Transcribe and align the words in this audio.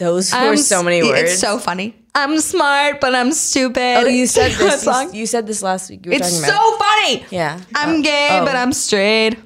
Those 0.00 0.32
I'm 0.32 0.48
were 0.48 0.56
so 0.56 0.82
many 0.82 1.02
words. 1.04 1.32
It's 1.32 1.40
so 1.40 1.58
funny. 1.60 1.94
I'm 2.14 2.40
smart, 2.40 3.00
but 3.00 3.14
I'm 3.14 3.30
stupid. 3.32 3.98
Oh, 3.98 4.06
you 4.08 4.26
said 4.26 4.50
this. 4.58 4.82
song? 4.82 5.12
You, 5.14 5.20
you 5.20 5.26
said 5.26 5.46
this 5.46 5.62
last 5.62 5.90
week. 5.90 6.00
It's 6.06 6.34
so 6.40 6.48
about. 6.50 6.78
funny. 6.80 7.24
Yeah. 7.30 7.60
I'm 7.76 8.00
Oh, 8.00 8.02
gay, 8.02 8.28
oh. 8.40 8.44
but 8.44 8.56
I'm 8.56 8.72
straight. 8.72 9.36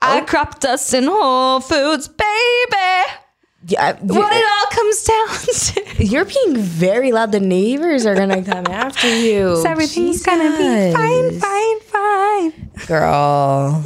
I 0.00 0.20
oh. 0.20 0.24
cropped 0.24 0.64
us 0.64 0.92
in 0.94 1.04
Whole 1.04 1.60
Foods, 1.60 2.06
baby. 2.08 3.02
Yeah, 3.68 3.86
I- 3.86 3.92
What 4.04 4.32
it 4.32 4.44
uh, 4.44 4.48
all 4.54 4.66
comes 4.70 5.02
down 5.02 5.28
to. 5.98 6.04
You're 6.04 6.24
being 6.26 6.56
very 6.58 7.10
loud. 7.12 7.32
The 7.32 7.40
neighbors 7.40 8.04
are 8.06 8.14
gonna 8.14 8.42
come 8.44 8.66
after 8.70 9.08
you. 9.08 9.56
So 9.62 9.68
everything's 9.70 10.22
gonna 10.22 10.50
be 10.58 10.92
fine, 10.92 11.40
fine, 11.40 11.80
fine. 11.80 12.70
girl, 12.86 13.84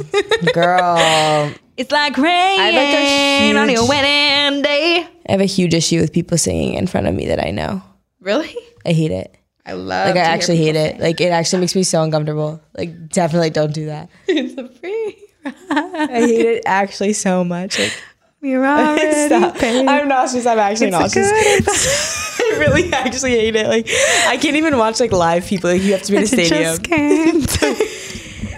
girl. 0.53 1.51
It's 1.77 1.91
like 1.91 2.17
rain 2.17 2.57
like 2.57 2.73
a 2.73 3.55
on 3.55 3.69
your 3.69 3.87
wedding 3.87 4.63
day. 4.63 5.07
I 5.27 5.31
have 5.31 5.41
a 5.41 5.45
huge 5.45 5.75
issue 5.75 6.01
with 6.01 6.11
people 6.11 6.37
singing 6.39 6.73
in 6.73 6.87
front 6.87 7.05
of 7.05 7.13
me 7.13 7.27
that 7.27 7.39
I 7.39 7.51
know. 7.51 7.83
Really? 8.19 8.55
I 8.83 8.93
hate 8.93 9.11
it. 9.11 9.37
I 9.63 9.73
love. 9.73 10.07
It. 10.07 10.15
Like 10.15 10.25
I 10.25 10.25
actually 10.27 10.57
hate 10.57 10.75
it. 10.75 10.99
Like 10.99 11.21
it 11.21 11.29
actually 11.31 11.59
makes 11.59 11.75
me 11.75 11.83
so 11.83 12.01
uncomfortable. 12.01 12.59
Like 12.75 13.09
definitely 13.09 13.51
don't 13.51 13.73
do 13.73 13.85
that. 13.87 14.09
It's 14.27 14.57
a 14.57 14.67
free. 14.67 15.17
ride. 15.45 15.53
I 15.69 16.21
hate 16.21 16.45
it 16.47 16.63
actually 16.65 17.13
so 17.13 17.43
much. 17.43 17.77
Like, 17.77 17.93
You're 18.41 18.65
already. 18.65 19.33
I'm 19.87 20.07
nauseous. 20.07 20.47
I'm 20.47 20.57
actually 20.57 20.87
It's 20.87 21.15
nauseous. 21.15 22.39
I 22.39 22.57
really 22.59 22.91
actually 22.91 23.31
hate 23.31 23.55
it. 23.55 23.67
Like 23.67 23.87
I 24.27 24.37
can't 24.37 24.55
even 24.55 24.79
watch 24.79 24.99
like 24.99 25.11
live 25.11 25.45
people. 25.45 25.69
Like 25.69 25.83
you 25.83 25.91
have 25.91 26.01
to 26.03 26.11
be 26.11 26.17
in 26.17 26.23
a 26.23 26.27
stadium. 26.27 26.63
Just 26.63 26.83
can't. 26.83 27.93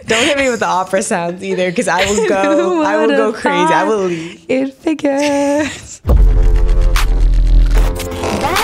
Don't 0.10 0.26
hit 0.26 0.38
me 0.40 0.50
with 0.50 0.62
the 0.62 0.66
opera 0.66 1.04
sounds 1.04 1.44
either, 1.44 1.70
because 1.70 1.88
I 1.88 2.04
will 2.06 2.28
go. 2.28 2.82
I 2.84 2.98
will 2.98 3.10
go 3.10 3.32
crazy. 3.32 3.72
I 3.72 3.84
will 3.84 4.06
leave. 4.06 4.44
it 4.50 4.74
figures. 4.74 6.00
Bad 6.00 6.18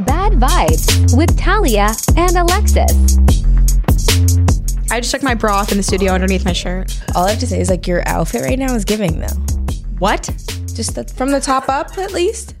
Bad 0.00 0.32
Vibes 0.32 1.16
with 1.16 1.38
Talia 1.38 1.92
and 2.16 2.36
Alexis. 2.36 3.16
I 4.90 4.98
just 4.98 5.12
took 5.12 5.22
my 5.22 5.34
bra 5.36 5.58
off 5.58 5.70
in 5.70 5.76
the 5.76 5.84
studio 5.84 6.10
underneath 6.12 6.44
my 6.44 6.52
shirt. 6.52 7.00
All 7.14 7.26
I 7.26 7.30
have 7.30 7.38
to 7.38 7.46
say 7.46 7.60
is 7.60 7.70
like 7.70 7.86
your 7.86 8.02
outfit 8.08 8.42
right 8.42 8.58
now 8.58 8.74
is 8.74 8.84
giving 8.84 9.20
though. 9.20 9.28
What? 10.00 10.22
Just 10.74 10.96
the, 10.96 11.04
from 11.04 11.30
the 11.30 11.40
top 11.40 11.68
up, 11.68 11.96
at 11.96 12.12
least. 12.12 12.56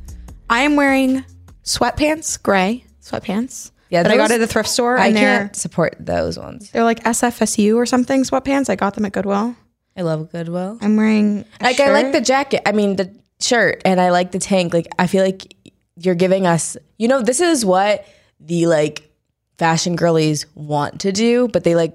I 0.48 0.60
am 0.60 0.76
wearing 0.76 1.24
sweatpants, 1.64 2.40
gray 2.40 2.84
sweatpants. 3.02 3.70
Yeah, 3.90 4.02
that 4.04 4.12
I 4.12 4.16
got 4.16 4.28
those- 4.28 4.36
at 4.36 4.38
the 4.40 4.46
thrift 4.46 4.68
store, 4.70 4.96
I 4.96 5.12
can't 5.12 5.54
support 5.54 5.96
those 6.00 6.38
ones. 6.38 6.70
they're 6.70 6.84
like 6.84 7.02
SFSU 7.04 7.76
or 7.76 7.84
something 7.84 8.22
sweatpants. 8.24 8.70
I 8.70 8.76
got 8.76 8.94
them 8.94 9.04
at 9.04 9.12
Goodwill. 9.12 9.54
I 9.96 10.00
love 10.02 10.32
Goodwill. 10.32 10.78
I'm 10.80 10.96
wearing 10.96 11.44
Like 11.60 11.78
I 11.78 11.92
like 11.92 12.12
the 12.12 12.22
jacket. 12.22 12.62
I 12.66 12.72
mean 12.72 12.96
the 12.96 13.14
shirt, 13.40 13.82
and 13.84 14.00
I 14.00 14.10
like 14.10 14.32
the 14.32 14.38
tank. 14.38 14.72
Like 14.72 14.88
I 14.98 15.06
feel 15.06 15.22
like 15.24 15.54
you're 15.96 16.14
giving 16.14 16.46
us. 16.46 16.76
You 16.98 17.08
know, 17.08 17.20
this 17.20 17.40
is 17.40 17.64
what 17.66 18.06
the 18.40 18.66
like 18.66 19.10
fashion 19.58 19.94
girlies 19.96 20.46
want 20.54 21.00
to 21.02 21.12
do, 21.12 21.48
but 21.48 21.62
they 21.64 21.74
like 21.74 21.92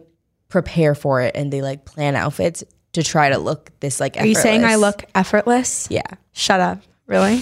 prepare 0.50 0.94
for 0.94 1.22
it 1.22 1.36
and 1.36 1.52
they 1.52 1.62
like 1.64 1.84
plan 1.86 2.16
outfits 2.16 2.64
to 2.94 3.02
try 3.02 3.30
to 3.30 3.40
look 3.40 3.72
this 3.80 4.00
like. 4.00 4.18
Are 4.18 4.26
you 4.26 4.36
saying 4.36 4.64
I 4.64 4.76
look 4.76 5.04
effortless? 5.16 5.88
Yeah, 5.90 6.04
Shut 6.34 6.60
up. 6.60 6.84
Really? 7.08 7.42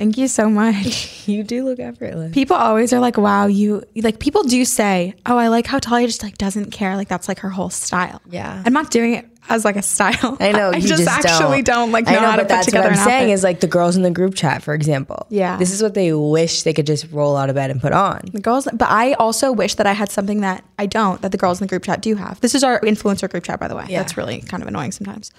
Thank 0.00 0.16
you 0.16 0.28
so 0.28 0.48
much. 0.48 1.22
you 1.28 1.42
do 1.42 1.62
look 1.62 1.78
effortless. 1.78 2.32
People 2.32 2.56
always 2.56 2.90
are 2.94 3.00
like, 3.00 3.18
"Wow, 3.18 3.48
you 3.48 3.82
like." 3.96 4.18
People 4.18 4.44
do 4.44 4.64
say, 4.64 5.14
"Oh, 5.26 5.36
I 5.36 5.48
like 5.48 5.66
how 5.66 5.78
Talia 5.78 6.06
just 6.06 6.22
like 6.22 6.38
doesn't 6.38 6.70
care. 6.70 6.96
Like 6.96 7.08
that's 7.08 7.28
like 7.28 7.40
her 7.40 7.50
whole 7.50 7.68
style." 7.68 8.22
Yeah. 8.30 8.62
I'm 8.64 8.72
not 8.72 8.90
doing 8.90 9.12
it 9.12 9.26
as 9.50 9.62
like 9.62 9.76
a 9.76 9.82
style. 9.82 10.38
I 10.40 10.52
know. 10.52 10.70
I 10.74 10.76
you 10.76 10.88
just, 10.88 11.06
actually 11.06 11.60
don't, 11.60 11.92
like 11.92 12.06
know 12.06 12.12
know, 12.12 12.20
how 12.30 12.36
to 12.36 12.46
put 12.46 12.62
together 12.62 12.88
what 12.88 12.92
I'm 12.94 12.98
an 12.98 13.04
saying 13.04 13.24
outfit. 13.24 13.34
is 13.34 13.44
like 13.44 13.60
the 13.60 13.66
girls 13.66 13.94
in 13.94 14.02
the 14.02 14.10
group 14.10 14.34
chat, 14.34 14.62
for 14.62 14.72
example. 14.72 15.26
Yeah. 15.28 15.58
this 15.58 15.70
is 15.70 15.82
what 15.82 15.92
they 15.92 16.14
wish 16.14 16.62
they 16.62 16.72
could 16.72 16.86
just 16.86 17.10
roll 17.12 17.36
out 17.36 17.50
of 17.50 17.56
bed 17.56 17.70
and 17.70 17.78
put 17.78 17.92
on. 17.92 18.22
The 18.32 18.40
girls, 18.40 18.68
but 18.72 18.88
I 18.88 19.12
also 19.14 19.52
wish 19.52 19.74
that 19.74 19.86
I 19.86 19.92
had 19.92 20.10
something 20.10 20.40
that 20.40 20.64
I 20.78 20.86
don't, 20.86 21.20
that 21.20 21.30
the 21.32 21.38
girls 21.38 21.60
in 21.60 21.66
the 21.66 21.68
group 21.68 21.84
chat 21.84 22.00
do 22.00 22.14
have. 22.14 22.40
This 22.40 22.54
is 22.54 22.64
our 22.64 22.80
influencer 22.80 23.28
group 23.28 23.44
chat, 23.44 23.60
by 23.60 23.68
the 23.68 23.76
way. 23.76 23.84
Yeah. 23.88 23.98
That's 23.98 24.16
really 24.16 24.40
kind 24.40 24.62
of 24.62 24.68
annoying 24.68 24.92
sometimes. 24.92 25.30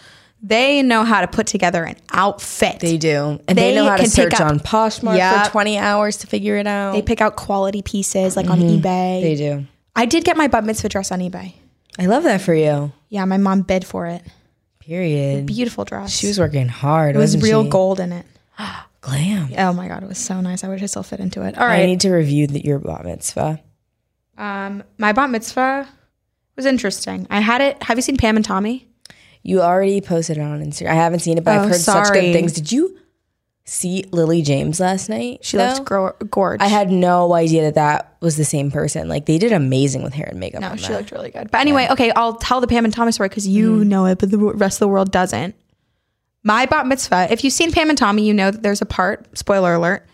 They 0.43 0.81
know 0.81 1.03
how 1.03 1.21
to 1.21 1.27
put 1.27 1.45
together 1.47 1.83
an 1.83 1.97
outfit. 2.11 2.79
They 2.79 2.97
do, 2.97 3.39
and 3.47 3.57
they, 3.57 3.69
They 3.69 3.75
know 3.75 3.85
how 3.85 3.97
to 3.97 4.03
pick 4.03 4.11
search 4.11 4.33
up- 4.33 4.49
on 4.49 4.59
Poshmark 4.59 5.15
Yep. 5.17 5.45
for 5.45 5.51
20 5.51 5.77
hours 5.77 6.17
to 6.17 6.27
figure 6.27 6.57
it 6.57 6.65
out. 6.65 6.93
They 6.93 7.01
pick 7.03 7.21
out 7.21 7.35
quality 7.35 7.81
pieces 7.83 8.35
like 8.35 8.49
on 8.49 8.59
eBay. 8.59 8.81
Mm-hmm. 8.81 9.21
They 9.21 9.35
do. 9.35 9.65
I 9.95 10.05
did 10.05 10.23
get 10.23 10.37
my 10.37 10.47
bat 10.47 10.63
mitzvah 10.63 10.89
dress 10.89 11.11
on 11.11 11.19
eBay. 11.19 11.53
I 11.99 12.05
love 12.07 12.23
that 12.23 12.41
for 12.41 12.53
you. 12.55 12.91
Yeah, 13.09 13.25
my 13.25 13.37
mom 13.37 13.61
bid 13.61 13.85
for 13.85 14.07
it. 14.07 14.23
Period. 14.79 15.45
Beautiful 15.45 15.85
dress. 15.85 16.11
She 16.11 16.27
was 16.27 16.39
working 16.39 16.67
hard. 16.69 17.15
it 17.15 17.19
was 17.19 17.37
real 17.41 17.63
she? 17.63 17.69
gold 17.69 17.99
in 17.99 18.11
it. 18.11 18.25
Glam. 19.01 19.49
Oh 19.57 19.73
my 19.73 19.87
god, 19.87 20.01
it 20.03 20.07
was 20.09 20.17
so 20.17 20.41
nice. 20.41 20.63
I 20.63 20.69
wish 20.69 20.81
I 20.81 20.85
still 20.87 21.03
fit 21.03 21.19
into 21.19 21.43
it. 21.43 21.57
All 21.57 21.65
I 21.67 21.85
need 21.85 22.01
to 22.01 22.11
review 22.11 22.47
the, 22.47 22.63
your 22.65 22.79
bat 22.79 23.03
mitzvah. 23.05 23.59
um, 24.37 24.83
my 24.97 25.11
bat 25.11 25.29
mitzvah 25.29 25.87
was 26.55 26.65
interesting. 26.65 27.27
I 27.29 27.39
had 27.41 27.61
it. 27.61 27.81
Have 27.83 27.97
you 27.97 28.01
seen 28.01 28.17
Pam 28.17 28.35
and 28.37 28.45
Tommy? 28.45 28.87
You 29.43 29.61
already 29.61 30.01
posted 30.01 30.37
it 30.37 30.41
on 30.41 30.63
Instagram. 30.63 30.89
I 30.91 30.93
haven't 30.95 31.19
seen 31.19 31.37
it, 31.37 31.43
but 31.43 31.57
Oh, 31.57 31.61
I've 31.63 31.69
heard 31.69 31.79
such 31.79 32.13
good 32.13 32.33
things. 32.33 32.53
Did 32.53 32.71
you 32.71 32.97
see 33.65 34.03
Lily 34.11 34.41
James 34.41 34.79
last 34.79 35.09
night? 35.09 35.43
She 35.43 35.57
though? 35.57 35.79
gro- 35.83 36.13
gorgeous. 36.29 36.63
I 36.65 36.67
had 36.69 36.91
no 36.91 37.33
idea 37.33 37.63
that 37.63 37.75
that 37.75 38.17
was 38.21 38.37
the 38.37 38.45
same 38.45 38.69
person. 38.71 39.07
Like 39.07 39.25
they 39.25 39.37
did 39.37 39.51
amazing 39.51 40.03
with 40.03 40.13
hair 40.13 40.27
and 40.29 40.39
makeup. 40.39 40.61
No, 40.61 40.75
she 40.75 40.89
that. 40.89 40.97
looked 40.99 41.11
really 41.11 41.31
good. 41.31 41.49
But 41.51 41.59
anyway, 41.61 41.87
okay, 41.91 42.11
I'll 42.11 42.35
tell 42.35 42.61
the 42.61 42.67
Pam 42.67 42.85
and 42.85 42.93
Tommy 42.93 43.11
story 43.11 43.29
because 43.29 43.47
you 43.47 43.77
Mm-hmm. 43.79 43.89
know 43.89 44.05
it, 44.05 44.19
but 44.19 44.29
the 44.31 44.37
rest 44.37 44.75
of 44.77 44.79
the 44.81 44.87
world 44.89 45.11
doesn't. 45.11 45.55
My 46.43 46.65
bat 46.65 46.87
mitzvah, 46.87 47.27
if 47.31 47.43
you've 47.43 47.53
seen 47.53 47.71
Pam 47.71 47.89
and 47.89 47.97
Tommy, 47.97 48.25
you 48.27 48.33
know 48.33 48.49
that 48.51 48.63
there's 48.63 48.81
a 48.81 48.85
part, 48.85 49.37
spoiler 49.37 49.75
alert, 49.75 50.05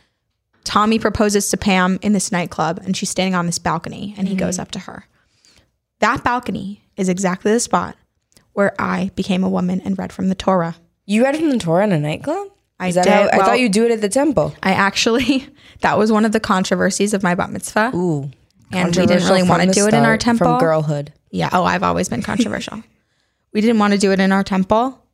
Tommy 0.65 0.99
proposes 0.99 1.49
to 1.51 1.57
Pam 1.57 1.97
in 2.01 2.11
this 2.11 2.31
nightclub 2.33 2.79
and 2.83 2.95
she's 2.97 3.09
standing 3.09 3.33
on 3.35 3.45
this 3.45 3.59
balcony 3.59 4.13
and 4.17 4.27
he 4.27 4.35
Mm-hmm. 4.35 4.45
goes 4.45 4.59
up 4.59 4.71
to 4.71 4.79
her. 4.79 5.05
That 5.99 6.23
balcony 6.25 6.81
is 6.97 7.07
exactly 7.09 7.51
the 7.53 7.59
spot 7.61 7.95
where 8.57 8.73
I 8.79 9.11
became 9.15 9.43
a 9.43 9.49
woman 9.49 9.81
and 9.85 9.99
read 9.99 10.11
from 10.11 10.29
the 10.29 10.35
Torah. 10.35 10.77
You 11.05 11.23
read 11.23 11.37
from 11.37 11.51
the 11.51 11.59
Torah 11.59 11.83
in 11.83 11.91
a 11.91 11.99
nightclub? 11.99 12.47
I 12.79 12.89
did. 12.89 13.05
how, 13.05 13.29
I 13.31 13.37
thought 13.37 13.59
you'd 13.59 13.71
do 13.71 13.85
it 13.85 13.91
at 13.91 14.01
the 14.01 14.09
temple. 14.09 14.51
I 14.63 14.71
actually, 14.71 15.47
that 15.81 15.95
was 15.99 16.11
one 16.11 16.25
of 16.25 16.31
the 16.31 16.39
controversies 16.39 17.13
of 17.13 17.21
my 17.21 17.35
bat 17.35 17.51
mitzvah. 17.51 17.91
Ooh. 17.93 18.31
And 18.71 18.95
we 18.95 19.05
didn't 19.05 19.29
really 19.29 19.43
want 19.43 19.61
to 19.61 19.69
do 19.69 19.85
it 19.85 19.93
in 19.93 20.03
our 20.03 20.17
temple. 20.17 20.47
From 20.47 20.59
girlhood. 20.59 21.13
Yeah. 21.29 21.49
Oh, 21.53 21.65
I've 21.65 21.83
always 21.83 22.09
been 22.09 22.23
controversial. 22.23 22.81
we 23.53 23.61
didn't 23.61 23.77
want 23.77 23.93
to 23.93 23.99
do 23.99 24.11
it 24.11 24.19
in 24.19 24.31
our 24.31 24.43
temple. 24.43 25.05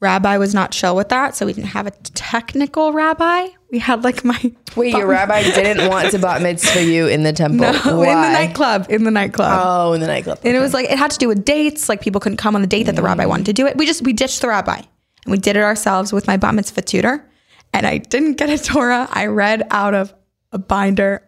Rabbi 0.00 0.36
was 0.36 0.52
not 0.52 0.72
chill 0.72 0.94
with 0.94 1.08
that, 1.08 1.34
so 1.34 1.46
we 1.46 1.54
didn't 1.54 1.68
have 1.68 1.86
a 1.86 1.90
technical 1.90 2.92
rabbi. 2.92 3.48
We 3.70 3.78
had 3.78 4.04
like 4.04 4.24
my 4.24 4.38
Wait, 4.76 4.92
your 4.92 5.06
rabbi 5.06 5.42
didn't 5.42 5.88
want 5.88 6.10
to 6.10 6.18
bat 6.18 6.42
mitzvah 6.42 6.84
you 6.84 7.06
in 7.06 7.22
the 7.22 7.32
temple. 7.32 7.72
no, 7.72 7.98
Why? 7.98 8.08
in 8.08 8.32
the 8.32 8.38
nightclub. 8.38 8.86
In 8.90 9.04
the 9.04 9.10
nightclub. 9.10 9.60
Oh, 9.64 9.92
in 9.94 10.00
the 10.00 10.06
nightclub. 10.06 10.40
And 10.44 10.54
it 10.54 10.60
was 10.60 10.74
like 10.74 10.90
it 10.90 10.98
had 10.98 11.10
to 11.12 11.18
do 11.18 11.28
with 11.28 11.44
dates. 11.44 11.88
Like 11.88 12.02
people 12.02 12.20
couldn't 12.20 12.36
come 12.36 12.54
on 12.54 12.60
the 12.60 12.68
date 12.68 12.84
that 12.84 12.96
the 12.96 13.02
rabbi 13.02 13.24
mm. 13.24 13.28
wanted 13.30 13.46
to 13.46 13.52
do 13.54 13.66
it. 13.66 13.76
We 13.76 13.86
just 13.86 14.02
we 14.02 14.12
ditched 14.12 14.42
the 14.42 14.48
rabbi 14.48 14.76
and 14.76 15.32
we 15.32 15.38
did 15.38 15.56
it 15.56 15.62
ourselves 15.62 16.12
with 16.12 16.26
my 16.26 16.36
bat 16.36 16.54
mitzvah 16.54 16.82
tutor. 16.82 17.28
And 17.72 17.86
I 17.86 17.98
didn't 17.98 18.34
get 18.34 18.50
a 18.50 18.62
Torah. 18.62 19.08
I 19.10 19.26
read 19.26 19.66
out 19.70 19.94
of 19.94 20.14
a 20.52 20.58
binder 20.58 21.26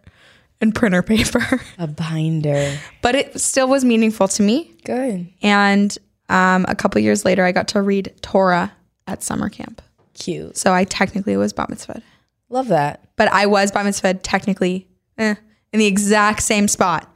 and 0.61 0.75
printer 0.75 1.03
paper, 1.03 1.61
a 1.79 1.87
binder. 1.87 2.79
but 3.03 3.15
it 3.15 3.41
still 3.41 3.69
was 3.69 3.85
meaningful 3.85 4.29
to 4.29 4.43
me. 4.43 4.75
Good. 4.85 5.29
And 5.43 5.97
um, 6.29 6.65
a 6.69 6.75
couple 6.75 7.01
years 7.01 7.25
later, 7.25 7.45
I 7.45 7.53
got 7.53 7.69
to 7.69 7.83
read 7.83 8.13
Torah 8.23 8.73
at 9.07 9.23
summer 9.23 9.49
camp. 9.49 9.81
Cute. 10.15 10.57
So 10.57 10.73
I 10.73 10.85
technically 10.85 11.37
was 11.37 11.53
bat 11.53 11.71
mitzvah, 11.71 12.03
Love 12.51 12.69
that. 12.69 13.09
but 13.17 13.29
I 13.33 13.47
was 13.47 13.71
bat 13.73 13.85
mitzvah 13.85 14.15
technically 14.15 14.87
eh, 15.17 15.35
in 15.73 15.79
the 15.79 15.87
exact 15.87 16.43
same 16.43 16.67
spot 16.69 17.09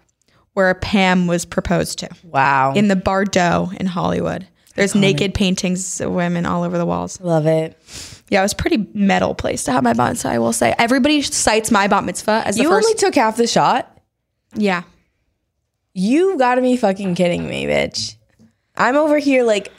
where 0.55 0.73
Pam 0.75 1.27
was 1.27 1.45
proposed 1.45 1.99
to 2.01 2.09
Wow. 2.25 2.75
in 2.75 2.89
the 2.89 2.95
Bardot 2.97 3.75
in 3.79 3.87
Hollywood. 3.87 4.47
There's 4.75 4.95
naked 4.95 5.35
paintings 5.35 6.01
of 6.01 6.13
women 6.13 6.47
all 6.47 6.63
over 6.63 6.79
the 6.79 6.87
walls. 6.87 7.21
Love 7.21 7.47
it. 7.47 7.77
Yeah, 8.31 8.39
it 8.41 8.43
was 8.45 8.53
a 8.53 8.57
pretty 8.57 8.87
metal 8.95 9.35
place 9.35 9.65
to 9.65 9.73
have 9.73 9.83
my 9.83 9.93
bat 9.93 10.13
mitzvah. 10.13 10.29
I 10.31 10.39
will 10.39 10.53
say. 10.55 10.75
Everybody 10.79 11.21
cites 11.23 11.71
my 11.71 11.89
bat 11.89 12.05
mitzvah 12.05 12.43
as 12.47 12.57
the 12.57 12.63
You 12.63 12.71
first. 12.71 12.87
only 12.87 12.97
took 12.99 13.15
half 13.15 13.37
the 13.37 13.47
shot. 13.47 13.99
yeah, 14.55 14.85
You 15.95 16.39
gotta 16.39 16.63
be 16.63 16.77
fucking 16.77 17.15
kidding 17.17 17.47
me, 17.49 17.67
bitch. 17.67 18.17
I'm 18.77 18.97
over 18.97 19.19
here 19.19 19.45
like 19.45 19.73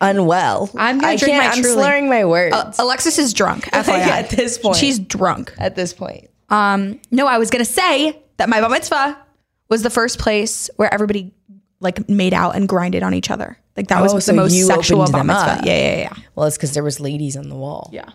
unwell. 0.00 0.70
I'm 0.76 0.98
gonna 0.98 1.12
I 1.12 1.16
drink 1.16 1.32
can't, 1.34 1.44
my 1.46 1.52
I'm 1.52 1.62
Truly. 1.62 1.74
slurring 1.82 2.08
my 2.08 2.24
words 2.24 2.54
Uh, 2.54 2.72
Alexis 2.78 3.18
is 3.18 3.32
drunk. 3.32 3.64
FYI. 3.64 3.88
At 3.98 4.30
this 4.30 4.58
point. 4.58 4.76
she's 4.76 4.98
drunk. 4.98 5.54
at 5.58 5.74
this 5.76 5.92
point. 5.92 6.28
Um, 6.50 7.00
no, 7.10 7.26
I 7.26 7.38
was 7.38 7.50
gonna 7.50 7.64
say 7.64 8.18
that 8.38 8.48
my 8.48 8.60
bar 8.60 8.70
mitzvah 8.70 9.18
was 9.68 9.82
the 9.82 9.90
first 9.90 10.18
place 10.18 10.70
where 10.76 10.92
everybody 10.92 11.32
like 11.80 12.08
made 12.08 12.32
out 12.34 12.56
and 12.56 12.68
grinded 12.68 13.02
on 13.02 13.12
each 13.14 13.30
other. 13.30 13.58
Like 13.76 13.88
that 13.88 14.00
was 14.02 14.12
Oh, 14.14 14.18
the 14.18 14.32
most 14.36 14.54
you 14.54 14.64
sexual 14.64 15.06
bar 15.10 15.24
mitzvah. 15.24 15.60
Yeah, 15.64 15.76
yeah, 15.76 15.96
yeah, 15.98 16.12
Well, 16.34 16.46
it's 16.46 16.56
because 16.56 16.74
there 16.74 16.82
was 16.82 17.00
ladies 17.00 17.36
on 17.36 17.48
the 17.48 17.54
wall. 17.54 17.90
yeah. 17.92 18.08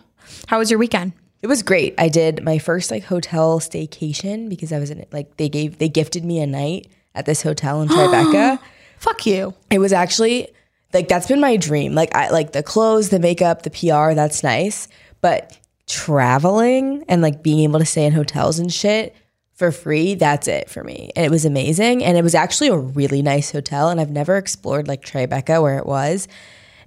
How 0.48 0.58
was 0.58 0.70
your 0.70 0.78
weekend? 0.78 1.12
It 1.42 1.46
was 1.46 1.62
great. 1.62 1.94
I 1.98 2.08
did 2.08 2.42
my 2.42 2.58
first 2.58 2.90
like 2.90 3.04
hotel 3.04 3.60
staycation 3.60 4.48
because 4.48 4.72
I 4.72 4.78
was 4.78 4.90
in 4.90 4.98
it. 4.98 5.12
Like 5.12 5.36
they 5.36 5.48
gave 5.48 5.78
they 5.78 5.88
gifted 5.88 6.24
me 6.24 6.40
a 6.40 6.46
night 6.46 6.88
at 7.14 7.24
this 7.26 7.42
hotel 7.42 7.82
in 7.82 7.88
Tribeca. 7.90 8.58
Fuck 9.04 9.26
you. 9.26 9.54
it 9.70 9.78
was 9.78 9.92
actually 9.92 10.48
like 10.92 11.08
that's 11.08 11.26
been 11.28 11.40
my 11.40 11.56
dream. 11.56 11.94
Like 11.94 12.14
I 12.14 12.30
like 12.30 12.52
the 12.52 12.62
clothes, 12.62 13.08
the 13.10 13.18
makeup, 13.18 13.62
the 13.62 13.70
PR, 13.70 14.14
that's 14.14 14.42
nice. 14.42 14.88
But 15.20 15.58
traveling 15.86 17.04
and 17.08 17.20
like 17.22 17.42
being 17.42 17.60
able 17.60 17.78
to 17.80 17.84
stay 17.86 18.04
in 18.06 18.12
hotels 18.12 18.58
and 18.58 18.72
shit 18.72 19.14
for 19.54 19.70
free, 19.70 20.14
that's 20.14 20.48
it 20.48 20.68
for 20.70 20.82
me. 20.84 21.10
And 21.16 21.24
it 21.24 21.30
was 21.30 21.44
amazing. 21.44 22.02
And 22.04 22.16
it 22.16 22.22
was 22.22 22.34
actually 22.34 22.68
a 22.68 22.76
really 22.76 23.22
nice 23.22 23.50
hotel. 23.52 23.88
And 23.88 24.00
I've 24.00 24.10
never 24.10 24.36
explored 24.36 24.88
like 24.88 25.02
Tribeca 25.02 25.60
where 25.62 25.78
it 25.78 25.86
was. 25.86 26.28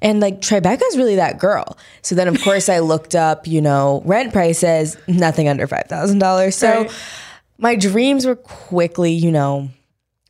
And 0.02 0.20
like 0.20 0.42
Tribeca's 0.42 0.98
really 0.98 1.16
that 1.16 1.40
girl. 1.40 1.78
So 2.02 2.16
then 2.16 2.28
of 2.28 2.42
course 2.42 2.70
I 2.70 2.80
looked 2.80 3.16
up, 3.16 3.48
you 3.48 3.62
know, 3.62 4.02
rent 4.06 4.31
prices, 4.34 4.96
nothing 5.08 5.48
under 5.50 5.68
five 5.68 5.86
thousand 5.88 6.20
dollars. 6.20 6.56
So 6.56 6.84
Right. 6.84 6.92
my 7.58 7.75
dreams 7.75 8.25
were 8.25 8.36
quickly, 8.36 9.12
you 9.12 9.31
know, 9.31 9.70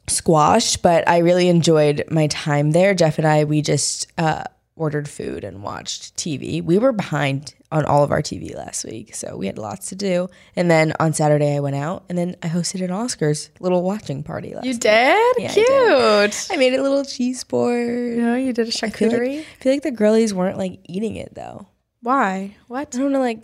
squashed, 0.07 0.81
but 0.81 1.07
I 1.07 1.19
really 1.19 1.50
enjoyed 1.50 2.04
my 2.09 2.27
time 2.27 2.71
there. 2.71 2.94
Jeff 2.94 3.18
and 3.18 3.27
I, 3.27 3.44
we 3.44 3.62
just 3.62 4.12
uh, 4.18 4.44
ordered 4.75 5.09
food 5.09 5.44
and 5.44 5.63
watched 5.63 6.15
TV. 6.15 6.63
We 6.63 6.77
were 6.77 6.92
behind 6.92 7.54
on 7.71 7.83
all 7.83 8.04
of 8.04 8.12
our 8.12 8.21
TV 8.21 8.56
last 8.56 8.86
week, 8.86 9.13
so 9.13 9.36
we 9.36 9.48
had 9.48 9.57
lots 9.57 9.89
to 9.89 9.95
do. 9.95 10.30
And 10.56 10.71
then 10.71 10.94
on 11.00 11.13
Saturday, 11.13 11.56
I 11.56 11.59
went 11.59 11.75
out 11.75 12.06
and 12.07 12.18
then 12.18 12.36
I 12.42 12.48
hosted 12.48 12.81
an 12.81 12.92
Oscars 12.92 13.50
little 13.59 13.83
watching 13.83 14.24
party 14.24 14.54
last 14.56 14.63
night. 14.65 14.80
did? 14.80 15.44
Yeah, 15.44 15.51
I 15.51 16.27
did. 16.27 16.36
I 16.51 16.56
made 16.56 16.74
a 16.75 16.81
little 16.81 17.04
cheese 17.04 17.44
board. 17.44 18.18
No, 18.18 18.36
you 18.36 18.54
did 18.54 18.68
a 18.68 18.86
I 18.86 18.89
feel, 18.89 19.09
like, 19.09 19.19
charcuterie. 19.21 19.39
I 19.39 19.44
feel 19.62 19.74
like 19.74 19.83
the 19.83 19.92
girlies 19.92 20.33
weren't 20.33 20.57
like 20.57 20.80
eating 20.86 21.18
it 21.18 21.36
though. 21.36 21.68
Why? 22.01 22.56
What? 22.68 22.95
I 22.95 23.00
don't 23.00 23.12
know, 23.12 23.19
like 23.19 23.42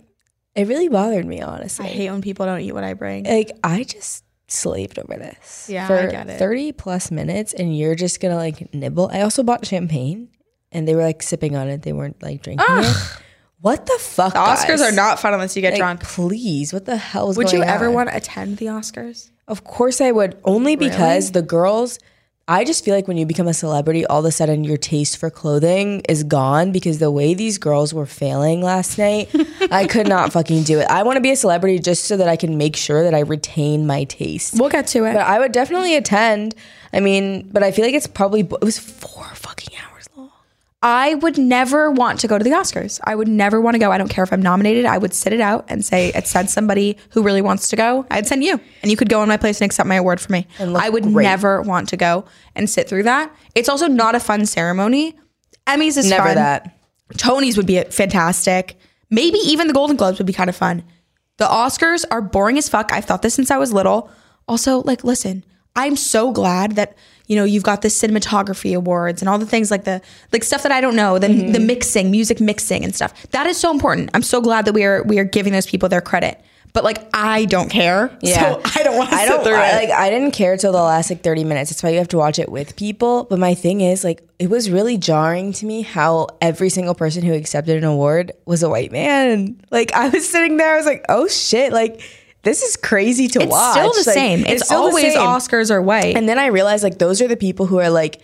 it 0.54 0.68
really 0.68 0.88
bothered 0.88 1.26
me 1.26 1.42
honestly. 1.42 1.84
I 1.84 1.88
hate 1.88 2.10
when 2.10 2.22
people 2.22 2.46
don't 2.46 2.60
eat 2.60 2.72
what 2.72 2.84
I 2.84 2.94
bring. 2.94 3.24
like 3.24 3.50
I 3.62 3.82
just 3.84 4.24
slaved 4.54 4.98
over 4.98 5.14
this. 5.14 5.68
Yeah, 5.68 5.86
for 5.86 5.98
I 5.98 6.06
get 6.06 6.28
it. 6.28 6.38
30 6.38 6.72
plus 6.72 7.10
minutes 7.10 7.52
and 7.52 7.76
you're 7.76 7.94
just 7.94 8.20
gonna 8.20 8.36
like 8.36 8.72
nibble. 8.74 9.10
I 9.12 9.22
also 9.22 9.42
bought 9.42 9.66
champagne 9.66 10.28
and 10.72 10.86
they 10.86 10.94
were 10.94 11.02
like 11.02 11.22
sipping 11.22 11.56
on 11.56 11.68
it. 11.68 11.82
They 11.82 11.92
weren't 11.92 12.22
like 12.22 12.42
drinking 12.42 12.66
it. 12.68 12.96
What 13.60 13.86
the 13.86 13.96
fuck? 13.98 14.34
The 14.34 14.40
Oscars 14.40 14.66
guys? 14.66 14.82
are 14.82 14.92
not 14.92 15.18
fun 15.18 15.32
unless 15.32 15.56
you 15.56 15.62
get 15.62 15.72
like, 15.72 15.80
drunk. 15.80 16.02
Please, 16.02 16.70
what 16.74 16.84
the 16.84 16.98
hell 16.98 17.30
is 17.30 17.38
Would 17.38 17.50
you 17.50 17.62
ever 17.62 17.86
on? 17.86 17.94
want 17.94 18.08
to 18.10 18.16
attend 18.16 18.58
the 18.58 18.66
Oscars? 18.66 19.30
Of 19.48 19.64
course 19.64 20.02
I 20.02 20.10
would. 20.10 20.36
Only 20.44 20.76
because 20.76 21.32
the 21.32 21.40
girls 21.40 21.98
I 22.46 22.64
just 22.64 22.84
feel 22.84 22.94
like 22.94 23.08
when 23.08 23.16
you 23.16 23.24
become 23.24 23.48
a 23.48 23.54
celebrity, 23.54 24.04
all 24.04 24.18
of 24.18 24.26
a 24.26 24.30
sudden 24.30 24.64
your 24.64 24.76
taste 24.76 25.16
for 25.16 25.30
clothing 25.30 26.02
is 26.10 26.24
gone 26.24 26.72
because 26.72 26.98
the 26.98 27.10
way 27.10 27.32
these 27.32 27.56
girls 27.56 27.94
were 27.94 28.04
failing 28.04 28.60
last 28.60 28.98
night, 28.98 29.34
I 29.70 29.86
could 29.86 30.06
not 30.06 30.30
fucking 30.30 30.64
do 30.64 30.78
it. 30.78 30.86
I 30.90 31.04
want 31.04 31.16
to 31.16 31.22
be 31.22 31.30
a 31.30 31.36
celebrity 31.36 31.78
just 31.78 32.04
so 32.04 32.18
that 32.18 32.28
I 32.28 32.36
can 32.36 32.58
make 32.58 32.76
sure 32.76 33.02
that 33.02 33.14
I 33.14 33.20
retain 33.20 33.86
my 33.86 34.04
taste. 34.04 34.60
We'll 34.60 34.68
get 34.68 34.86
to 34.88 35.06
it. 35.06 35.14
But 35.14 35.26
I 35.26 35.38
would 35.38 35.52
definitely 35.52 35.96
attend. 35.96 36.54
I 36.92 37.00
mean, 37.00 37.48
but 37.50 37.62
I 37.62 37.70
feel 37.72 37.86
like 37.86 37.94
it's 37.94 38.06
probably 38.06 38.40
it 38.40 38.62
was 38.64 38.78
four 38.78 39.24
fucking 39.34 39.74
hours. 39.78 39.93
I 40.86 41.14
would 41.14 41.38
never 41.38 41.90
want 41.90 42.20
to 42.20 42.28
go 42.28 42.36
to 42.36 42.44
the 42.44 42.50
Oscars. 42.50 43.00
I 43.04 43.14
would 43.14 43.26
never 43.26 43.58
want 43.58 43.74
to 43.74 43.78
go. 43.78 43.90
I 43.90 43.96
don't 43.96 44.10
care 44.10 44.22
if 44.22 44.34
I'm 44.34 44.42
nominated. 44.42 44.84
I 44.84 44.98
would 44.98 45.14
sit 45.14 45.32
it 45.32 45.40
out 45.40 45.64
and 45.68 45.82
say, 45.82 46.12
I'd 46.14 46.26
send 46.26 46.50
somebody 46.50 46.98
who 47.08 47.22
really 47.22 47.40
wants 47.40 47.68
to 47.70 47.76
go. 47.76 48.04
I'd 48.10 48.26
send 48.26 48.44
you, 48.44 48.60
and 48.82 48.90
you 48.90 48.96
could 48.98 49.08
go 49.08 49.22
in 49.22 49.28
my 49.30 49.38
place 49.38 49.62
and 49.62 49.66
accept 49.66 49.88
my 49.88 49.94
award 49.94 50.20
for 50.20 50.30
me. 50.30 50.46
I 50.60 50.90
would 50.90 51.04
great. 51.04 51.24
never 51.24 51.62
want 51.62 51.88
to 51.88 51.96
go 51.96 52.26
and 52.54 52.68
sit 52.68 52.86
through 52.86 53.04
that. 53.04 53.34
It's 53.54 53.70
also 53.70 53.86
not 53.86 54.14
a 54.14 54.20
fun 54.20 54.44
ceremony. 54.44 55.18
Emmys 55.66 55.96
is 55.96 56.10
Never 56.10 56.26
fun. 56.26 56.34
that. 56.34 56.78
Tony's 57.16 57.56
would 57.56 57.66
be 57.66 57.82
fantastic. 57.84 58.76
Maybe 59.08 59.38
even 59.38 59.68
the 59.68 59.72
Golden 59.72 59.96
Globes 59.96 60.18
would 60.18 60.26
be 60.26 60.34
kind 60.34 60.50
of 60.50 60.56
fun. 60.56 60.84
The 61.38 61.46
Oscars 61.46 62.04
are 62.10 62.20
boring 62.20 62.58
as 62.58 62.68
fuck. 62.68 62.92
I've 62.92 63.06
thought 63.06 63.22
this 63.22 63.32
since 63.32 63.50
I 63.50 63.56
was 63.56 63.72
little. 63.72 64.10
Also, 64.46 64.80
like, 64.82 65.02
listen, 65.02 65.44
I'm 65.74 65.96
so 65.96 66.30
glad 66.30 66.72
that 66.72 66.94
you 67.26 67.36
know 67.36 67.44
you've 67.44 67.62
got 67.62 67.82
the 67.82 67.88
cinematography 67.88 68.76
awards 68.76 69.22
and 69.22 69.28
all 69.28 69.38
the 69.38 69.46
things 69.46 69.70
like 69.70 69.84
the 69.84 70.00
like 70.32 70.44
stuff 70.44 70.62
that 70.62 70.72
I 70.72 70.80
don't 70.80 70.96
know, 70.96 71.18
the 71.18 71.28
Mm-hmm. 71.28 71.52
the 71.52 71.60
mixing, 71.60 72.10
music 72.10 72.40
mixing 72.40 72.84
and 72.84 72.94
stuff. 72.94 73.26
That 73.32 73.46
is 73.46 73.56
so 73.56 73.70
important. 73.70 74.10
I'm 74.14 74.22
so 74.22 74.40
glad 74.40 74.66
that 74.66 74.72
we 74.74 74.84
are 74.84 75.02
we 75.04 75.18
are 75.18 75.24
giving 75.24 75.52
those 75.52 75.66
people 75.66 75.88
their 75.88 76.00
credit. 76.02 76.40
But 76.74 76.82
like, 76.82 76.98
I 77.14 77.44
don't 77.44 77.68
care. 77.70 78.10
Yeah. 78.20 78.54
So 78.54 78.60
I 78.80 78.82
don't 78.82 78.96
want 78.96 79.10
to 79.10 79.14
I 79.16 79.26
sit 79.26 79.28
don't 79.30 79.44
through 79.44 79.54
I, 79.54 79.68
it. 79.68 79.74
like 79.76 79.90
I 79.96 80.10
didn't 80.10 80.32
care 80.32 80.56
till 80.56 80.72
the 80.72 80.82
last 80.82 81.08
like 81.08 81.22
30 81.22 81.44
minutes. 81.44 81.70
That's 81.70 81.84
why 81.84 81.90
you 81.90 81.98
have 81.98 82.08
to 82.08 82.16
watch 82.18 82.40
it 82.40 82.50
with 82.50 82.74
people. 82.74 83.24
But 83.30 83.38
my 83.38 83.54
thing 83.54 83.80
is 83.80 84.02
like 84.02 84.28
it 84.40 84.50
was 84.50 84.68
really 84.70 84.98
jarring 84.98 85.52
to 85.54 85.66
me 85.66 85.82
how 85.82 86.26
every 86.40 86.68
single 86.70 86.96
person 86.96 87.22
who 87.22 87.32
accepted 87.32 87.76
an 87.76 87.84
award 87.84 88.32
was 88.44 88.64
a 88.64 88.68
white 88.68 88.90
man. 88.90 89.62
Like 89.70 89.92
I 89.92 90.08
was 90.08 90.28
sitting 90.28 90.56
there, 90.56 90.74
I 90.74 90.76
was 90.76 90.86
like, 90.86 91.04
oh 91.08 91.28
shit, 91.28 91.72
like 91.72 92.00
this 92.44 92.62
is 92.62 92.76
crazy 92.76 93.28
to 93.28 93.38
watch. 93.40 93.46
it's 93.46 93.52
watch. 93.52 93.72
still 93.72 93.92
the 93.92 94.10
Like, 94.10 94.14
same. 94.14 94.46
It's, 94.46 94.68
the 94.68 94.74
always 94.74 95.12
same. 95.14 95.18
Oscars 95.20 95.70
are 95.70 95.82
white. 95.82 96.16
And 96.16 96.28
then 96.28 96.38
I 96.38 96.46
realized 96.46 96.84
like 96.84 96.98
those 96.98 97.20
are 97.20 97.28
the 97.28 97.36
people 97.36 97.66
who 97.66 97.78
are 97.78 97.90
like 97.90 98.20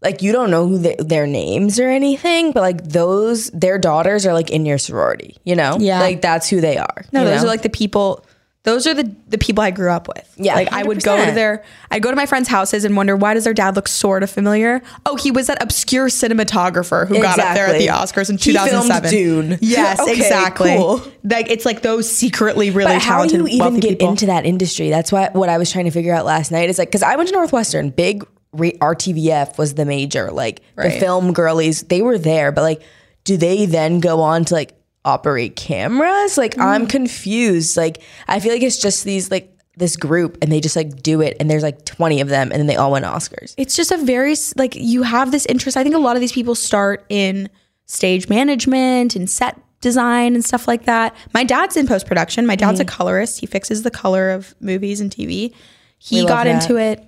like 0.00 0.22
you 0.22 0.30
don't 0.30 0.50
know 0.50 0.68
who 0.68 0.78
they, 0.78 0.94
their 0.98 1.26
names 1.26 1.80
or 1.80 1.88
anything, 1.88 2.52
but 2.52 2.60
like 2.60 2.84
those 2.84 3.50
their 3.50 3.78
daughters 3.78 4.26
are 4.26 4.32
like 4.32 4.50
in 4.50 4.64
your 4.64 4.78
sorority, 4.78 5.36
you 5.44 5.56
know? 5.56 5.76
Yeah. 5.78 6.00
Like 6.00 6.20
that's 6.20 6.48
who 6.48 6.60
they 6.60 6.76
are. 6.78 7.04
No, 7.12 7.24
those 7.24 7.42
know? 7.42 7.46
are 7.48 7.50
like 7.50 7.62
the 7.62 7.68
people. 7.70 8.24
Those 8.68 8.86
are 8.86 8.94
the 8.94 9.14
the 9.28 9.38
people 9.38 9.62
I 9.64 9.70
grew 9.70 9.90
up 9.90 10.08
with. 10.08 10.32
Yeah, 10.36 10.54
like 10.54 10.72
I 10.72 10.82
would 10.82 11.02
go 11.02 11.24
to 11.24 11.32
their, 11.32 11.64
I'd 11.90 12.02
go 12.02 12.10
to 12.10 12.16
my 12.16 12.26
friends' 12.26 12.48
houses 12.48 12.84
and 12.84 12.96
wonder 12.96 13.16
why 13.16 13.34
does 13.34 13.44
their 13.44 13.54
dad 13.54 13.76
look 13.76 13.88
sort 13.88 14.22
of 14.22 14.30
familiar? 14.30 14.82
Oh, 15.06 15.16
he 15.16 15.30
was 15.30 15.46
that 15.46 15.62
obscure 15.62 16.08
cinematographer 16.08 17.06
who 17.08 17.20
got 17.20 17.38
up 17.38 17.54
there 17.54 17.66
at 17.66 17.78
the 17.78 17.86
Oscars 17.88 18.30
in 18.30 18.36
2007. 18.36 19.10
Dune. 19.10 19.58
Yes, 19.60 20.00
Okay, 20.00 20.12
exactly. 20.12 20.76
cool. 20.76 21.02
Like 21.24 21.50
it's 21.50 21.64
like 21.64 21.82
those 21.82 22.10
secretly 22.10 22.70
really 22.70 22.92
But 22.94 23.02
how 23.02 23.24
do 23.24 23.30
talented, 23.30 23.52
you 23.52 23.64
even 23.64 23.80
get 23.80 23.90
people. 23.98 24.10
into 24.10 24.26
that 24.26 24.44
industry? 24.46 24.90
That's 24.90 25.10
why 25.10 25.30
what 25.32 25.48
I 25.48 25.58
was 25.58 25.70
trying 25.72 25.86
to 25.86 25.90
figure 25.90 26.14
out 26.14 26.24
last 26.24 26.50
night 26.50 26.68
is 26.68 26.78
like 26.78 26.88
because 26.88 27.02
I 27.02 27.16
went 27.16 27.28
to 27.30 27.34
Northwestern, 27.34 27.90
big 27.90 28.24
re- 28.52 28.76
RTVF 28.78 29.58
was 29.58 29.74
the 29.74 29.84
major, 29.84 30.30
like 30.30 30.60
the 30.76 30.90
film 30.90 31.32
girlies, 31.32 31.82
they 31.84 32.02
were 32.02 32.18
there, 32.18 32.52
but 32.52 32.62
like, 32.62 32.82
do 33.24 33.36
they 33.36 33.66
then 33.66 34.00
go 34.00 34.20
on 34.22 34.44
to 34.46 34.54
like 34.54 34.74
operate 35.08 35.56
cameras? 35.56 36.36
Like, 36.36 36.58
I'm 36.58 36.86
Mm. 36.86 36.90
confused. 36.90 37.76
Like, 37.76 38.02
I 38.28 38.40
feel 38.40 38.52
like 38.52 38.62
it's 38.62 38.76
just 38.80 39.04
these 39.04 39.30
like 39.30 39.52
this 39.76 39.96
group, 39.96 40.38
and 40.42 40.50
they 40.52 40.60
just 40.60 40.74
like 40.76 41.02
do 41.02 41.20
it, 41.20 41.36
and 41.40 41.48
there's 41.50 41.62
like 41.62 41.84
20 41.84 42.20
of 42.20 42.28
them, 42.28 42.50
and 42.50 42.58
then 42.60 42.66
they 42.66 42.76
all 42.76 42.92
win 42.92 43.04
Oscars. 43.04 43.54
it's 43.56 43.76
just 43.76 43.90
a 43.92 43.96
very 43.98 44.34
like 44.56 44.74
you 44.74 45.02
have 45.04 45.30
this 45.30 45.46
interest. 45.46 45.76
I 45.76 45.82
think 45.82 45.94
a 45.94 45.98
lot 45.98 46.16
of 46.16 46.20
these 46.20 46.32
people 46.32 46.54
start 46.54 47.04
in 47.08 47.48
stage 47.86 48.28
management 48.28 49.16
and 49.16 49.30
set 49.30 49.58
design 49.80 50.34
and 50.34 50.44
stuff 50.44 50.66
like 50.66 50.84
that. 50.86 51.14
My 51.32 51.44
dad's 51.44 51.76
in 51.76 51.86
post 51.86 52.06
production. 52.06 52.44
My 52.46 52.56
dad's 52.56 52.80
a 52.80 52.84
colorist. 52.84 53.38
He 53.40 53.46
fixes 53.46 53.82
the 53.82 53.90
color 53.92 54.30
of 54.30 54.54
movies 54.60 55.00
and 55.00 55.10
TV. 55.10 55.52
He 55.98 56.26
got 56.26 56.44
that. 56.44 56.62
into 56.62 56.76
it. 56.76 57.04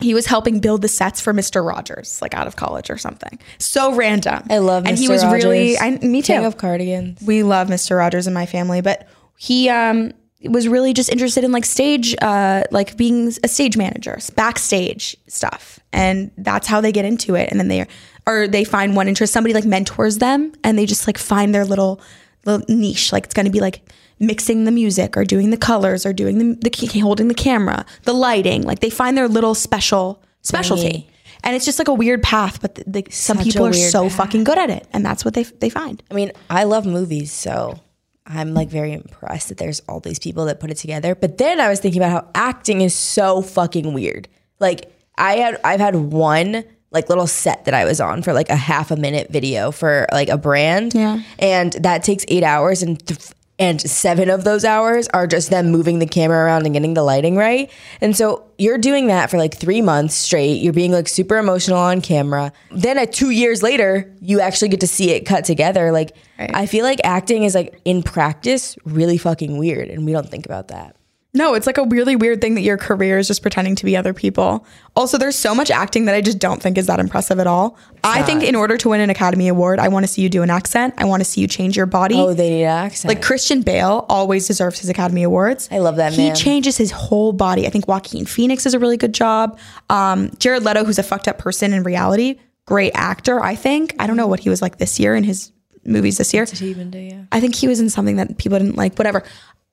He 0.00 0.12
was 0.12 0.26
helping 0.26 0.58
build 0.58 0.82
the 0.82 0.88
sets 0.88 1.20
for 1.20 1.32
Mr. 1.32 1.64
Rogers, 1.66 2.20
like 2.20 2.34
out 2.34 2.46
of 2.46 2.56
college 2.56 2.90
or 2.90 2.98
something. 2.98 3.38
So 3.58 3.94
random. 3.94 4.42
I 4.50 4.58
love, 4.58 4.84
Mr. 4.84 4.88
And 4.88 4.98
Mr. 4.98 5.00
he 5.00 5.08
was 5.08 5.24
really, 5.24 5.78
I, 5.78 5.90
me 5.98 6.20
too. 6.20 6.34
King 6.34 6.44
of 6.44 6.56
cardigans. 6.58 7.22
we 7.22 7.42
love 7.42 7.68
Mr. 7.68 7.96
Rogers 7.96 8.26
in 8.26 8.34
my 8.34 8.46
family, 8.46 8.80
but 8.80 9.08
he 9.36 9.68
um 9.68 10.12
was 10.42 10.68
really 10.68 10.92
just 10.92 11.10
interested 11.10 11.42
in 11.42 11.52
like 11.52 11.64
stage 11.64 12.14
uh 12.20 12.64
like 12.70 12.96
being 12.96 13.32
a 13.42 13.48
stage 13.48 13.76
manager, 13.76 14.18
backstage 14.34 15.16
stuff. 15.28 15.78
And 15.92 16.30
that's 16.36 16.66
how 16.66 16.80
they 16.80 16.92
get 16.92 17.04
into 17.04 17.34
it. 17.34 17.50
And 17.50 17.60
then 17.60 17.68
they 17.68 17.86
or 18.26 18.48
they 18.48 18.64
find 18.64 18.96
one 18.96 19.06
interest, 19.08 19.32
somebody 19.32 19.54
like 19.54 19.64
mentors 19.64 20.18
them 20.18 20.52
and 20.64 20.76
they 20.78 20.86
just 20.86 21.06
like 21.06 21.18
find 21.18 21.54
their 21.54 21.64
little 21.64 22.00
little 22.44 22.64
niche. 22.68 23.12
Like 23.12 23.24
it's 23.24 23.34
gonna 23.34 23.50
be 23.50 23.60
like 23.60 23.80
mixing 24.18 24.64
the 24.64 24.70
music 24.70 25.16
or 25.16 25.24
doing 25.24 25.50
the 25.50 25.56
colors 25.56 26.06
or 26.06 26.12
doing 26.12 26.38
the, 26.38 26.70
the 26.70 27.00
holding 27.00 27.28
the 27.28 27.34
camera, 27.34 27.84
the 28.02 28.12
lighting. 28.12 28.62
Like 28.62 28.80
they 28.80 28.90
find 28.90 29.16
their 29.16 29.28
little 29.28 29.54
special 29.54 30.22
specialty. 30.42 31.08
And 31.42 31.54
it's 31.54 31.66
just 31.66 31.78
like 31.78 31.88
a 31.88 31.94
weird 31.94 32.22
path, 32.22 32.62
but 32.62 32.74
the, 32.74 32.84
the, 32.86 33.06
some 33.10 33.36
people 33.36 33.66
are 33.66 33.72
so 33.74 34.04
path. 34.04 34.16
fucking 34.16 34.44
good 34.44 34.56
at 34.56 34.70
it, 34.70 34.86
and 34.94 35.04
that's 35.04 35.26
what 35.26 35.34
they 35.34 35.42
they 35.42 35.68
find. 35.68 36.02
I 36.10 36.14
mean, 36.14 36.32
I 36.48 36.64
love 36.64 36.86
movies, 36.86 37.32
so 37.32 37.78
I'm 38.26 38.54
like 38.54 38.68
very 38.68 38.92
impressed 38.92 39.50
that 39.50 39.58
there's 39.58 39.80
all 39.80 40.00
these 40.00 40.18
people 40.18 40.46
that 40.46 40.58
put 40.58 40.70
it 40.70 40.76
together. 40.76 41.14
But 41.14 41.36
then 41.36 41.60
I 41.60 41.68
was 41.68 41.80
thinking 41.80 42.00
about 42.00 42.12
how 42.12 42.30
acting 42.34 42.80
is 42.80 42.94
so 42.94 43.42
fucking 43.42 43.92
weird. 43.92 44.28
Like 44.58 44.90
I 45.18 45.36
had 45.36 45.60
I've 45.64 45.80
had 45.80 45.96
one 45.96 46.64
like 46.90 47.08
little 47.08 47.26
set 47.26 47.64
that 47.64 47.74
I 47.74 47.84
was 47.84 48.00
on 48.00 48.22
for 48.22 48.32
like 48.32 48.48
a 48.48 48.56
half 48.56 48.90
a 48.90 48.96
minute 48.96 49.30
video 49.30 49.70
for 49.70 50.06
like 50.12 50.28
a 50.28 50.38
brand. 50.38 50.94
Yeah. 50.94 51.20
And 51.40 51.72
that 51.74 52.04
takes 52.04 52.24
8 52.28 52.44
hours 52.44 52.84
and 52.84 53.04
th- 53.04 53.32
and 53.58 53.80
seven 53.80 54.30
of 54.30 54.44
those 54.44 54.64
hours 54.64 55.06
are 55.08 55.26
just 55.26 55.50
them 55.50 55.70
moving 55.70 56.00
the 56.00 56.06
camera 56.06 56.44
around 56.44 56.64
and 56.66 56.74
getting 56.74 56.94
the 56.94 57.02
lighting 57.02 57.36
right. 57.36 57.70
And 58.00 58.16
so 58.16 58.44
you're 58.58 58.78
doing 58.78 59.06
that 59.06 59.30
for 59.30 59.38
like 59.38 59.56
three 59.56 59.80
months 59.80 60.14
straight. 60.14 60.60
You're 60.60 60.72
being 60.72 60.90
like 60.90 61.08
super 61.08 61.38
emotional 61.38 61.78
on 61.78 62.00
camera. 62.00 62.52
Then 62.72 62.98
at 62.98 63.12
two 63.12 63.30
years 63.30 63.62
later, 63.62 64.12
you 64.20 64.40
actually 64.40 64.68
get 64.68 64.80
to 64.80 64.88
see 64.88 65.10
it 65.10 65.24
cut 65.24 65.44
together. 65.44 65.92
Like 65.92 66.16
I 66.38 66.66
feel 66.66 66.84
like 66.84 67.00
acting 67.04 67.44
is 67.44 67.54
like 67.54 67.80
in 67.84 68.02
practice 68.02 68.76
really 68.84 69.18
fucking 69.18 69.56
weird, 69.56 69.88
and 69.88 70.04
we 70.04 70.12
don't 70.12 70.28
think 70.28 70.46
about 70.46 70.68
that. 70.68 70.96
No, 71.36 71.54
it's 71.54 71.66
like 71.66 71.78
a 71.78 71.84
really 71.84 72.14
weird 72.14 72.40
thing 72.40 72.54
that 72.54 72.60
your 72.60 72.76
career 72.76 73.18
is 73.18 73.26
just 73.26 73.42
pretending 73.42 73.74
to 73.76 73.84
be 73.84 73.96
other 73.96 74.14
people. 74.14 74.64
Also, 74.94 75.18
there's 75.18 75.34
so 75.34 75.52
much 75.52 75.68
acting 75.68 76.04
that 76.04 76.14
I 76.14 76.20
just 76.20 76.38
don't 76.38 76.62
think 76.62 76.78
is 76.78 76.86
that 76.86 77.00
impressive 77.00 77.40
at 77.40 77.48
all. 77.48 77.76
I 78.04 78.22
think 78.22 78.44
in 78.44 78.54
order 78.54 78.76
to 78.78 78.90
win 78.90 79.00
an 79.00 79.10
Academy 79.10 79.48
Award, 79.48 79.80
I 79.80 79.88
want 79.88 80.04
to 80.04 80.06
see 80.06 80.22
you 80.22 80.28
do 80.28 80.42
an 80.42 80.50
accent. 80.50 80.94
I 80.96 81.06
want 81.06 81.22
to 81.22 81.24
see 81.24 81.40
you 81.40 81.48
change 81.48 81.76
your 81.76 81.86
body. 81.86 82.14
Oh, 82.14 82.34
they 82.34 82.50
need 82.50 82.62
an 82.62 82.68
accent. 82.68 83.08
like 83.08 83.20
Christian 83.20 83.62
Bale 83.62 84.06
always 84.08 84.46
deserves 84.46 84.78
his 84.78 84.88
Academy 84.88 85.24
Awards. 85.24 85.68
I 85.72 85.78
love 85.78 85.96
that 85.96 86.12
He 86.12 86.26
man. 86.28 86.36
He 86.36 86.40
changes 86.40 86.76
his 86.76 86.92
whole 86.92 87.32
body. 87.32 87.66
I 87.66 87.70
think 87.70 87.88
Joaquin 87.88 88.26
Phoenix 88.26 88.62
does 88.62 88.74
a 88.74 88.78
really 88.78 88.96
good 88.96 89.12
job. 89.12 89.58
Um, 89.90 90.30
Jared 90.38 90.62
Leto, 90.62 90.84
who's 90.84 91.00
a 91.00 91.02
fucked 91.02 91.26
up 91.26 91.38
person 91.38 91.72
in 91.72 91.82
reality, 91.82 92.38
great 92.66 92.92
actor. 92.94 93.40
I 93.42 93.56
think. 93.56 93.96
I 93.98 94.06
don't 94.06 94.16
know 94.16 94.28
what 94.28 94.38
he 94.38 94.50
was 94.50 94.62
like 94.62 94.78
this 94.78 95.00
year 95.00 95.16
in 95.16 95.24
his 95.24 95.50
movies 95.84 96.18
this 96.18 96.32
year. 96.32 96.42
What 96.42 96.50
did 96.50 96.60
he 96.60 96.70
even 96.70 96.92
do? 96.92 96.98
Yeah. 96.98 97.24
I 97.32 97.40
think 97.40 97.56
he 97.56 97.66
was 97.66 97.80
in 97.80 97.90
something 97.90 98.16
that 98.16 98.38
people 98.38 98.56
didn't 98.58 98.76
like. 98.76 98.96
Whatever. 98.96 99.24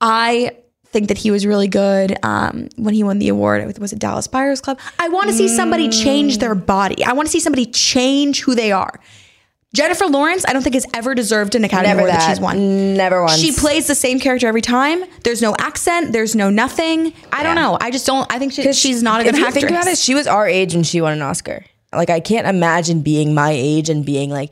I 0.04 0.58
think 0.92 1.08
that 1.08 1.18
he 1.18 1.32
was 1.32 1.46
really 1.46 1.68
good 1.68 2.18
um, 2.24 2.70
when 2.76 2.94
he 2.94 3.04
won 3.04 3.20
the 3.20 3.30
award. 3.30 3.62
It 3.62 3.80
Was 3.80 3.94
it 3.94 4.00
Dallas 4.00 4.28
Buyers 4.28 4.62
Club? 4.62 4.80
I 5.00 5.10
want 5.10 5.30
to 5.30 5.34
see 5.34 5.48
somebody 5.48 5.90
change 5.90 6.38
their 6.40 6.56
body. 6.56 7.04
I 7.04 7.14
want 7.14 7.28
to 7.28 7.32
see 7.32 7.40
somebody 7.40 7.66
change 7.66 8.42
who 8.42 8.56
they 8.56 8.72
are. 8.72 9.00
Jennifer 9.74 10.06
Lawrence, 10.06 10.44
I 10.46 10.52
don't 10.52 10.64
think 10.64 10.74
has 10.76 10.86
ever 10.94 11.16
deserved 11.16 11.56
an 11.56 11.64
Academy 11.64 11.88
Never 11.88 12.00
Award 12.02 12.12
that. 12.12 12.20
that. 12.20 12.30
she's 12.30 12.42
won. 12.42 12.94
Never 12.98 13.24
once. 13.24 13.40
She 13.40 13.54
plays 13.54 13.88
the 13.88 13.96
same 13.96 14.20
character 14.20 14.48
every 14.48 14.62
time. 14.62 15.06
There's 15.24 15.42
no 15.42 15.56
accent. 15.58 16.12
There's 16.12 16.36
no 16.36 16.50
nothing. 16.50 17.14
I 17.32 17.42
don't 17.42 17.56
know. 17.56 17.78
I 17.80 17.90
just 17.90 18.06
don't. 18.06 18.30
I 18.30 18.38
think 18.38 18.52
she, 18.52 18.74
she's 18.74 19.02
not 19.02 19.22
a 19.22 19.24
good 19.24 19.36
if 19.36 19.40
you 19.40 19.46
actress. 19.46 19.62
think 19.62 19.72
about 19.72 19.88
it, 19.88 19.98
she 19.98 20.14
was 20.14 20.28
our 20.28 20.46
age 20.46 20.74
when 20.74 20.84
she 20.84 21.00
won 21.00 21.14
an 21.14 21.22
Oscar. 21.22 21.64
Like 21.94 22.10
I 22.10 22.20
can't 22.20 22.48
imagine 22.48 23.02
being 23.02 23.34
my 23.34 23.52
age 23.52 23.90
and 23.90 24.06
being 24.06 24.30
like 24.30 24.52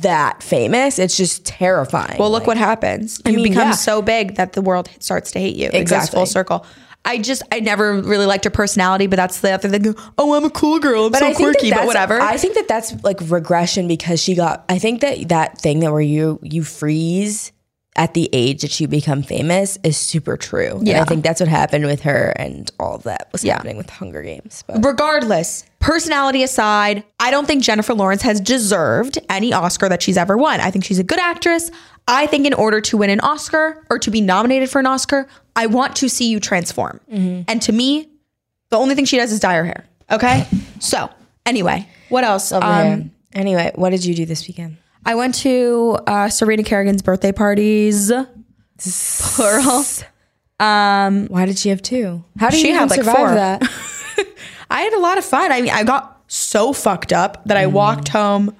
that 0.00 0.42
famous. 0.42 0.98
It's 0.98 1.16
just 1.16 1.44
terrifying. 1.44 2.18
Well, 2.18 2.30
look 2.30 2.46
what 2.46 2.56
happens. 2.56 3.20
You 3.26 3.34
mean, 3.34 3.42
become 3.44 3.68
yeah. 3.68 3.72
so 3.72 4.02
big 4.02 4.36
that 4.36 4.52
the 4.52 4.62
world 4.62 4.88
starts 4.98 5.32
to 5.32 5.38
hate 5.38 5.56
you. 5.56 5.66
It 5.66 5.72
goes 5.72 5.80
Exactly. 5.82 6.16
full 6.16 6.26
circle. 6.26 6.66
I 7.06 7.18
just, 7.18 7.42
I 7.52 7.60
never 7.60 8.00
really 8.00 8.24
liked 8.24 8.44
her 8.44 8.50
personality, 8.50 9.06
but 9.06 9.16
that's 9.16 9.40
the 9.40 9.52
other 9.52 9.68
thing. 9.68 9.94
Oh, 10.16 10.34
I'm 10.34 10.44
a 10.44 10.50
cool 10.50 10.78
girl. 10.78 11.06
I'm 11.06 11.12
so 11.12 11.26
I 11.26 11.34
think 11.34 11.52
that 11.52 11.58
quirky, 11.60 11.70
but 11.70 11.86
whatever. 11.86 12.18
I 12.18 12.38
think 12.38 12.54
that 12.54 12.66
that's 12.66 13.04
like 13.04 13.18
regression 13.24 13.88
because 13.88 14.22
she 14.22 14.34
got. 14.34 14.64
I 14.70 14.78
think 14.78 15.02
that 15.02 15.28
that 15.28 15.58
thing 15.58 15.80
that 15.80 15.92
where 15.92 16.00
you 16.00 16.38
you 16.42 16.64
freeze 16.64 17.52
at 17.96 18.14
the 18.14 18.28
age 18.32 18.62
that 18.62 18.80
you 18.80 18.88
become 18.88 19.22
famous 19.22 19.78
is 19.84 19.96
super 19.96 20.36
true. 20.36 20.78
And 20.78 20.88
Yeah. 20.88 21.02
I 21.02 21.04
think 21.04 21.22
that's 21.22 21.40
what 21.40 21.48
happened 21.48 21.86
with 21.86 22.02
her 22.02 22.32
and 22.36 22.70
all 22.80 22.98
that 22.98 23.28
was 23.32 23.42
happening 23.42 23.76
with 23.76 23.88
Hunger 23.88 24.22
Games. 24.22 24.64
But 24.66 24.84
Regardless, 24.84 25.64
personality 25.78 26.42
aside, 26.42 27.04
I 27.20 27.30
don't 27.30 27.46
think 27.46 27.62
Jennifer 27.62 27.94
Lawrence 27.94 28.22
has 28.22 28.40
deserved 28.40 29.18
any 29.28 29.52
Oscar 29.52 29.88
that 29.88 30.02
she's 30.02 30.16
ever 30.16 30.36
won. 30.36 30.60
I 30.60 30.70
think 30.72 30.84
she's 30.84 30.98
a 30.98 31.04
good 31.04 31.20
actress. 31.20 31.70
I 32.08 32.26
think 32.26 32.46
in 32.46 32.52
order 32.54 32.80
to 32.80 32.96
win 32.96 33.10
an 33.10 33.20
Oscar 33.20 33.84
or 33.88 33.98
to 34.00 34.10
be 34.10 34.20
nominated 34.20 34.70
for 34.70 34.80
an 34.80 34.86
Oscar, 34.86 35.26
I 35.54 35.66
want 35.66 35.94
to 35.96 36.08
see 36.08 36.28
you 36.28 36.40
transform. 36.40 37.00
And 37.10 37.62
to 37.62 37.72
me, 37.72 38.08
the 38.70 38.76
only 38.76 38.94
thing 38.96 39.04
she 39.04 39.16
does 39.18 39.30
is 39.32 39.38
dye 39.40 39.54
her 39.54 39.64
hair. 39.64 39.84
Okay? 40.10 40.46
So, 40.80 41.08
anyway, 41.46 41.88
what 42.08 42.24
else? 42.24 42.50
Um, 42.50 43.12
anyway, 43.32 43.70
what 43.76 43.90
did 43.90 44.04
you 44.04 44.14
do 44.14 44.26
this 44.26 44.46
weekend? 44.48 44.78
I 45.06 45.14
went 45.14 45.34
to 45.36 45.98
uh, 46.06 46.28
Serena 46.28 46.62
Kerrigan's 46.62 47.02
birthday 47.02 47.32
parties. 47.32 48.10
Plural. 48.78 49.84
Why 50.58 51.44
did 51.46 51.58
she 51.58 51.68
have 51.70 51.82
two? 51.82 52.24
How 52.38 52.50
did 52.50 52.60
She 52.60 52.68
you 52.68 52.74
had, 52.74 52.86
even 52.86 52.88
like, 52.88 52.98
survive 53.00 53.16
four. 53.16 53.34
that? 53.34 53.62
I 54.70 54.80
had 54.80 54.92
a 54.94 55.00
lot 55.00 55.18
of 55.18 55.24
fun. 55.24 55.52
I 55.52 55.60
mean, 55.60 55.70
I 55.72 55.84
got 55.84 56.22
so 56.26 56.72
fucked 56.72 57.12
up 57.12 57.44
that 57.46 57.56
I 57.56 57.66
walked 57.66 58.08
home. 58.08 58.54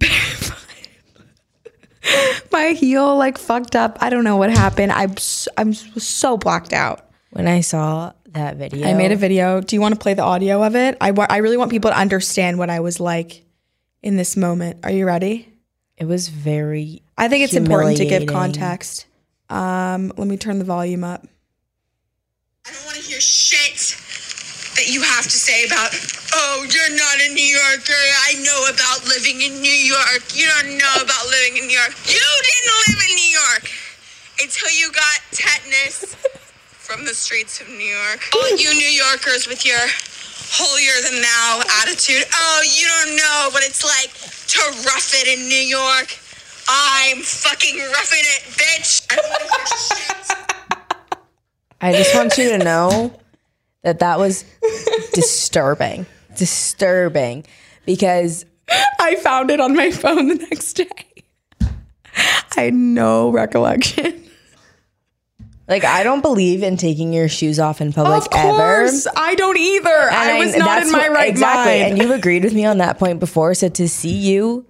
My 2.52 2.68
heel 2.68 3.16
like 3.16 3.36
fucked 3.36 3.74
up. 3.74 3.98
I 4.00 4.10
don't 4.10 4.22
know 4.24 4.36
what 4.36 4.50
happened. 4.50 4.92
I'm 4.92 5.12
s- 5.12 5.48
I'm 5.56 5.72
so 5.72 6.36
blacked 6.36 6.72
out. 6.72 7.08
When 7.30 7.48
I 7.48 7.60
saw 7.62 8.12
that 8.32 8.56
video, 8.56 8.86
I 8.86 8.94
made 8.94 9.10
a 9.10 9.16
video. 9.16 9.60
Do 9.60 9.74
you 9.74 9.80
want 9.80 9.94
to 9.94 9.98
play 10.00 10.14
the 10.14 10.22
audio 10.22 10.62
of 10.62 10.76
it? 10.76 10.96
I 11.00 11.10
wa- 11.10 11.26
I 11.28 11.38
really 11.38 11.56
want 11.56 11.70
people 11.72 11.90
to 11.90 11.98
understand 11.98 12.58
what 12.58 12.70
I 12.70 12.78
was 12.80 13.00
like 13.00 13.42
in 14.06 14.14
this 14.16 14.36
moment. 14.36 14.78
Are 14.84 14.90
you 14.92 15.04
ready? 15.04 15.52
It 15.98 16.06
was 16.06 16.28
very. 16.28 17.02
I 17.18 17.26
think 17.26 17.42
it's 17.42 17.58
important 17.58 17.96
to 17.96 18.06
give 18.06 18.28
context. 18.28 19.04
Um, 19.50 20.12
let 20.16 20.28
me 20.28 20.36
turn 20.36 20.60
the 20.60 20.64
volume 20.64 21.02
up. 21.02 21.26
I 22.64 22.70
don't 22.70 22.86
want 22.86 22.98
to 22.98 23.02
hear 23.02 23.20
shit 23.20 23.98
that 24.78 24.86
you 24.86 25.02
have 25.02 25.24
to 25.24 25.38
say 25.38 25.66
about, 25.66 25.90
oh, 26.34 26.62
you're 26.70 26.94
not 26.94 27.16
a 27.18 27.34
New 27.34 27.50
Yorker. 27.50 28.02
I 28.30 28.38
know 28.46 28.70
about 28.70 29.02
living 29.10 29.42
in 29.42 29.60
New 29.60 29.74
York. 29.74 30.22
You 30.38 30.46
don't 30.54 30.78
know 30.78 30.94
about 31.02 31.26
living 31.26 31.58
in 31.58 31.66
New 31.66 31.74
York. 31.74 31.90
You 32.06 32.22
didn't 32.22 32.74
live 32.86 33.00
in 33.10 33.14
New 33.16 33.32
York 33.42 33.66
until 34.38 34.70
you 34.70 34.92
got 34.92 35.18
tetanus 35.32 36.14
from 36.78 37.04
the 37.04 37.14
streets 37.14 37.60
of 37.60 37.66
New 37.70 37.90
York. 37.90 38.22
All 38.36 38.54
you 38.54 38.70
New 38.70 38.92
Yorkers 39.02 39.48
with 39.48 39.66
your 39.66 39.82
holier 40.48 41.02
than 41.02 41.20
thou 41.22 41.62
attitude. 41.82 42.24
Oh, 42.32 42.62
you 42.74 42.86
don't 42.86 43.16
know 43.16 43.50
what 43.52 43.64
it's 43.64 43.84
like 43.84 44.12
to 44.48 44.60
rough 44.86 45.12
it 45.14 45.28
in 45.28 45.48
New 45.48 45.54
York. 45.54 46.18
I'm 46.68 47.22
fucking 47.22 47.76
roughing 47.78 48.24
it, 48.24 48.42
bitch. 48.56 49.06
I 49.10 49.16
don't 49.16 49.30
want 49.30 49.42
to 49.42 49.48
hear 49.54 49.66
shit. 49.76 50.36
I 51.80 51.92
just 51.92 52.14
want 52.14 52.38
you 52.38 52.50
to 52.50 52.58
know 52.58 53.18
that 53.82 54.00
that 54.00 54.18
was 54.18 54.44
disturbing, 55.12 56.06
disturbing, 56.36 57.44
because 57.84 58.44
I 58.98 59.16
found 59.16 59.50
it 59.50 59.60
on 59.60 59.76
my 59.76 59.90
phone 59.90 60.28
the 60.28 60.34
next 60.34 60.72
day. 60.72 60.88
I 61.60 62.62
had 62.62 62.74
no 62.74 63.30
recollection. 63.30 64.25
Like 65.68 65.84
I 65.84 66.02
don't 66.02 66.20
believe 66.22 66.62
in 66.62 66.76
taking 66.76 67.12
your 67.12 67.28
shoes 67.28 67.58
off 67.58 67.80
in 67.80 67.92
public 67.92 68.24
of 68.24 68.30
course, 68.30 69.06
ever. 69.06 69.18
I 69.18 69.34
don't 69.34 69.56
either. 69.56 69.88
I 70.10 70.30
And 70.30 70.38
was 70.38 70.56
not 70.56 70.82
in 70.82 70.92
my 70.92 71.08
what- 71.08 71.12
right 71.12 71.28
exactly. 71.28 71.80
mind. 71.80 71.92
And 71.92 71.98
you've 72.02 72.10
agreed 72.16 72.44
with 72.44 72.54
me 72.54 72.64
on 72.64 72.78
that 72.78 72.98
point 72.98 73.20
before. 73.20 73.54
So 73.54 73.68
to 73.70 73.88
see 73.88 74.14
you 74.14 74.66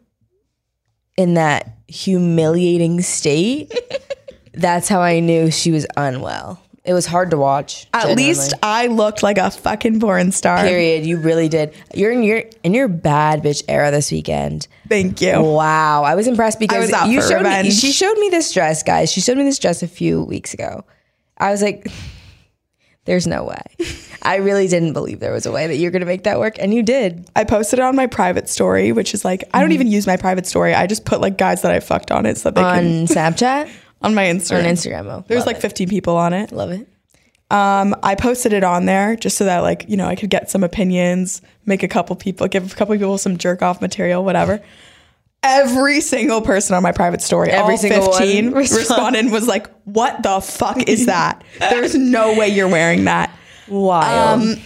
in 1.16 1.34
that 1.34 1.76
humiliating 1.88 3.00
state, 3.02 3.72
that's 4.54 4.88
how 4.88 5.00
I 5.00 5.20
knew 5.20 5.50
she 5.50 5.70
was 5.70 5.86
unwell. 5.96 6.60
It 6.86 6.92
was 6.92 7.06
hard 7.06 7.30
to 7.30 7.36
watch. 7.36 7.86
At 7.92 8.02
genuinely. 8.02 8.24
least 8.28 8.54
I 8.62 8.86
looked 8.86 9.22
like 9.22 9.38
a 9.38 9.50
fucking 9.50 10.00
porn 10.00 10.32
star. 10.32 10.58
period. 10.58 11.04
You 11.04 11.18
really 11.18 11.48
did. 11.48 11.74
You're 11.94 12.12
in 12.12 12.22
your 12.22 12.44
in 12.62 12.74
your 12.74 12.88
bad 12.88 13.42
bitch 13.42 13.64
era 13.68 13.90
this 13.90 14.10
weekend. 14.12 14.68
Thank 14.88 15.20
you. 15.20 15.40
Wow, 15.40 16.04
I 16.04 16.14
was 16.14 16.26
impressed 16.26 16.60
because 16.60 16.86
was 16.86 16.92
out 16.92 17.08
you 17.08 17.20
for 17.20 17.28
showed 17.28 17.42
me. 17.42 17.70
She 17.70 17.92
showed 17.92 18.16
me 18.18 18.28
this 18.28 18.52
dress, 18.52 18.82
guys. 18.82 19.10
She 19.10 19.20
showed 19.20 19.36
me 19.36 19.44
this 19.44 19.58
dress 19.58 19.82
a 19.82 19.88
few 19.88 20.22
weeks 20.22 20.54
ago. 20.54 20.84
I 21.38 21.50
was 21.50 21.60
like, 21.60 21.90
"There's 23.04 23.26
no 23.26 23.44
way." 23.44 23.62
I 24.22 24.36
really 24.36 24.66
didn't 24.66 24.92
believe 24.92 25.20
there 25.20 25.32
was 25.32 25.46
a 25.46 25.52
way 25.52 25.68
that 25.68 25.76
you're 25.76 25.92
going 25.92 26.00
to 26.00 26.06
make 26.06 26.24
that 26.24 26.40
work, 26.40 26.56
and 26.58 26.74
you 26.74 26.82
did. 26.82 27.28
I 27.36 27.44
posted 27.44 27.78
it 27.78 27.82
on 27.82 27.94
my 27.94 28.08
private 28.08 28.48
story, 28.48 28.90
which 28.90 29.14
is 29.14 29.24
like 29.24 29.44
I 29.54 29.60
don't 29.60 29.68
mm-hmm. 29.68 29.74
even 29.74 29.86
use 29.88 30.06
my 30.06 30.16
private 30.16 30.46
story. 30.46 30.74
I 30.74 30.86
just 30.86 31.04
put 31.04 31.20
like 31.20 31.38
guys 31.38 31.62
that 31.62 31.70
I 31.70 31.80
fucked 31.80 32.10
on 32.10 32.26
it 32.26 32.36
so 32.36 32.50
they 32.50 32.62
On 32.62 32.74
can 32.74 33.06
Snapchat, 33.06 33.70
on 34.02 34.14
my 34.14 34.24
Instagram. 34.24 34.58
on 34.60 34.64
Instagram. 34.64 35.06
Oh, 35.06 35.24
There's 35.26 35.46
like 35.46 35.56
it. 35.56 35.62
15 35.62 35.88
people 35.88 36.16
on 36.16 36.32
it. 36.32 36.52
love 36.52 36.70
it. 36.70 36.86
Um, 37.50 37.94
I 38.02 38.16
posted 38.16 38.52
it 38.52 38.64
on 38.64 38.86
there 38.86 39.14
just 39.14 39.36
so 39.36 39.44
that 39.44 39.60
like 39.60 39.84
you 39.88 39.96
know 39.96 40.06
I 40.06 40.16
could 40.16 40.30
get 40.30 40.50
some 40.50 40.64
opinions, 40.64 41.42
make 41.64 41.82
a 41.84 41.88
couple 41.88 42.16
people, 42.16 42.48
give 42.48 42.72
a 42.72 42.74
couple 42.74 42.94
people 42.96 43.18
some 43.18 43.36
jerk 43.38 43.62
off 43.62 43.80
material, 43.80 44.24
whatever. 44.24 44.60
Every 45.42 46.00
single 46.00 46.40
person 46.40 46.74
on 46.74 46.82
my 46.82 46.90
private 46.90 47.22
story, 47.22 47.50
Every 47.50 47.74
all 47.74 47.78
single 47.78 48.12
15 48.12 48.50
respond- 48.52 48.78
responded 48.80 49.30
was 49.32 49.46
like, 49.46 49.68
"What 49.84 50.24
the 50.24 50.40
fuck 50.40 50.88
is 50.88 51.06
that? 51.06 51.44
There's 51.60 51.94
no 51.94 52.34
way 52.36 52.48
you're 52.48 52.66
wearing 52.68 53.04
that." 53.04 53.30
Wild. 53.68 54.42
Um, 54.42 54.56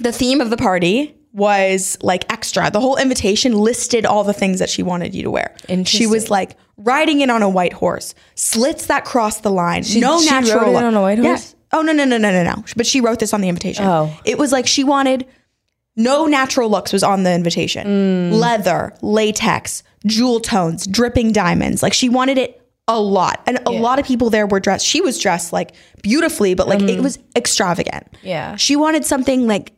the 0.00 0.12
theme 0.12 0.40
of 0.40 0.50
the 0.50 0.56
party 0.56 1.16
was 1.34 1.98
like 2.00 2.32
extra. 2.32 2.70
The 2.70 2.80
whole 2.80 2.96
invitation 2.96 3.52
listed 3.54 4.06
all 4.06 4.24
the 4.24 4.32
things 4.32 4.60
that 4.60 4.70
she 4.70 4.82
wanted 4.82 5.14
you 5.14 5.24
to 5.24 5.30
wear. 5.30 5.54
She 5.84 6.06
was 6.06 6.30
like 6.30 6.56
riding 6.78 7.20
in 7.20 7.28
on 7.28 7.42
a 7.42 7.48
white 7.48 7.72
horse, 7.72 8.14
slits 8.36 8.86
that 8.86 9.04
cross 9.04 9.40
the 9.40 9.50
line, 9.50 9.82
no 9.96 10.20
she 10.20 10.30
natural 10.30 10.60
rode 10.60 10.72
look. 10.74 10.82
on 10.82 10.94
a 10.94 11.02
white 11.02 11.18
horse? 11.18 11.26
Yes. 11.26 11.54
Oh 11.72 11.82
no 11.82 11.92
no 11.92 12.04
no 12.04 12.18
no 12.18 12.30
no 12.30 12.44
no! 12.44 12.64
But 12.76 12.86
she 12.86 13.00
wrote 13.00 13.18
this 13.18 13.34
on 13.34 13.40
the 13.40 13.48
invitation. 13.48 13.84
Oh. 13.84 14.16
it 14.24 14.38
was 14.38 14.52
like 14.52 14.66
she 14.68 14.84
wanted 14.84 15.26
no 15.96 16.26
natural 16.26 16.70
looks 16.70 16.92
was 16.92 17.02
on 17.02 17.24
the 17.24 17.32
invitation. 17.32 18.30
Mm. 18.30 18.38
Leather, 18.38 18.94
latex, 19.02 19.82
jewel 20.06 20.38
tones, 20.38 20.86
dripping 20.86 21.32
diamonds. 21.32 21.82
Like 21.82 21.92
she 21.92 22.08
wanted 22.08 22.38
it 22.38 22.60
a 22.86 23.00
lot, 23.00 23.42
and 23.46 23.58
a 23.66 23.70
lot 23.72 23.98
of 23.98 24.06
people 24.06 24.30
there 24.30 24.46
were 24.46 24.60
dressed. 24.60 24.86
She 24.86 25.00
was 25.00 25.18
dressed 25.18 25.52
like 25.52 25.72
beautifully, 26.02 26.54
but 26.54 26.68
like 26.68 26.82
it 26.82 27.00
was 27.00 27.18
extravagant. 27.34 28.06
Mm. 28.12 28.18
Yeah. 28.22 28.56
she 28.56 28.76
wanted 28.76 29.04
something 29.04 29.48
like 29.48 29.72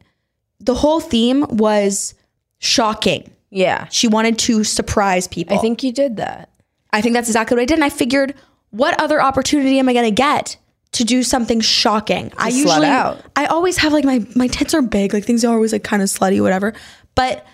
the 0.61 0.75
whole 0.75 1.01
theme 1.01 1.45
was 1.49 2.15
shocking. 2.59 3.31
yeah, 3.51 3.89
She 3.91 4.09
wanted 4.09 4.39
to 4.41 4.65
surprise 4.65 5.29
people. 5.29 5.57
I 5.57 5.61
think 5.61 5.83
you 5.83 5.93
did 5.93 6.17
that. 6.17 6.51
I 6.93 7.01
think 7.01 7.15
that's 7.15 7.29
exactly 7.29 7.57
what 7.57 7.63
I 7.63 7.67
did. 7.67 7.75
And 7.75 7.85
I 7.85 7.91
figured, 7.91 8.35
what 8.71 8.99
other 9.01 9.21
opportunity 9.21 9.79
am 9.79 9.89
I 9.89 9.93
going 9.93 10.07
to 10.07 10.15
get 10.15 10.57
to 10.93 11.05
do 11.05 11.23
something 11.23 11.61
shocking? 11.61 12.33
I 12.39 12.51
slut 12.51 12.57
usually, 12.57 12.87
out. 12.87 13.23
I 13.37 13.47
always 13.47 13.77
have 13.79 13.93
like 13.93 14.05
my 14.05 14.27
my 14.35 14.47
tits 14.47 14.75
are 14.75 14.83
big, 14.83 15.13
like 15.13 15.25
things 15.25 15.45
are 15.45 15.53
always 15.53 15.73
like 15.73 15.85
kind 15.85 16.03
of 16.03 16.09
slutty, 16.09 16.41
whatever. 16.41 16.75
But 17.15 17.47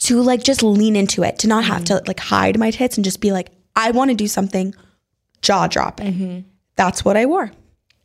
to 0.00 0.20
like 0.22 0.42
just 0.42 0.62
lean 0.62 0.96
into 0.96 1.22
it, 1.22 1.38
to 1.40 1.48
not 1.48 1.64
have 1.64 1.84
to 1.86 1.94
mm-hmm. 1.94 2.06
like 2.06 2.20
hide 2.20 2.58
my 2.58 2.70
tits 2.70 2.96
and 2.96 3.04
just 3.04 3.20
be 3.20 3.32
like, 3.32 3.50
I 3.76 3.90
want 3.90 4.10
to 4.10 4.16
do 4.16 4.26
something 4.26 4.74
jaw 5.42 5.66
dropping. 5.66 6.12
Mm-hmm. 6.12 6.40
That's 6.76 7.04
what 7.04 7.16
I 7.16 7.26
wore. 7.26 7.50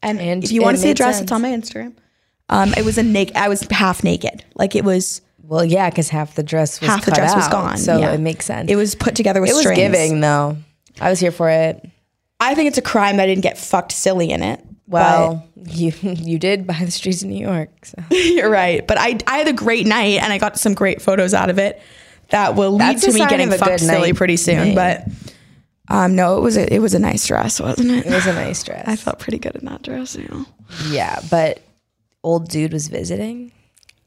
And, 0.02 0.20
And 0.20 0.44
if 0.44 0.52
you 0.52 0.62
want 0.62 0.76
to 0.76 0.82
see 0.82 0.90
a 0.90 0.92
made 0.92 0.98
dress, 0.98 1.16
sense. 1.16 1.24
it's 1.24 1.32
on 1.32 1.42
my 1.42 1.50
Instagram. 1.50 1.96
Um, 2.50 2.74
it 2.76 2.86
was 2.86 2.98
a 2.98 3.04
naked. 3.04 3.36
I 3.36 3.50
was 3.50 3.62
half 3.72 4.04
naked. 4.04 4.44
Like 4.56 4.76
it 4.76 4.84
was 4.84 5.22
Well, 5.44 5.66
yeah, 5.66 5.90
because 5.90 6.10
half 6.10 6.36
the 6.36 6.44
dress 6.44 6.80
was 6.80 6.90
half 6.90 7.06
the 7.06 7.12
dress 7.12 7.36
was 7.36 7.48
gone. 7.48 7.78
so 7.78 7.98
yeah. 7.98 8.14
it 8.14 8.20
makes 8.20 8.46
sense. 8.46 8.70
It 8.70 8.76
was 8.76 8.96
put 8.96 9.16
together 9.16 9.42
with 9.42 9.50
it 9.50 9.54
was 9.54 9.62
strings. 9.62 9.78
giving 9.78 10.22
though. 10.22 10.58
I 11.02 11.10
was 11.10 11.20
here 11.20 11.32
for 11.32 11.50
it. 11.50 11.90
I 12.40 12.56
think 12.56 12.68
it's 12.68 12.78
a 12.78 12.84
crime 12.84 13.18
that 13.18 13.24
I 13.24 13.28
didn't 13.28 13.44
get 13.44 13.58
fucked 13.58 13.92
silly 13.92 14.30
in 14.32 14.44
it. 14.44 14.64
Well, 14.88 15.48
you 15.56 15.92
you 16.02 16.38
did 16.38 16.68
by 16.68 16.78
the 16.84 16.92
streets 16.92 17.24
of 17.24 17.30
New 17.30 17.44
York. 17.44 17.70
So. 17.86 18.04
You're 18.12 18.50
right. 18.50 18.86
But 18.86 19.00
I 19.00 19.18
I 19.28 19.38
had 19.38 19.48
a 19.48 19.54
great 19.54 19.88
night 19.88 20.22
and 20.22 20.32
I 20.32 20.38
got 20.38 20.60
some 20.60 20.74
great 20.74 21.02
photos 21.02 21.34
out 21.34 21.50
of 21.50 21.58
it 21.58 21.82
that 22.30 22.56
will 22.56 22.72
lead 22.72 22.98
That's 22.98 23.06
to 23.06 23.14
me 23.14 23.20
getting 23.28 23.52
fucked 23.52 23.80
silly 23.80 24.10
night. 24.10 24.16
pretty 24.16 24.38
soon. 24.38 24.70
Yeah. 24.70 24.76
But 24.76 25.08
um, 25.88 26.16
no, 26.16 26.38
it 26.38 26.42
was 26.42 26.58
a 26.58 26.74
it 26.74 26.80
was 26.80 26.94
a 26.94 27.00
nice 27.00 27.28
dress, 27.28 27.60
wasn't 27.60 27.92
it? 27.92 28.06
It 28.06 28.12
was 28.12 28.26
a 28.26 28.34
nice 28.34 28.64
dress. 28.64 28.84
I 28.88 28.96
felt 28.96 29.20
pretty 29.20 29.40
good 29.40 29.56
in 29.56 29.66
that 29.66 29.84
dress. 29.84 30.16
You 30.16 30.28
know. 30.30 30.46
yeah, 30.90 31.20
but 31.30 31.62
old 32.26 32.50
dude 32.50 32.74
was 32.74 32.88
visiting. 32.88 33.52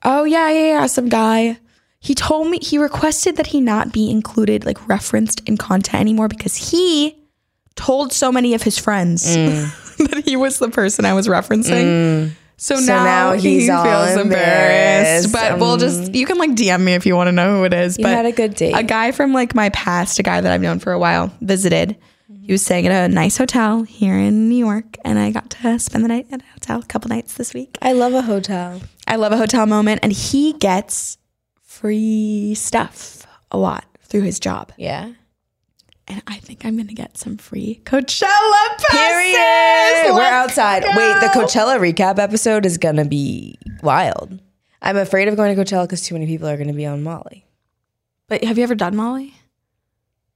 Oh 0.03 0.25
yeah, 0.25 0.51
yeah, 0.51 0.67
yeah. 0.67 0.87
Some 0.87 1.09
guy. 1.09 1.59
He 2.01 2.15
told 2.15 2.49
me 2.49 2.59
he 2.61 2.79
requested 2.79 3.37
that 3.37 3.49
he 3.49 3.61
not 3.61 3.93
be 3.93 4.11
included, 4.11 4.65
like 4.65 4.87
referenced 4.89 5.41
in 5.49 5.57
content 5.57 6.01
anymore 6.01 6.29
because 6.29 6.71
he 6.71 7.17
told 7.75 8.13
so 8.13 8.31
many 8.31 8.55
of 8.55 8.63
his 8.63 8.79
friends 8.79 9.37
mm. 9.37 9.97
that 10.11 10.25
he 10.25 10.37
was 10.37 10.59
the 10.59 10.69
person 10.69 11.05
I 11.05 11.15
was 11.15 11.27
referencing. 11.27 11.85
Mm. 11.85 12.31
So, 12.61 12.75
now, 12.75 13.05
now 13.05 13.33
he 13.35 13.61
feels 13.69 13.71
embarrassed. 13.71 14.19
embarrassed. 14.19 15.33
But 15.33 15.59
we'll 15.61 15.73
um, 15.73 15.79
just 15.79 16.13
you 16.13 16.27
can 16.27 16.39
like 16.39 16.51
DM 16.51 16.83
me 16.83 16.95
if 16.95 17.07
you 17.07 17.15
want 17.15 17.29
to 17.29 17.33
know 17.33 17.59
who 17.59 17.65
it 17.65 17.73
is. 17.73 17.99
You 17.99 18.03
but 18.03 18.11
had 18.11 18.27
a 18.27 18.33
good 18.33 18.55
date. 18.55 18.73
A 18.73 18.83
guy 18.83 19.13
from 19.13 19.33
like 19.33 19.55
my 19.55 19.69
past, 19.71 20.19
a 20.19 20.25
guy 20.25 20.41
that 20.41 20.53
I've 20.53 20.61
known 20.61 20.81
for 20.81 20.93
a 20.93 20.99
while, 20.99 21.33
visited. 21.41 21.97
He 22.49 22.55
was 22.55 22.65
staying 22.65 22.87
at 22.87 23.11
a 23.11 23.13
nice 23.13 23.37
hotel 23.37 23.83
here 23.83 24.15
in 24.15 24.49
New 24.49 24.57
York, 24.57 24.97
and 25.05 25.19
I 25.19 25.31
got 25.31 25.51
to 25.51 25.79
spend 25.79 26.03
the 26.03 26.09
night 26.09 26.29
at 26.33 26.41
a 26.41 26.47
hotel 26.55 26.81
a 26.81 26.87
couple 26.87 27.11
nights 27.11 27.35
this 27.35 27.53
week. 27.53 27.77
I 27.83 27.93
love 27.93 28.15
a 28.15 28.23
hotel. 28.23 28.81
I 29.07 29.17
love 29.17 29.33
a 29.33 29.37
hotel 29.37 29.67
moment, 29.67 30.01
and 30.03 30.13
he 30.13 30.55
gets 30.55 31.19
free 31.61 32.55
stuff 32.55 33.27
a 33.51 33.59
lot 33.59 33.85
through 34.01 34.23
his 34.23 34.41
job. 34.41 34.73
Yeah. 34.79 35.13
And 36.07 36.23
I 36.27 36.39
think 36.39 36.65
I'm 36.65 36.79
gonna 36.79 36.95
get 36.95 37.19
some 37.19 37.37
free 37.37 37.83
Coachella 37.85 38.79
passes. 38.79 38.97
Period. 38.97 40.15
We're 40.15 40.23
outside. 40.23 40.85
Wait, 40.85 41.21
the. 41.21 41.31
Coachella 41.35 41.79
recap 41.79 42.19
episode 42.19 42.65
is 42.65 42.79
gonna 42.79 43.05
be 43.05 43.59
wild. 43.83 44.41
I'm 44.81 44.97
afraid 44.97 45.29
of 45.29 45.37
going 45.37 45.55
to 45.55 45.63
Coachella 45.63 45.85
because 45.85 46.01
too 46.01 46.15
many 46.15 46.25
people 46.25 46.49
are 46.49 46.57
gonna 46.57 46.73
be 46.73 46.87
on 46.87 47.03
Molly. 47.03 47.45
But 48.27 48.43
have 48.43 48.57
you 48.57 48.65
ever 48.65 48.75
done 48.75 48.97
Molly? 48.97 49.35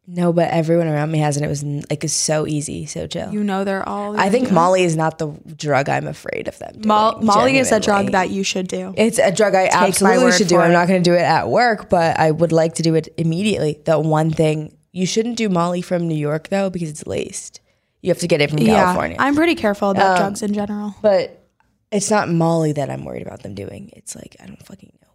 No, 0.07 0.33
but 0.33 0.51
everyone 0.51 0.89
around 0.89 1.13
me 1.13 1.19
has, 1.19 1.37
and 1.37 1.47
it 1.47 1.49
was 1.49 1.63
like 1.63 2.03
it's 2.03 2.13
so 2.13 2.45
easy, 2.47 2.87
so 2.87 3.07
chill. 3.07 3.33
You 3.33 3.45
know 3.45 3.63
they're 3.63 3.89
all. 3.89 4.19
I 4.19 4.31
think 4.31 4.51
Molly 4.51 4.83
is 4.83 4.97
not 4.97 5.19
the 5.19 5.29
drug 5.55 5.89
I'm 5.89 6.09
afraid 6.09 6.49
of 6.49 6.59
them. 6.59 6.73
Doing, 6.81 6.85
Molly 6.87 7.59
is 7.59 7.71
a 7.71 7.79
drug 7.79 8.11
that 8.11 8.31
you 8.31 8.43
should 8.43 8.67
do. 8.67 8.93
It's 8.97 9.19
a 9.19 9.31
drug 9.31 9.55
I 9.55 9.65
my 9.67 9.87
absolutely 9.87 10.33
should 10.33 10.49
do. 10.49 10.59
I'm 10.59 10.71
it. 10.71 10.75
not 10.75 10.89
going 10.89 11.03
to 11.03 11.09
do 11.09 11.15
it 11.15 11.21
at 11.23 11.49
work, 11.49 11.89
but 11.89 12.19
I 12.19 12.33
would 12.33 12.51
like 12.51 12.75
to 12.75 12.83
do 12.83 12.97
it 12.97 13.15
immediately. 13.17 13.81
The 13.85 13.99
one 14.01 14.31
thing 14.33 14.77
you 14.91 15.07
shouldn't 15.07 15.37
do 15.37 15.49
Molly 15.49 15.83
from 15.83 16.09
New 16.09 16.17
York 16.17 16.49
though 16.49 16.69
because 16.69 16.91
it's 16.91 17.07
laced. 17.07 17.61
You 18.01 18.11
have 18.11 18.19
to 18.19 18.27
get 18.27 18.41
it 18.41 18.51
from 18.51 18.59
California. 18.59 19.17
I'm 19.21 19.37
pretty 19.37 19.55
careful 19.55 19.91
about 19.91 20.13
um, 20.13 20.19
drugs 20.19 20.43
in 20.43 20.53
general. 20.53 20.97
but 21.01 21.47
it's 21.93 22.11
not 22.11 22.29
Molly 22.29 22.73
that 22.73 22.91
I'm 22.91 23.05
worried 23.05 23.23
about 23.23 23.45
them 23.45 23.55
doing. 23.55 23.93
It's 23.95 24.17
like 24.17 24.35
I 24.41 24.47
don't 24.47 24.67
fucking 24.67 24.93
know 25.01 25.09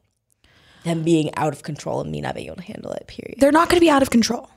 them 0.85 1.03
being 1.03 1.35
out 1.35 1.51
of 1.51 1.63
control 1.63 1.99
and 1.99 2.09
me 2.09 2.21
not 2.21 2.35
being 2.35 2.47
able 2.47 2.55
to 2.55 2.61
handle 2.61 2.91
it. 2.93 3.05
Period. 3.07 3.35
They're 3.39 3.51
not 3.51 3.67
going 3.67 3.77
to 3.77 3.85
be 3.85 3.89
out 3.89 4.01
of 4.01 4.09
control. 4.09 4.49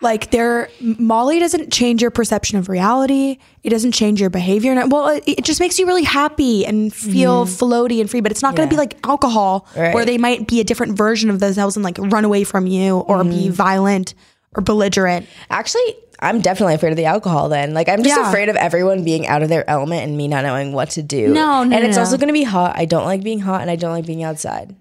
Like 0.00 0.30
they're 0.30 0.68
Molly 0.80 1.40
doesn't 1.40 1.72
change 1.72 2.02
your 2.02 2.12
perception 2.12 2.56
of 2.58 2.68
reality. 2.68 3.38
It 3.64 3.70
doesn't 3.70 3.92
change 3.92 4.20
your 4.20 4.30
behavior. 4.30 4.70
And 4.72 4.92
well, 4.92 5.08
it, 5.08 5.24
it 5.26 5.44
just 5.44 5.58
makes 5.58 5.76
you 5.78 5.86
really 5.86 6.04
happy 6.04 6.64
and 6.64 6.94
feel 6.94 7.46
floaty 7.46 8.00
and 8.00 8.08
free. 8.08 8.20
But 8.20 8.30
it's 8.30 8.42
not 8.42 8.54
going 8.54 8.68
to 8.68 8.72
be 8.72 8.78
like 8.78 8.96
alcohol, 9.04 9.66
where 9.74 10.04
they 10.04 10.16
might 10.16 10.46
be 10.46 10.60
a 10.60 10.64
different 10.64 10.96
version 10.96 11.30
of 11.30 11.40
themselves 11.40 11.76
and 11.76 11.82
like 11.84 11.98
run 11.98 12.24
away 12.24 12.44
from 12.44 12.66
you 12.68 12.98
or 12.98 13.24
be 13.24 13.48
violent 13.48 14.14
or 14.54 14.62
belligerent. 14.62 15.26
Actually, 15.50 15.96
I'm 16.20 16.40
definitely 16.40 16.74
afraid 16.74 16.90
of 16.90 16.96
the 16.96 17.04
alcohol. 17.06 17.48
Then, 17.48 17.74
like, 17.74 17.88
I'm 17.88 18.02
just 18.02 18.16
Yeah. 18.16 18.28
afraid 18.28 18.48
of 18.48 18.56
everyone 18.56 19.02
being 19.04 19.26
out 19.26 19.42
of 19.42 19.48
their 19.48 19.68
element 19.68 20.02
and 20.04 20.16
me 20.16 20.26
not 20.28 20.44
knowing 20.44 20.72
what 20.72 20.90
to 20.90 21.02
do. 21.02 21.28
No, 21.32 21.64
no, 21.64 21.76
and 21.76 21.84
it's 21.84 21.96
no, 21.96 22.02
also 22.02 22.16
going 22.16 22.28
to 22.28 22.32
be 22.32 22.44
hot. 22.44 22.76
I 22.76 22.84
don't 22.86 23.04
like 23.04 23.22
being 23.22 23.40
hot, 23.40 23.60
and 23.62 23.70
I 23.70 23.76
don't 23.76 23.92
like 23.92 24.06
being 24.06 24.22
outside. 24.22 24.74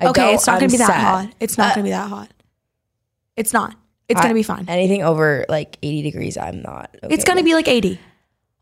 I 0.00 0.06
okay, 0.08 0.34
it's 0.34 0.46
not 0.48 0.60
I'm 0.62 0.68
to 0.68 0.72
be 0.72 0.78
that 0.78 0.86
sad. 0.88 1.00
hot. 1.00 1.34
It's 1.40 1.56
not 1.58 1.70
Uh, 1.70 1.74
going 1.76 1.84
to 1.84 1.88
be 1.88 1.90
that 1.92 2.08
hot. 2.08 2.28
It's 3.36 3.52
not. 3.52 3.74
It's 4.08 4.20
going 4.20 4.30
to 4.30 4.34
be 4.34 4.42
fine. 4.42 4.66
Anything 4.68 5.02
over 5.02 5.46
like 5.48 5.78
80 5.82 6.02
degrees, 6.02 6.36
I'm 6.36 6.60
not. 6.62 6.94
Okay 7.02 7.14
It's 7.14 7.24
going 7.24 7.36
to 7.36 7.42
with. 7.42 7.46
be 7.50 7.54
like 7.54 7.68
80. 7.68 7.98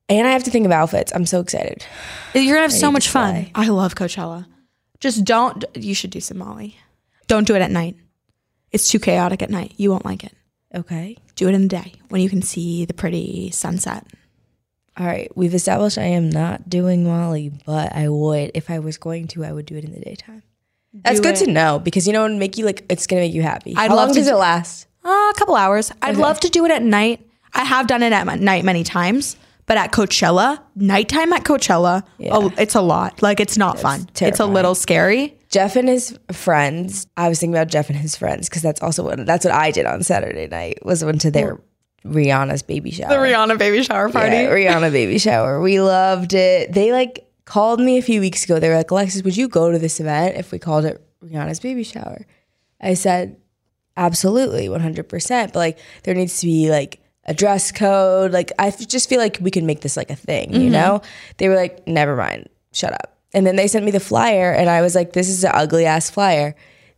And 0.09 0.26
I 0.26 0.31
have 0.33 0.44
to 0.44 0.50
think 0.50 0.66
of 0.66 0.72
outfits. 0.72 1.12
I'm 1.14 1.26
so 1.26 1.40
excited. 1.40 1.85
You're 2.35 2.55
gonna 2.57 2.62
have 2.62 2.72
so 2.72 2.90
much 2.92 3.09
fun. 3.09 3.50
I 3.55 3.68
love 3.68 3.94
Coachella. 3.94 4.46
Just 5.00 5.24
don't. 5.24 5.64
You 5.74 5.94
should 5.94 6.11
do 6.11 6.20
some 6.20 6.38
Molly. 6.38 6.76
Don't 7.28 7.46
do 7.46 7.55
it 7.55 7.62
at 7.62 7.70
night. 7.70 7.96
It's 8.72 8.88
too 8.88 8.98
chaotic 8.98 9.42
at 9.42 9.48
night. 9.48 9.72
You 9.78 9.90
won't 9.90 10.05
like 10.05 10.24
it. 10.24 10.35
Okay. 10.74 11.16
Do 11.37 11.48
it 11.48 11.55
in 11.55 11.62
the 11.62 11.68
day 11.68 11.92
when 12.09 12.20
you 12.20 12.28
can 12.28 12.42
see 12.42 12.85
the 12.85 12.92
pretty 12.92 13.50
sunset. 13.52 14.07
All 14.98 15.07
right. 15.07 15.35
We've 15.37 15.55
established 15.55 15.96
I 15.96 16.02
am 16.02 16.28
not 16.28 16.68
doing 16.68 17.05
Molly, 17.05 17.50
but 17.64 17.94
I 17.94 18.09
would. 18.09 18.50
If 18.55 18.68
I 18.70 18.81
was 18.81 18.98
going 18.98 19.28
to, 19.28 19.44
I 19.44 19.52
would 19.52 19.64
do 19.66 19.76
it 19.76 19.85
in 19.85 19.92
the 19.92 20.00
daytime. 20.00 20.42
That's 20.92 21.20
Do 21.20 21.22
good 21.31 21.40
it. 21.40 21.44
to 21.46 21.50
know 21.50 21.78
because 21.78 22.07
you 22.07 22.12
know, 22.12 22.28
make 22.28 22.59
you 22.59 22.66
like, 22.66 22.85
it's 22.90 23.07
going 23.07 23.22
to 23.22 23.26
make 23.28 23.35
you 23.35 23.42
happy. 23.42 23.74
I'd 23.76 23.88
How 23.90 23.96
love 23.96 24.09
long 24.09 24.14
to 24.14 24.20
does 24.20 24.28
do- 24.28 24.35
it 24.35 24.38
last? 24.38 24.88
Uh, 25.04 25.08
a 25.08 25.32
couple 25.36 25.54
hours. 25.56 25.92
I'd 26.00 26.16
love 26.16 26.40
to 26.40 26.48
do 26.48 26.64
it 26.64 26.70
at 26.70 26.82
night. 26.82 27.26
I 27.54 27.64
have 27.64 27.86
done 27.86 28.02
it 28.02 28.12
at 28.12 28.40
night 28.40 28.64
many 28.64 28.84
times, 28.84 29.36
but 29.66 29.76
at 29.76 29.92
Coachella, 29.92 30.60
nighttime 30.74 31.32
at 31.32 31.44
Coachella, 31.44 32.02
oh, 32.30 32.52
it's 32.56 32.74
a 32.74 32.80
lot. 32.80 33.20
Like 33.22 33.40
it's 33.40 33.58
not 33.58 33.78
fun. 33.78 34.08
It's 34.20 34.40
a 34.40 34.46
little 34.46 34.74
scary. 34.74 35.36
Jeff 35.48 35.76
and 35.76 35.88
his 35.88 36.18
friends. 36.30 37.06
I 37.16 37.28
was 37.28 37.40
thinking 37.40 37.54
about 37.54 37.68
Jeff 37.68 37.90
and 37.90 37.98
his 37.98 38.16
friends 38.16 38.48
because 38.48 38.62
that's 38.62 38.80
also 38.80 39.02
what 39.04 39.26
that's 39.26 39.44
what 39.44 39.52
I 39.52 39.70
did 39.70 39.84
on 39.84 40.02
Saturday 40.02 40.46
night. 40.48 40.84
Was 40.84 41.04
went 41.04 41.20
to 41.22 41.30
their 41.30 41.60
Rihanna's 42.06 42.62
baby 42.62 42.90
shower. 42.90 43.10
The 43.10 43.16
Rihanna 43.16 43.58
baby 43.58 43.82
shower 43.82 44.08
Yeah, 44.08 44.48
Rihanna 44.48 44.92
baby 44.92 45.18
shower. 45.18 45.60
We 45.60 45.80
loved 45.80 46.32
it. 46.32 46.72
They 46.72 46.92
like 46.92 47.26
called 47.44 47.80
me 47.80 47.98
a 47.98 48.02
few 48.02 48.20
weeks 48.20 48.44
ago. 48.44 48.58
They 48.58 48.68
were 48.68 48.76
like, 48.76 48.90
Alexis, 48.90 49.22
would 49.24 49.36
you 49.36 49.48
go 49.48 49.70
to 49.70 49.78
this 49.78 50.00
event 50.00 50.36
if 50.36 50.52
we 50.52 50.58
called 50.58 50.84
it 50.84 51.04
Rihanna's 51.22 51.60
baby 51.60 51.82
shower? 51.82 52.26
I 52.80 52.94
said, 52.94 53.36
absolutely, 53.96 54.68
100%. 54.68 55.52
But 55.52 55.57
like, 55.57 55.78
there 56.05 56.14
needs 56.14 56.40
to 56.40 56.46
be 56.46 56.70
like 56.70 57.00
a 57.24 57.35
dress 57.35 57.72
code. 57.72 58.33
Like, 58.33 58.52
I 58.59 58.68
f- 58.68 58.87
just 58.88 59.09
feel 59.09 59.18
like 59.18 59.38
we 59.40 59.50
can 59.50 59.66
make 59.66 59.81
this 59.81 59.96
like 59.96 60.11
a 60.11 60.16
thing, 60.16 60.52
you 60.52 60.61
mm-hmm. 60.61 60.72
know? 60.72 61.02
They 61.38 61.48
were 61.48 61.57
like, 61.57 61.87
never 61.87 62.16
mind, 62.16 62.48
shut 62.72 62.92
up. 62.92 63.16
And 63.35 63.46
then 63.46 63.57
they 63.57 63.66
sent 63.66 63.85
me 63.85 63.90
the 63.90 64.00
flyer, 64.00 64.52
and 64.52 64.68
I 64.68 64.83
was 64.83 64.94
like, 64.94 65.12
this 65.12 65.28
is 65.28 65.42
an 65.44 65.52
ugly 65.55 65.87
ass 65.87 66.11
flyer. 66.11 66.55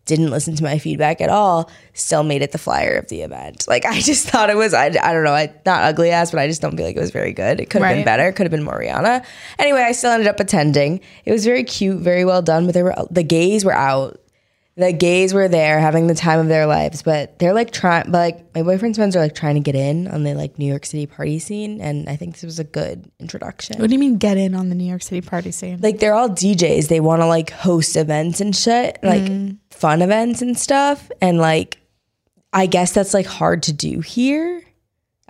Didn't 0.07 0.30
listen 0.30 0.54
to 0.57 0.62
my 0.62 0.78
feedback 0.78 1.22
at 1.22 1.30
all. 1.30 1.70
Still 1.94 2.24
made 2.24 2.42
it 2.42 2.52
the 2.52 2.59
flyer 2.59 2.96
of 2.96 3.09
the 3.09 3.22
event. 3.22 3.66
Like 3.66 3.87
I 3.87 4.00
just 4.00 4.28
thought 4.28 4.50
it 4.50 4.57
was. 4.57 4.74
I, 4.74 4.87
I 4.87 5.12
don't 5.14 5.24
know. 5.24 5.33
I 5.33 5.54
not 5.64 5.85
ugly 5.85 6.11
ass, 6.11 6.30
but 6.30 6.40
I 6.40 6.46
just 6.46 6.61
don't 6.61 6.76
feel 6.76 6.85
like 6.85 6.96
it 6.96 7.00
was 7.00 7.11
very 7.11 7.33
good. 7.33 7.59
It 7.61 7.70
could 7.70 7.80
have 7.80 7.90
been 7.90 7.98
Right. 7.98 8.04
better. 8.04 8.30
Could 8.33 8.44
have 8.44 8.50
been 8.50 8.64
more 8.64 8.78
Rihanna. 8.78 9.24
Anyway, 9.59 9.80
I 9.80 9.92
still 9.92 10.11
ended 10.11 10.28
up 10.28 10.40
attending. 10.40 11.00
It 11.24 11.33
was 11.33 11.44
very 11.44 11.64
cute, 11.64 12.00
very 12.00 12.24
well 12.26 12.42
done. 12.42 12.66
But 12.66 12.74
they 12.74 12.83
were 12.83 12.94
the 13.11 13.22
gays 13.22 13.64
were 13.64 13.72
out. 13.72 14.20
The 14.76 14.92
gays 14.92 15.32
were 15.32 15.46
there 15.46 15.78
having 15.78 16.08
the 16.08 16.16
time 16.16 16.40
of 16.40 16.48
their 16.48 16.66
lives, 16.66 17.02
but 17.02 17.38
they're 17.38 17.54
like 17.54 17.70
trying. 17.70 18.10
But 18.10 18.18
like 18.18 18.54
my 18.56 18.62
boyfriend's 18.64 18.98
friends 18.98 19.14
are 19.14 19.20
like 19.20 19.34
trying 19.37 19.54
to 19.54 19.60
get 19.60 19.76
in 19.76 20.08
on 20.08 20.24
the 20.24 20.34
like 20.34 20.58
New 20.58 20.66
York 20.66 20.84
City 20.84 21.06
party 21.06 21.38
scene, 21.38 21.80
and 21.80 22.08
I 22.08 22.16
think 22.16 22.34
this 22.34 22.42
was 22.42 22.58
a 22.58 22.64
good 22.64 23.08
introduction 23.20 23.78
What 23.80 23.87
do 23.88 23.92
you 23.94 24.00
mean 24.00 24.18
get 24.18 24.37
in 24.37 24.52
on 24.56 24.70
the 24.70 24.74
New 24.74 24.88
York 24.88 25.02
City 25.02 25.20
party 25.20 25.52
scene? 25.52 25.78
like 25.80 26.00
they're 26.00 26.14
all 26.14 26.28
DJs. 26.28 26.88
They 26.88 26.98
want 26.98 27.22
to 27.22 27.26
like 27.26 27.50
host 27.50 27.94
events 27.94 28.40
and 28.40 28.54
shit, 28.54 28.98
like 29.02 29.22
Mm-hmm. 29.22 29.54
fun 29.70 30.02
events 30.02 30.42
and 30.42 30.58
stuff. 30.58 31.08
And 31.20 31.38
like, 31.38 31.78
I 32.52 32.66
guess 32.66 32.92
that's 32.92 33.14
like 33.14 33.26
hard 33.26 33.62
to 33.64 33.72
do 33.72 34.00
here. 34.00 34.60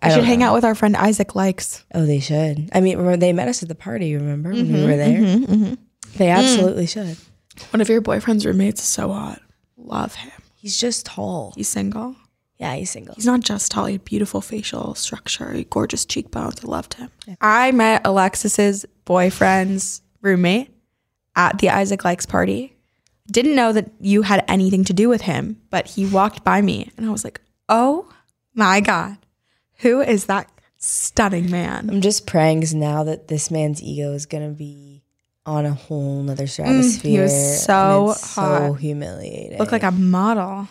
I 0.00 0.09
should 0.09 0.16
don't 0.16 0.24
hang 0.24 0.38
know. 0.38 0.46
out 0.50 0.54
with 0.54 0.64
our 0.64 0.74
friend 0.74 0.96
Isaac 0.96 1.35
Likes. 1.35 1.85
Oh, 1.94 2.07
they 2.07 2.20
should. 2.20 2.70
I 2.72 2.80
mean, 2.80 3.18
they 3.18 3.33
met 3.35 3.48
us 3.48 3.62
at 3.62 3.68
the 3.68 3.74
party. 3.74 4.14
Remember 4.14 4.50
when 4.52 4.66
Mm-hmm, 4.66 4.74
we 4.74 4.87
were 4.87 4.96
there? 4.96 5.76
They 6.16 6.30
absolutely 6.30 6.87
should. 6.87 7.16
One 7.71 7.81
of 7.81 7.88
your 7.88 8.01
boyfriend's 8.01 8.45
roommates 8.47 8.81
is 8.83 8.88
so 8.88 9.12
hot. 9.12 9.40
Love 9.77 10.14
him. 10.14 10.33
He's 10.57 10.79
just 10.79 11.07
tall. 11.07 11.53
He's 11.57 11.69
single. 11.69 12.17
Yeah, 12.59 12.75
he's 12.75 12.90
single. 12.90 13.14
He's 13.17 13.27
not 13.27 13.40
just 13.40 13.71
tall. 13.73 13.87
He 13.87 13.95
had 13.95 14.05
beautiful 14.05 14.40
facial 14.40 14.95
structure, 14.95 15.62
gorgeous 15.71 16.05
cheekbones. 16.05 16.64
I 16.64 16.69
loved 16.69 16.95
him. 16.95 17.11
I 17.40 17.73
met 17.73 18.07
Alexis's 18.07 18.87
boyfriend's 19.05 20.03
roommate 20.23 20.71
at 21.37 21.59
the 21.59 21.71
Isaac 21.71 22.05
Likes 22.05 22.27
party. 22.27 22.77
Didn't 23.31 23.57
know 23.57 23.73
that 23.73 23.90
you 24.01 24.23
had 24.23 24.45
anything 24.49 24.85
to 24.85 24.93
do 24.93 25.09
with 25.09 25.23
him, 25.23 25.61
but 25.71 25.88
he 25.88 26.07
walked 26.07 26.45
by 26.45 26.61
me 26.62 26.90
and 26.97 27.07
I 27.07 27.11
was 27.11 27.25
like, 27.25 27.40
oh 27.69 28.09
my 28.55 28.81
God, 28.81 29.17
who 29.79 30.01
is 30.01 30.27
that 30.27 30.49
stunning 30.77 31.51
man. 31.51 31.88
I'm 31.90 32.03
just 32.03 32.27
praying 32.27 32.61
'cause 32.61 32.75
now 32.75 33.03
that 33.05 33.29
this 33.29 33.51
man's 33.51 33.83
ego 33.83 34.12
is 34.12 34.27
gonna 34.27 34.51
be 34.51 34.93
on 35.46 35.66
a 35.66 35.74
whole 35.74 36.22
nother 36.22 36.44
mm, 36.44 36.48
stratosphere. 36.48 37.11
He 37.11 37.20
was 37.20 37.64
so 37.64 38.11
it's 38.11 38.30
so 38.30 38.42
hot. 38.42 38.74
humiliating. 38.80 39.59
Looked 39.59 39.72
like 39.72 39.83
a 39.83 39.90
model. 39.90 40.68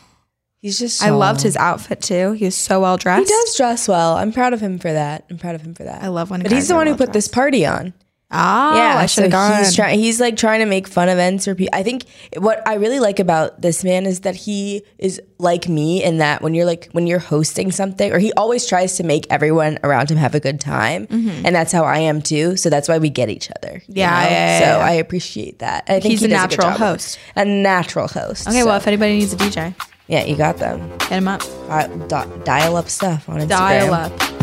he's 0.61 0.79
just. 0.79 1.03
I 1.03 1.11
loved 1.11 1.41
his 1.41 1.55
outfit 1.55 2.01
too. 2.01 2.31
He 2.33 2.45
was 2.45 2.55
so 2.55 2.81
well 2.81 2.97
dressed. 2.97 3.29
He 3.29 3.33
does 3.33 3.55
dress 3.55 3.87
well. 3.87 4.15
I'm 4.15 4.31
proud 4.31 4.53
of 4.53 4.59
him 4.59 4.79
for 4.79 4.91
that. 4.91 5.25
I'm 5.29 5.37
proud 5.37 5.55
of 5.55 5.61
him 5.61 5.73
for 5.73 5.83
that. 5.83 6.03
I 6.03 6.07
love 6.07 6.29
when 6.29 6.41
But 6.41 6.51
he's 6.51 6.67
the 6.67 6.75
one 6.75 6.87
who 6.87 6.93
well 6.93 6.99
put 6.99 7.13
this 7.13 7.27
party 7.27 7.65
on. 7.65 7.93
Oh, 8.33 8.75
yeah, 8.75 8.95
I 8.97 9.05
should 9.05 9.25
have 9.25 9.31
so 9.31 9.37
gone. 9.37 9.59
He's 9.63 9.75
trying. 9.75 9.99
He's 9.99 10.19
like 10.19 10.35
trying 10.35 10.59
to 10.61 10.65
make 10.65 10.87
fun 10.87 11.07
events 11.07 11.45
for 11.45 11.53
people. 11.53 11.77
I 11.77 11.83
think 11.83 12.05
what 12.37 12.67
I 12.67 12.75
really 12.75 12.99
like 12.99 13.19
about 13.19 13.61
this 13.61 13.83
man 13.83 14.05
is 14.07 14.21
that 14.21 14.35
he 14.35 14.81
is 14.97 15.21
like 15.37 15.69
me 15.69 16.03
in 16.03 16.17
that 16.17 16.41
when 16.41 16.53
you're 16.55 16.65
like 16.65 16.89
when 16.93 17.05
you're 17.05 17.19
hosting 17.19 17.71
something, 17.71 18.11
or 18.11 18.17
he 18.17 18.33
always 18.33 18.65
tries 18.65 18.95
to 18.97 19.03
make 19.03 19.27
everyone 19.29 19.77
around 19.83 20.09
him 20.09 20.17
have 20.17 20.33
a 20.33 20.39
good 20.39 20.59
time, 20.59 21.07
and 21.11 21.53
that's 21.55 21.71
how 21.71 21.83
I 21.83 21.99
am 21.99 22.21
too. 22.21 22.55
So 22.57 22.69
that's 22.71 22.89
why 22.89 22.97
we 22.97 23.09
get 23.09 23.29
each 23.29 23.49
other. 23.51 23.73
you 23.87 23.93
Mm-hmm. 23.93 23.97
Yeah, 23.99 24.23
yeah, 24.23 24.59
yeah, 24.59 24.77
So. 24.77 24.81
I 24.81 24.91
appreciate 24.93 25.59
that. 25.59 25.83
I 25.87 25.99
think 25.99 26.05
He's 26.11 26.21
he 26.21 26.25
a 26.25 26.29
natural 26.29 26.69
it. 26.69 26.77
host. 26.77 27.19
A 27.35 27.45
natural 27.45 28.07
host. 28.07 28.47
okay, 28.47 28.61
so, 28.61 28.65
well, 28.65 28.77
if 28.77 28.87
anybody 28.87 29.19
needs 29.19 29.33
a 29.33 29.37
DJ, 29.37 29.75
yeah, 30.07 30.23
you 30.25 30.35
got 30.35 30.57
them. 30.57 30.79
hit 31.01 31.11
him 31.11 31.27
up. 31.27 31.41
Di- 32.07 32.27
dial 32.43 32.75
up 32.77 32.89
stuff 32.89 33.29
on 33.29 33.39
Instagram. 33.41 33.47
Dial 33.49 33.93
up. 33.93 34.42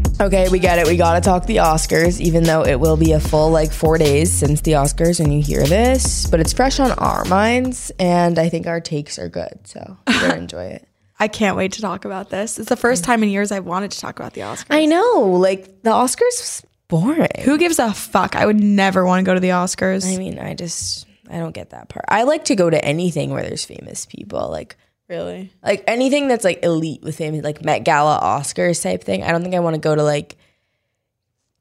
Okay, 0.21 0.49
we 0.49 0.59
get 0.59 0.77
it. 0.77 0.85
We 0.85 0.97
gotta 0.97 1.19
talk 1.19 1.47
the 1.47 1.57
Oscars, 1.57 2.21
even 2.21 2.43
though 2.43 2.63
it 2.63 2.79
will 2.79 2.95
be 2.95 3.13
a 3.13 3.19
full 3.19 3.49
like 3.49 3.71
four 3.71 3.97
days 3.97 4.31
since 4.31 4.61
the 4.61 4.73
Oscars 4.73 5.19
when 5.19 5.31
you 5.31 5.41
hear 5.41 5.65
this. 5.65 6.27
But 6.27 6.39
it's 6.39 6.53
fresh 6.53 6.79
on 6.79 6.91
our 6.91 7.25
minds, 7.25 7.91
and 7.97 8.37
I 8.37 8.47
think 8.47 8.67
our 8.67 8.79
takes 8.79 9.17
are 9.17 9.29
good. 9.29 9.61
So 9.63 9.97
we're 10.05 10.21
gonna 10.21 10.35
enjoy 10.37 10.65
it. 10.65 10.87
I 11.19 11.27
can't 11.27 11.57
wait 11.57 11.71
to 11.71 11.81
talk 11.81 12.05
about 12.05 12.29
this. 12.29 12.59
It's 12.59 12.69
the 12.69 12.75
first 12.75 13.03
time 13.03 13.23
in 13.23 13.29
years 13.29 13.51
I've 13.51 13.65
wanted 13.65 13.89
to 13.91 13.99
talk 13.99 14.19
about 14.19 14.33
the 14.33 14.41
Oscars. 14.41 14.67
I 14.69 14.85
know, 14.85 15.37
like 15.39 15.81
the 15.81 15.89
Oscars 15.89 16.19
was 16.19 16.65
boring. 16.87 17.27
Who 17.41 17.57
gives 17.57 17.79
a 17.79 17.91
fuck? 17.91 18.35
I 18.35 18.45
would 18.45 18.59
never 18.59 19.03
want 19.03 19.21
to 19.21 19.25
go 19.27 19.33
to 19.33 19.39
the 19.39 19.49
Oscars. 19.49 20.05
I 20.05 20.17
mean, 20.17 20.37
I 20.37 20.53
just 20.53 21.07
I 21.31 21.39
don't 21.39 21.53
get 21.55 21.71
that 21.71 21.89
part. 21.89 22.05
I 22.09 22.23
like 22.23 22.45
to 22.45 22.55
go 22.55 22.69
to 22.69 22.85
anything 22.85 23.31
where 23.31 23.41
there's 23.41 23.65
famous 23.65 24.05
people, 24.05 24.51
like 24.51 24.77
really? 25.11 25.53
like 25.63 25.83
anything 25.87 26.27
that's 26.27 26.43
like 26.43 26.63
elite 26.63 27.03
with 27.03 27.17
famous, 27.17 27.43
like 27.43 27.63
Met 27.63 27.83
Gala, 27.83 28.19
Oscars 28.21 28.81
type 28.81 29.03
thing. 29.03 29.23
I 29.23 29.31
don't 29.31 29.43
think 29.43 29.53
I 29.53 29.59
want 29.59 29.75
to 29.75 29.81
go 29.81 29.95
to 29.95 30.03
like 30.03 30.37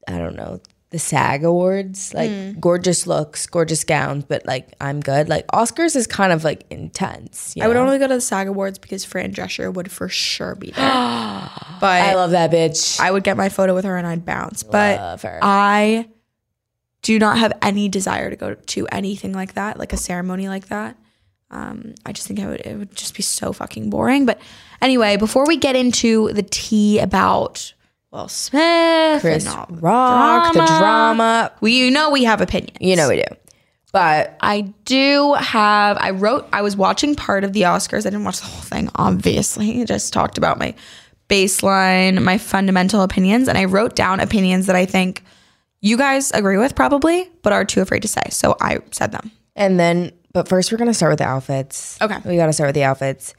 I 0.09 0.19
don't 0.19 0.37
know 0.37 0.61
the 0.91 0.99
SAG 0.99 1.45
Awards, 1.45 2.13
like 2.15 2.31
hmm. 2.31 2.59
gorgeous 2.59 3.07
looks, 3.07 3.47
gorgeous 3.47 3.85
gowns, 3.85 4.25
but 4.25 4.45
like 4.45 4.75
I'm 4.81 5.01
good. 5.01 5.29
Like 5.29 5.47
Oscars 5.49 5.95
is 5.95 6.07
kind 6.07 6.33
of 6.33 6.43
like 6.43 6.65
intense. 6.71 7.55
you 7.57 7.63
I 7.63 7.69
would 7.69 7.75
know? 7.75 7.85
only 7.85 7.99
go 7.99 8.09
to 8.09 8.15
the 8.15 8.21
SAG 8.21 8.49
Awards 8.49 8.79
because 8.79 9.05
Fran 9.05 9.33
Drescher 9.33 9.73
would 9.73 9.91
for 9.91 10.09
sure 10.09 10.57
be 10.57 10.73
there. 10.73 10.85
but 11.81 12.03
I 12.03 12.15
love 12.15 12.33
that 12.33 12.51
bitch. 12.51 12.99
I 12.99 13.11
would 13.11 13.23
get 13.23 13.37
my 13.37 13.49
photo 13.49 13.75
with 13.75 13.85
her 13.85 13.97
and 13.97 14.07
I'd 14.07 14.25
bounce. 14.25 14.63
But 14.63 15.21
her. 15.23 15.39
I 15.43 16.09
do 17.03 17.19
not 17.19 17.39
have 17.39 17.53
any 17.63 17.89
desire 17.89 18.29
to 18.29 18.37
go 18.37 18.55
to 18.55 18.87
anything 18.89 19.33
like 19.33 19.55
that, 19.55 19.79
like 19.79 19.93
a 19.93 19.97
ceremony 19.97 20.49
like 20.49 20.69
that. 20.69 20.97
Um, 21.51 21.95
I 22.07 22.13
just 22.13 22.27
think 22.29 22.39
I 22.41 22.47
would 22.47 22.61
it 22.61 22.77
would 22.79 22.95
just 22.95 23.15
be 23.15 23.23
so 23.23 23.53
fucking 23.53 23.91
boring. 23.91 24.27
But 24.27 24.41
anyway, 24.81 25.17
before 25.17 25.47
we 25.47 25.57
get 25.57 25.77
into 25.77 26.33
the 26.33 26.43
tea 26.45 26.99
about 27.01 27.73
Will 28.13 28.29
Smith, 28.29 29.21
Chris 29.21 29.47
and 29.47 29.55
all 29.57 29.67
the 29.67 29.75
Rock, 29.81 30.53
the 30.53 30.65
drama. 30.67 31.53
we 31.61 31.77
you 31.77 31.91
know 31.91 32.11
we 32.11 32.25
have 32.25 32.41
opinions. 32.41 32.77
you 32.81 32.97
know 32.97 33.09
we 33.09 33.17
do, 33.17 33.37
but 33.93 34.37
I 34.41 34.63
do 34.85 35.35
have. 35.35 35.97
I 36.01 36.11
wrote. 36.11 36.49
I 36.53 36.63
was 36.63 36.77
watching 36.77 37.15
part 37.15 37.45
of 37.45 37.53
the 37.53 37.63
Oscars. 37.63 38.01
I 38.01 38.11
didn't 38.11 38.25
watch 38.25 38.39
the 38.41 38.47
whole 38.47 38.63
thing. 38.63 38.89
Obviously, 38.95 39.81
I 39.81 39.85
just 39.85 40.13
talked 40.13 40.39
about 40.39 40.59
my 40.59 40.75
baseline, 41.29 42.23
my 42.23 42.39
fundamental 42.39 43.03
opinions, 43.03 43.49
and 43.49 43.57
I 43.57 43.65
wrote 43.65 43.95
down 43.95 44.21
opinions 44.21 44.67
that 44.67 44.77
I 44.77 44.85
think 44.87 45.23
you 45.81 45.97
guys 45.97 46.31
agree 46.33 46.59
with 46.59 46.75
probably, 46.75 47.29
but 47.43 47.53
are 47.53 47.65
too 47.65 47.81
afraid 47.81 48.03
to 48.03 48.09
say. 48.09 48.23
So 48.31 48.57
I 48.61 48.79
said 48.91 49.13
them. 49.13 49.31
and 49.57 49.79
then 49.79 50.13
but 50.33 50.49
first 50.49 50.71
we're 50.73 50.79
gonna 50.79 50.95
start 50.95 51.13
with 51.13 51.19
the 51.19 51.25
outfits. 51.27 52.01
Okay. 52.01 52.17
we 52.25 52.37
gotta 52.37 52.53
start 52.53 52.69
with 52.69 52.75
the 52.75 52.85
outfits. 52.85 53.35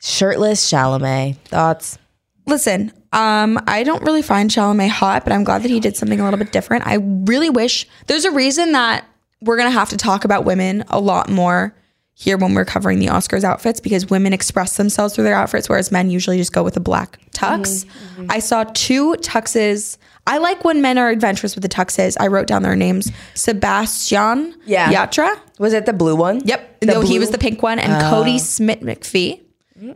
Shirtless 0.00 0.70
Chalamet 0.70 1.36
thoughts. 1.46 1.98
Listen, 2.46 2.92
um, 3.12 3.58
I 3.66 3.82
don't 3.82 4.02
really 4.02 4.22
find 4.22 4.50
Chalamet 4.50 4.88
hot, 4.88 5.24
but 5.24 5.32
I'm 5.32 5.42
glad 5.44 5.62
that 5.62 5.70
he 5.70 5.80
did 5.80 5.96
something 5.96 6.20
a 6.20 6.24
little 6.24 6.38
bit 6.38 6.52
different. 6.52 6.86
I 6.86 6.96
really 7.00 7.50
wish 7.50 7.86
there's 8.06 8.24
a 8.24 8.30
reason 8.30 8.72
that 8.72 9.04
we're 9.40 9.56
gonna 9.56 9.70
have 9.70 9.88
to 9.90 9.96
talk 9.96 10.24
about 10.24 10.44
women 10.44 10.84
a 10.88 11.00
lot 11.00 11.28
more 11.28 11.74
here 12.18 12.38
when 12.38 12.54
we're 12.54 12.64
covering 12.64 12.98
the 12.98 13.06
Oscars 13.06 13.44
outfits 13.44 13.78
because 13.78 14.08
women 14.08 14.32
express 14.32 14.76
themselves 14.78 15.14
through 15.14 15.24
their 15.24 15.34
outfits, 15.34 15.68
whereas 15.68 15.92
men 15.92 16.08
usually 16.08 16.38
just 16.38 16.52
go 16.52 16.62
with 16.62 16.76
a 16.76 16.80
black 16.80 17.18
tux. 17.32 17.84
I 18.30 18.38
saw 18.38 18.64
two 18.72 19.14
tuxes. 19.20 19.98
I 20.26 20.38
like 20.38 20.64
when 20.64 20.82
men 20.82 20.98
are 20.98 21.08
adventurous 21.08 21.54
with 21.54 21.62
the 21.62 21.68
tuxes. 21.68 22.16
I 22.18 22.26
wrote 22.26 22.46
down 22.46 22.62
their 22.62 22.76
names: 22.76 23.10
Sebastian 23.34 24.54
Yeah. 24.64 24.92
Yatra. 24.92 25.38
Was 25.58 25.72
it 25.72 25.86
the 25.86 25.92
blue 25.92 26.16
one? 26.16 26.40
Yep. 26.44 26.80
The 26.80 26.86
no, 26.86 27.00
he 27.00 27.18
was 27.18 27.30
the 27.30 27.38
pink 27.38 27.62
one. 27.62 27.78
And 27.78 27.92
Kodi 28.02 28.38
Smit-McPhee 28.38 29.40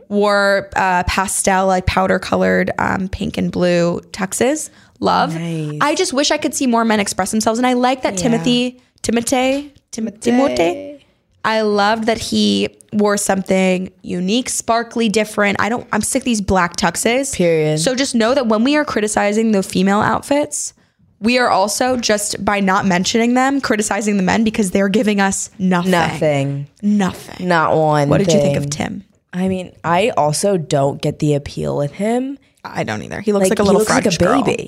wore 0.09 0.69
uh, 0.75 1.03
pastel, 1.03 1.67
like 1.67 1.85
powder 1.85 2.19
colored 2.19 2.71
um, 2.79 3.07
pink 3.09 3.37
and 3.37 3.51
blue 3.51 3.99
tuxes. 4.11 4.69
Love. 4.99 5.35
Nice. 5.35 5.77
I 5.81 5.95
just 5.95 6.13
wish 6.13 6.31
I 6.31 6.37
could 6.37 6.53
see 6.53 6.67
more 6.67 6.85
men 6.85 6.99
express 6.99 7.31
themselves. 7.31 7.59
And 7.59 7.65
I 7.65 7.73
like 7.73 8.03
that 8.03 8.17
Timothy, 8.17 8.79
Timothy, 9.01 9.73
Tim- 9.91 10.11
Timothy. 10.19 11.00
I 11.43 11.61
loved 11.61 12.05
that 12.05 12.17
he 12.19 12.69
wore 12.93 13.17
something 13.17 13.91
unique, 14.01 14.49
sparkly, 14.49 15.09
different. 15.09 15.59
I 15.59 15.69
don't, 15.69 15.87
I'm 15.91 16.01
sick 16.01 16.21
of 16.21 16.25
these 16.25 16.41
black 16.41 16.75
tuxes. 16.75 17.33
Period. 17.33 17.79
So 17.79 17.95
just 17.95 18.13
know 18.15 18.33
that 18.33 18.47
when 18.47 18.63
we 18.63 18.75
are 18.75 18.85
criticizing 18.85 19.51
the 19.51 19.63
female 19.63 20.01
outfits, 20.01 20.73
we 21.19 21.37
are 21.37 21.49
also 21.49 21.97
just 21.97 22.43
by 22.43 22.59
not 22.59 22.85
mentioning 22.85 23.35
them, 23.35 23.61
criticizing 23.61 24.17
the 24.17 24.23
men 24.23 24.43
because 24.43 24.71
they're 24.71 24.89
giving 24.89 25.21
us 25.21 25.49
nothing. 25.59 25.91
Nothing. 25.91 26.67
Nothing. 26.81 27.47
Not 27.47 27.75
one. 27.75 28.09
What 28.09 28.17
did 28.17 28.33
you 28.33 28.41
think 28.41 28.57
of. 28.57 28.69
Tim? 28.69 29.03
I 29.33 29.47
mean, 29.47 29.73
I 29.83 30.09
also 30.09 30.57
don't 30.57 31.01
get 31.01 31.19
the 31.19 31.35
appeal 31.35 31.77
with 31.77 31.91
him. 31.91 32.37
I 32.65 32.83
don't 32.83 33.01
either. 33.01 33.21
He 33.21 33.33
looks 33.33 33.49
like, 33.49 33.59
a 33.59 33.63
he 33.63 33.65
little 33.65 33.79
looks 33.79 33.89
like 33.89 34.05
a 34.05 34.11
French 34.11 34.45
girl. 34.45 34.67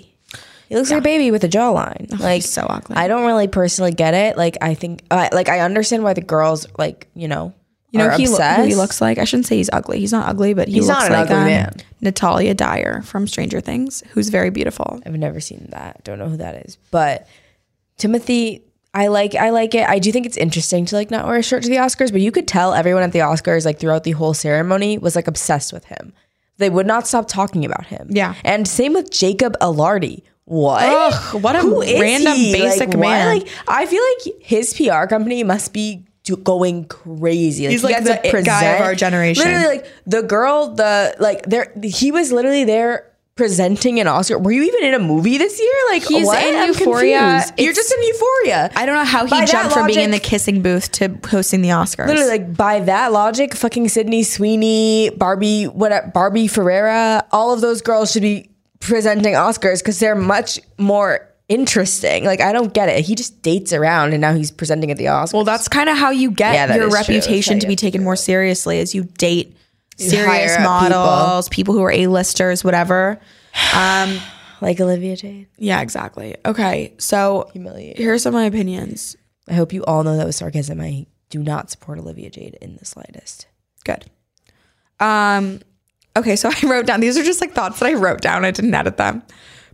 He 0.70 0.76
looks 0.76 0.90
like 0.90 1.00
a 1.00 1.04
baby 1.04 1.30
with 1.32 1.44
a 1.44 1.50
jawline. 1.50 2.20
like 2.20 2.42
he's 2.42 2.50
so 2.52 2.64
ugly. 2.64 2.96
I 2.96 3.08
don't 3.08 3.26
really 3.26 3.48
personally 3.48 3.92
get 3.92 4.14
it. 4.14 4.38
Like 4.38 4.58
I 4.62 4.74
think, 4.74 5.04
uh, 5.12 5.30
like 5.32 5.50
I 5.50 5.60
understand 5.60 6.04
why 6.04 6.14
the 6.14 6.22
girls 6.22 6.66
like 6.78 7.08
you 7.16 7.28
know, 7.28 7.54
You 7.92 8.00
know 8.00 8.10
he 8.12 8.28
lo- 8.28 8.38
who 8.40 8.64
he 8.64 8.76
looks 8.76 9.02
like. 9.02 9.18
I 9.18 9.24
shouldn't 9.24 9.46
say 9.48 9.58
he's 9.58 9.70
ugly. 9.72 10.00
He's 10.00 10.12
not 10.12 10.28
ugly, 10.30 10.54
but 10.54 10.68
he 10.68 10.76
He's 10.76 10.88
looks 10.88 11.00
not 11.02 11.08
an 11.08 11.14
like 11.14 11.30
ugly 11.30 11.36
um, 11.38 11.46
man. 11.46 11.76
Natalia 12.02 12.54
Dyer 12.54 13.02
from 13.04 13.28
Stranger 13.28 13.62
Things, 13.62 14.04
who's 14.12 14.30
very 14.30 14.50
beautiful. 14.50 15.00
I've 15.06 15.14
never 15.14 15.40
seen 15.40 15.68
that. 15.72 16.04
Don't 16.04 16.20
know 16.20 16.28
who 16.30 16.38
that 16.38 16.66
is. 16.66 16.78
But 16.92 17.28
Timothy, 17.98 18.64
I 18.94 19.08
like 19.08 19.36
I 19.36 19.50
like 19.52 19.76
it. 19.76 19.88
I 19.88 20.00
do 20.00 20.12
think 20.12 20.26
it's 20.26 20.38
interesting 20.38 20.86
to 20.88 20.96
like 20.96 21.12
not 21.12 21.26
wear 21.26 21.38
a 21.38 21.44
shirt 21.44 21.64
to 21.64 21.70
the 21.70 21.78
Oscars, 21.78 22.12
but 22.12 22.22
you 22.22 22.32
could 22.32 22.48
tell 22.48 22.74
everyone 22.74 23.04
at 23.04 23.12
the 23.12 23.20
Oscars, 23.20 23.66
like 23.66 23.80
throughout 23.80 24.04
the 24.04 24.12
whole 24.12 24.34
ceremony, 24.34 24.98
was 24.98 25.16
like 25.16 25.28
obsessed 25.28 25.74
with 25.74 25.86
him. 25.86 26.14
They 26.58 26.70
would 26.70 26.86
not 26.86 27.08
stop 27.08 27.28
talking 27.28 27.66
about 27.66 27.88
him. 27.88 28.08
Yeah. 28.12 28.36
And 28.44 28.68
same 28.68 28.94
with 28.94 29.10
Jacob 29.12 29.56
Alardi. 29.60 30.22
What? 30.46 30.84
Ugh, 30.84 31.42
what 31.44 31.56
a 31.56 31.60
Who 31.60 31.82
is 31.82 32.00
random 32.02 32.34
he? 32.34 32.52
basic 32.54 32.90
Like, 32.90 32.98
man. 32.98 33.40
Like, 33.40 33.48
I 33.68 33.86
feel 33.86 34.04
like 34.04 34.44
his 34.44 34.74
PR 34.74 35.06
company 35.06 35.44
must 35.44 35.72
be 35.74 36.06
do- 36.24 36.36
going 36.36 36.86
crazy. 36.86 37.68
He's 37.68 37.82
he 37.82 37.88
like 37.88 38.04
the 38.04 38.26
it 38.28 38.46
guy 38.46 38.64
of 38.66 38.82
our 38.82 38.96
generation. 38.96 39.44
Literally, 39.46 39.78
like 39.78 39.88
the 40.06 40.22
girl, 40.24 40.70
the 40.76 41.16
like 41.20 41.46
there. 41.46 41.72
He 41.84 42.12
was 42.12 42.32
literally 42.34 42.66
there 42.66 43.10
presenting 43.36 44.00
an 44.00 44.06
Oscar. 44.08 44.38
Were 44.38 44.52
you 44.52 44.64
even 44.64 44.84
in 44.84 44.94
a 44.94 45.00
movie 45.00 45.38
this 45.38 45.60
year? 45.60 45.74
Like 45.90 46.04
He's 46.04 46.26
what? 46.28 46.46
in 46.46 46.56
I'm 46.56 46.68
Euphoria. 46.68 47.20
confused. 47.20 47.54
You're 47.58 47.74
just 47.74 47.92
in 47.94 48.04
Euphoria. 48.04 48.70
I 48.76 48.86
don't 48.86 48.96
know 48.96 49.04
how 49.06 49.24
he 49.26 49.32
By 49.32 49.46
jumped 49.46 49.74
from 49.74 49.88
being 49.88 50.00
in 50.00 50.12
the 50.12 50.20
kissing 50.20 50.62
booth 50.62 50.92
to 50.94 51.18
hosting 51.28 51.62
the 51.62 51.70
Oscars. 51.70 52.08
Literally, 52.08 52.30
like 52.30 52.56
by 52.56 52.82
that 52.82 53.12
logic, 53.12 53.56
fucking 53.56 53.88
Sydney 53.90 54.24
Sweeney, 54.24 55.10
Barbie, 55.12 55.66
what, 55.66 56.14
Barbie 56.14 56.48
Ferreira, 56.48 57.26
all 57.32 57.54
of 57.54 57.62
those 57.62 57.82
girls 57.82 58.12
should 58.12 58.22
be 58.22 58.50
presenting 58.84 59.34
Oscars 59.34 59.80
because 59.80 60.00
they're 60.00 60.16
much 60.16 60.60
more 60.78 61.28
interesting. 61.50 62.24
Like 62.26 62.42
I 62.42 62.52
don't 62.54 62.74
get 62.74 62.90
it. 62.90 63.04
He 63.06 63.16
just 63.16 63.42
dates 63.42 63.74
around 63.74 64.14
and 64.14 64.22
now 64.22 64.34
he's 64.34 64.52
presenting 64.52 64.92
at 64.92 64.98
the 64.98 65.06
Oscars. 65.06 65.34
Well, 65.34 65.44
that's 65.44 65.68
kind 65.68 65.90
of 65.90 65.98
how 65.98 66.10
you 66.12 66.32
get 66.32 66.54
Yeah, 66.54 66.76
your 66.76 66.90
reputation 66.90 67.60
to 67.60 67.68
be 67.68 67.76
taken 67.76 68.04
more 68.04 68.16
seriously 68.16 68.80
as 68.80 68.94
you 68.96 69.04
date 69.18 69.56
serious 69.98 70.58
models, 70.60 71.50
people. 71.50 71.74
who 71.74 71.84
are 71.84 71.92
A-listers, 71.92 72.64
whatever. 72.64 73.20
Um, 73.76 74.18
like 74.62 74.80
Olivia 74.80 75.16
Jade. 75.16 75.48
yeah, 75.58 75.82
exactly. 75.82 76.36
Okay, 76.46 76.94
so 76.98 77.50
Humiliating. 77.54 78.02
here's 78.02 78.24
some 78.24 78.34
of 78.34 78.40
my 78.40 78.46
opinions. 78.46 79.16
I 79.48 79.54
hope 79.54 79.74
you 79.74 79.84
all 79.86 80.04
know 80.04 80.16
that 80.18 80.26
was 80.26 80.38
sarcasm. 80.38 80.80
I 80.80 81.06
do 81.30 81.40
not 81.44 81.70
support 81.70 82.00
Olivia 82.00 82.30
Jade 82.30 82.58
in 82.62 82.78
the 82.78 82.86
slightest. 82.86 83.48
Good. 83.84 84.06
Um, 85.00 85.60
okay, 86.18 86.36
so 86.36 86.50
I 86.64 86.68
wrote 86.68 86.86
down 86.86 87.00
these 87.00 87.18
are 87.18 87.24
just 87.24 87.42
like 87.42 87.54
thoughts 87.54 87.80
that 87.80 87.88
I 87.88 87.94
wrote 87.94 88.22
down. 88.22 88.46
I 88.46 88.52
didn't 88.52 88.74
edit 88.74 88.98
them. 88.98 89.24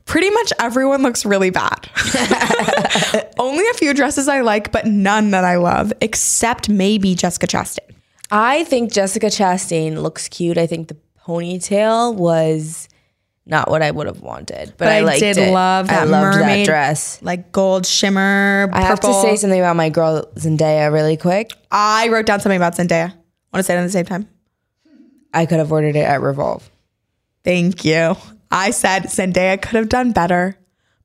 Pretty 0.06 0.30
much 0.32 0.52
everyone 0.60 1.04
looks 1.04 1.24
really 1.26 1.52
bad. 1.52 1.88
Only 3.38 3.68
a 3.70 3.74
few 3.74 3.94
dresses 3.94 4.28
I 4.28 4.42
like, 4.42 4.72
but 4.72 4.86
none 4.86 5.32
that 5.32 5.44
I 5.44 5.58
love, 5.58 5.94
except 6.02 6.68
maybe 6.68 7.14
Jessica 7.16 7.46
Chastain. 7.48 7.94
I 8.32 8.64
think 8.66 8.92
Jessica 8.92 9.28
Chastain 9.28 10.02
looks 10.02 10.28
cute. 10.28 10.58
I 10.58 10.66
think 10.68 10.88
the 10.88 10.98
ponytail 11.26 12.16
was 12.16 12.90
not 13.46 13.70
what 13.70 13.82
I 13.82 13.92
would 13.92 14.08
have 14.08 14.22
wanted, 14.22 14.70
but, 14.78 14.86
But 14.86 14.88
I, 14.90 14.98
I 14.98 15.02
liked 15.02 15.20
did 15.20 15.38
it. 15.38 15.52
love 15.52 15.90
I 15.90 15.94
that 15.94 16.08
loved 16.08 16.38
mermaid- 16.38 16.66
that 16.68 16.72
dress. 16.72 17.20
Like 17.22 17.52
gold 17.52 17.86
shimmer, 17.86 18.70
I 18.74 18.82
have 18.82 19.00
to 19.02 19.14
say 19.22 19.36
something 19.36 19.60
about 19.60 19.76
my 19.76 19.90
girl 19.90 20.24
Zendaya 20.36 20.92
really 20.92 21.18
quick. 21.18 21.52
I 21.72 22.08
wrote 22.10 22.26
down 22.26 22.40
something 22.40 22.58
about 22.58 22.76
Zendaya. 22.76 23.10
Want 23.52 23.58
to 23.58 23.64
say 23.64 23.76
it 23.76 23.80
at 23.80 23.84
the 23.84 23.90
same 23.92 24.06
time? 24.06 24.28
I 25.34 25.46
could 25.46 25.60
have 25.60 25.72
ordered 25.72 25.96
it 25.96 26.00
at 26.06 26.22
Revolve. 26.22 26.70
Thank 27.44 27.86
you. 27.86 28.16
I 28.52 28.72
said 28.72 29.04
Zendaya 29.04 29.62
could 29.62 29.76
have 29.76 29.90
done 29.90 30.12
better, 30.12 30.58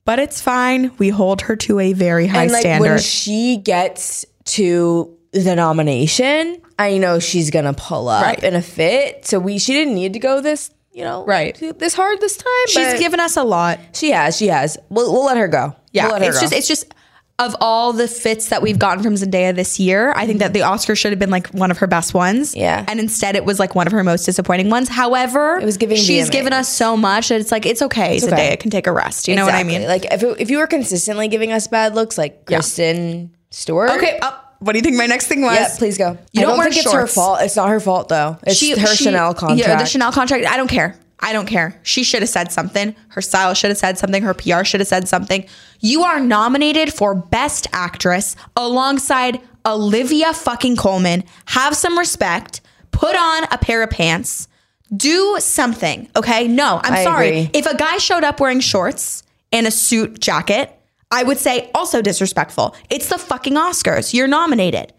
but 0.04 0.18
it's 0.18 0.40
fine. 0.40 0.90
We 0.98 1.10
hold 1.10 1.42
her 1.42 1.56
to 1.56 1.78
a 1.78 1.92
very 1.92 2.26
high 2.26 2.44
and 2.44 2.52
like 2.52 2.62
standard. 2.62 2.88
when 2.90 2.98
she 2.98 3.56
gets 3.58 4.24
to 4.46 5.16
the 5.32 5.54
nomination, 5.54 6.60
I 6.78 6.98
know 6.98 7.18
she's 7.18 7.50
gonna 7.50 7.74
pull 7.74 8.08
up 8.08 8.24
Right. 8.24 8.42
in 8.42 8.54
a 8.54 8.62
fit. 8.62 9.26
So 9.26 9.38
we 9.38 9.58
she 9.58 9.72
didn't 9.74 9.94
need 9.94 10.14
to 10.14 10.18
go 10.18 10.40
this, 10.40 10.70
you 10.92 11.04
know, 11.04 11.24
Right. 11.24 11.56
this 11.78 11.94
hard 11.94 12.20
this 12.20 12.36
time. 12.36 12.46
She's 12.68 12.98
given 12.98 13.20
us 13.20 13.36
a 13.36 13.44
lot. 13.44 13.78
she 13.92 14.10
has, 14.12 14.36
she 14.36 14.48
has. 14.48 14.78
We'll, 14.88 15.12
we'll 15.12 15.24
let 15.26 15.36
her 15.36 15.48
go. 15.48 15.74
Yeah, 15.92 16.04
we'll 16.04 16.12
let 16.14 16.22
her 16.22 16.28
it's 16.28 16.38
go. 16.38 16.42
just 16.42 16.52
it's 16.54 16.68
just 16.68 16.94
of 17.40 17.56
all 17.60 17.92
the 17.92 18.06
fits 18.06 18.50
that 18.50 18.62
we've 18.62 18.78
gotten 18.78 19.02
from 19.02 19.14
Zendaya 19.14 19.52
this 19.54 19.80
year, 19.80 20.12
I 20.14 20.24
think 20.24 20.38
that 20.38 20.52
the 20.52 20.62
Oscar 20.62 20.94
should 20.94 21.10
have 21.10 21.18
been 21.18 21.30
like 21.30 21.48
one 21.48 21.72
of 21.72 21.78
her 21.78 21.88
best 21.88 22.14
ones. 22.14 22.54
Yeah. 22.54 22.84
and 22.86 23.00
instead 23.00 23.34
it 23.34 23.44
was 23.44 23.58
like 23.58 23.74
one 23.74 23.88
of 23.88 23.92
her 23.92 24.04
most 24.04 24.24
disappointing 24.24 24.70
ones. 24.70 24.88
However, 24.88 25.58
It 25.58 25.64
was 25.64 25.76
giving 25.76 25.96
she's 25.96 26.28
VMAs. 26.28 26.32
given 26.32 26.52
us 26.52 26.68
so 26.68 26.96
much 26.96 27.30
that 27.30 27.40
it's 27.40 27.50
like 27.50 27.66
it's 27.66 27.82
okay. 27.82 28.18
okay. 28.18 28.26
Zendaya 28.26 28.60
can 28.60 28.70
take 28.70 28.86
a 28.86 28.92
rest. 28.92 29.26
You 29.26 29.34
know 29.34 29.44
what 29.44 29.54
I 29.54 29.64
mean? 29.64 29.82
Like 29.88 30.04
if 30.12 30.22
it, 30.22 30.36
if 30.40 30.48
you 30.50 30.58
were 30.58 30.68
consistently 30.68 31.26
giving 31.26 31.50
us 31.50 31.66
bad 31.66 31.96
looks, 31.96 32.16
like 32.16 32.46
Kristen 32.46 33.34
Stewart. 33.50 33.90
okay. 33.90 34.18
Uh, 34.22 34.32
what 34.60 34.72
do 34.72 34.78
you 34.78 34.82
think 34.82 34.96
my 34.96 35.06
next 35.06 35.26
thing 35.26 35.42
was? 35.42 35.56
Yeah, 35.56 35.74
please 35.76 35.98
go. 35.98 36.16
You 36.32 36.40
don't 36.42 36.50
don't 36.50 36.58
wear 36.58 36.70
think 36.70 36.84
it's 36.84 36.92
her 36.92 37.06
fault. 37.08 37.40
It's 37.42 37.56
not 37.56 37.68
her 37.68 37.80
fault 37.80 38.08
though. 38.08 38.38
It's 38.46 38.60
her 38.78 38.86
she- 38.94 39.04
Chanel 39.04 39.34
contract. 39.34 39.60
Yeah, 39.68 39.76
the 39.76 39.84
Chanel 39.86 40.12
contract. 40.12 40.46
I 40.46 40.56
don't 40.56 40.68
care. 40.70 40.96
I 41.20 41.32
don't 41.32 41.46
care. 41.46 41.78
She 41.84 42.02
should 42.04 42.20
have 42.22 42.28
said 42.28 42.52
something. 42.52 42.94
Her 43.08 43.22
style 43.22 43.54
should 43.54 43.70
have 43.70 43.78
said 43.78 43.96
something. 43.98 44.22
Her 44.22 44.34
PR 44.34 44.62
should 44.64 44.80
have 44.80 44.88
said 44.88 45.08
something. 45.08 45.46
You 45.84 46.02
are 46.04 46.18
nominated 46.18 46.94
for 46.94 47.14
Best 47.14 47.66
Actress 47.74 48.36
alongside 48.56 49.38
Olivia 49.66 50.32
fucking 50.32 50.76
Colman. 50.76 51.24
Have 51.44 51.76
some 51.76 51.98
respect. 51.98 52.62
Put 52.90 53.14
on 53.14 53.44
a 53.52 53.58
pair 53.58 53.82
of 53.82 53.90
pants. 53.90 54.48
Do 54.96 55.36
something. 55.40 56.08
Okay. 56.16 56.48
No, 56.48 56.80
I'm 56.82 56.94
I 56.94 57.04
sorry. 57.04 57.28
agree. 57.28 57.50
If 57.52 57.66
a 57.66 57.76
guy 57.76 57.98
showed 57.98 58.24
up 58.24 58.40
wearing 58.40 58.60
shorts 58.60 59.24
and 59.52 59.66
a 59.66 59.70
suit 59.70 60.20
jacket, 60.20 60.74
I 61.10 61.22
would 61.22 61.36
say 61.36 61.70
also 61.74 62.00
disrespectful. 62.00 62.74
It's 62.88 63.10
the 63.10 63.18
fucking 63.18 63.52
Oscars. 63.52 64.14
You're 64.14 64.26
nominated. 64.26 64.94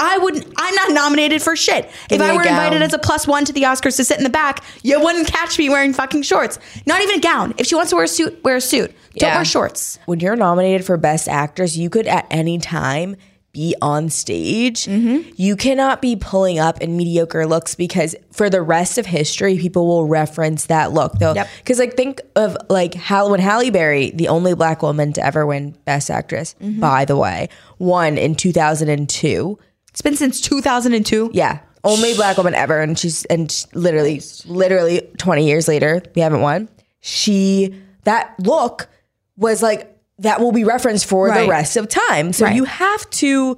I 0.00 0.18
wouldn't. 0.18 0.46
I'm 0.56 0.74
not 0.74 0.92
nominated 0.92 1.42
for 1.42 1.54
shit. 1.54 1.90
if 2.10 2.20
I 2.20 2.32
were 2.34 2.42
invited 2.42 2.82
as 2.82 2.92
a 2.94 2.98
plus 2.98 3.26
one 3.26 3.44
to 3.44 3.52
the 3.52 3.62
Oscars 3.64 3.96
to 3.96 4.04
sit 4.04 4.18
in 4.18 4.24
the 4.24 4.30
back, 4.30 4.64
you 4.82 4.98
wouldn't 5.00 5.28
catch 5.28 5.58
me 5.58 5.68
wearing 5.68 5.92
fucking 5.92 6.22
shorts. 6.22 6.58
Not 6.86 7.02
even 7.02 7.16
a 7.16 7.20
gown. 7.20 7.54
If 7.58 7.66
she 7.66 7.74
wants 7.74 7.90
to 7.90 7.96
wear 7.96 8.04
a 8.04 8.08
suit, 8.08 8.42
wear 8.42 8.56
a 8.56 8.60
suit. 8.60 8.92
Don't 9.16 9.28
Yeah. 9.28 9.36
wear 9.36 9.44
shorts. 9.44 9.98
when 10.06 10.20
you're 10.20 10.36
nominated 10.36 10.84
for 10.86 10.96
best 10.96 11.28
actress, 11.28 11.76
you 11.76 11.90
could 11.90 12.06
at 12.06 12.26
any 12.30 12.58
time 12.58 13.16
be 13.52 13.74
on 13.82 14.08
stage. 14.08 14.84
Mm-hmm. 14.84 15.32
You 15.36 15.56
cannot 15.56 16.00
be 16.00 16.14
pulling 16.14 16.60
up 16.60 16.80
in 16.80 16.96
mediocre 16.96 17.46
looks 17.46 17.74
because 17.74 18.14
for 18.30 18.48
the 18.48 18.62
rest 18.62 18.96
of 18.96 19.06
history, 19.06 19.58
people 19.58 19.88
will 19.88 20.06
reference 20.06 20.66
that 20.66 20.92
look. 20.92 21.14
Though, 21.18 21.34
Yep. 21.34 21.48
because 21.58 21.80
like 21.80 21.96
think 21.96 22.20
of 22.36 22.56
like 22.68 22.94
Hal 22.94 23.28
when 23.30 23.40
Halle 23.40 23.70
Berry, 23.70 24.12
the 24.14 24.28
only 24.28 24.54
black 24.54 24.82
woman 24.82 25.12
to 25.14 25.26
ever 25.26 25.44
win 25.46 25.76
Best 25.84 26.10
Actress, 26.12 26.54
Mm-hmm. 26.62 26.78
by 26.78 27.04
the 27.04 27.16
way, 27.16 27.48
won 27.80 28.16
in 28.18 28.36
2002. 28.36 29.58
It's 29.90 30.02
been 30.02 30.16
since 30.16 30.40
2002. 30.40 31.30
Yeah. 31.32 31.60
Only 31.84 32.14
black 32.14 32.36
woman 32.36 32.54
ever. 32.54 32.80
And 32.80 32.98
she's, 32.98 33.24
and 33.26 33.50
sh- 33.50 33.64
literally, 33.74 34.20
literally 34.46 35.08
20 35.18 35.46
years 35.46 35.66
later, 35.68 36.02
we 36.14 36.22
haven't 36.22 36.40
won. 36.42 36.68
She, 37.00 37.74
that 38.04 38.34
look 38.38 38.88
was 39.36 39.62
like, 39.62 39.96
that 40.18 40.40
will 40.40 40.52
be 40.52 40.64
referenced 40.64 41.06
for 41.06 41.28
Right. 41.28 41.42
the 41.44 41.48
rest 41.48 41.76
of 41.78 41.88
time. 41.88 42.32
So 42.34 42.44
Right. 42.44 42.54
you 42.54 42.64
have 42.64 43.08
to 43.10 43.56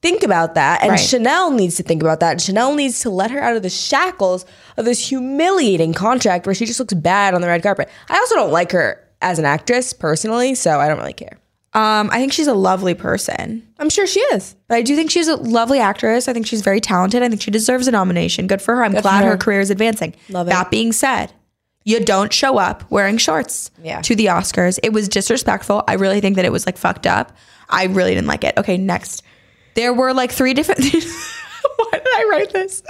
think 0.00 0.22
about 0.22 0.54
that. 0.54 0.82
And 0.82 0.90
Right. 0.90 1.00
Chanel 1.00 1.50
needs 1.50 1.74
to 1.76 1.82
think 1.82 2.02
about 2.02 2.20
that. 2.20 2.32
And 2.32 2.40
Chanel 2.40 2.74
needs 2.74 3.00
to 3.00 3.10
let 3.10 3.30
her 3.32 3.40
out 3.40 3.56
of 3.56 3.62
the 3.64 3.70
shackles 3.70 4.46
of 4.76 4.84
this 4.84 5.08
humiliating 5.08 5.92
contract 5.94 6.46
where 6.46 6.54
she 6.54 6.66
just 6.66 6.78
looks 6.78 6.94
bad 6.94 7.34
on 7.34 7.40
the 7.40 7.48
red 7.48 7.62
carpet. 7.62 7.88
I 8.08 8.16
also 8.18 8.36
don't 8.36 8.52
like 8.52 8.70
her 8.72 9.00
as 9.20 9.38
an 9.40 9.44
actress 9.46 9.92
personally, 9.92 10.54
so 10.54 10.78
I 10.78 10.86
don't 10.86 10.98
really 10.98 11.12
care. 11.14 11.38
Um, 11.74 12.08
I 12.12 12.18
think 12.18 12.32
she's 12.32 12.46
a 12.46 12.54
lovely 12.54 12.94
person. 12.94 13.66
I'm 13.80 13.90
sure 13.90 14.06
she 14.06 14.20
is. 14.20 14.54
But 14.68 14.76
I 14.76 14.82
do 14.82 14.94
think 14.94 15.10
she's 15.10 15.26
a 15.26 15.34
lovely 15.36 15.80
actress. 15.80 16.28
I 16.28 16.32
think 16.32 16.46
she's 16.46 16.62
very 16.62 16.80
talented. 16.80 17.22
I 17.22 17.28
think 17.28 17.42
she 17.42 17.50
deserves 17.50 17.88
a 17.88 17.90
nomination. 17.90 18.46
Good 18.46 18.62
for 18.62 18.76
her. 18.76 18.84
I'm 18.84 18.92
glad 18.92 19.24
her. 19.24 19.30
her. 19.30 19.36
career 19.36 19.58
is 19.60 19.70
advancing. 19.70 20.14
Love 20.28 20.46
it. 20.46 20.50
That 20.50 20.70
being 20.70 20.92
said, 20.92 21.32
you 21.84 21.98
don't 22.00 22.32
show 22.32 22.58
up 22.58 22.88
wearing 22.92 23.18
shorts 23.18 23.72
Yeah. 23.82 24.00
to 24.02 24.14
the 24.14 24.26
Oscars. 24.26 24.78
It 24.84 24.92
was 24.92 25.08
disrespectful. 25.08 25.82
I 25.88 25.94
really 25.94 26.20
think 26.20 26.36
that 26.36 26.44
it 26.44 26.52
was 26.52 26.64
like 26.64 26.78
fucked 26.78 27.06
up. 27.08 27.36
I 27.68 27.86
really 27.86 28.14
didn't 28.14 28.28
like 28.28 28.44
it. 28.44 28.56
Okay, 28.56 28.76
next. 28.78 29.24
There 29.74 29.92
were 29.92 30.14
like 30.14 30.30
three 30.30 30.54
different 30.54 30.80
Why 31.76 31.90
did 31.92 32.06
I 32.06 32.26
write 32.30 32.52
this? 32.52 32.82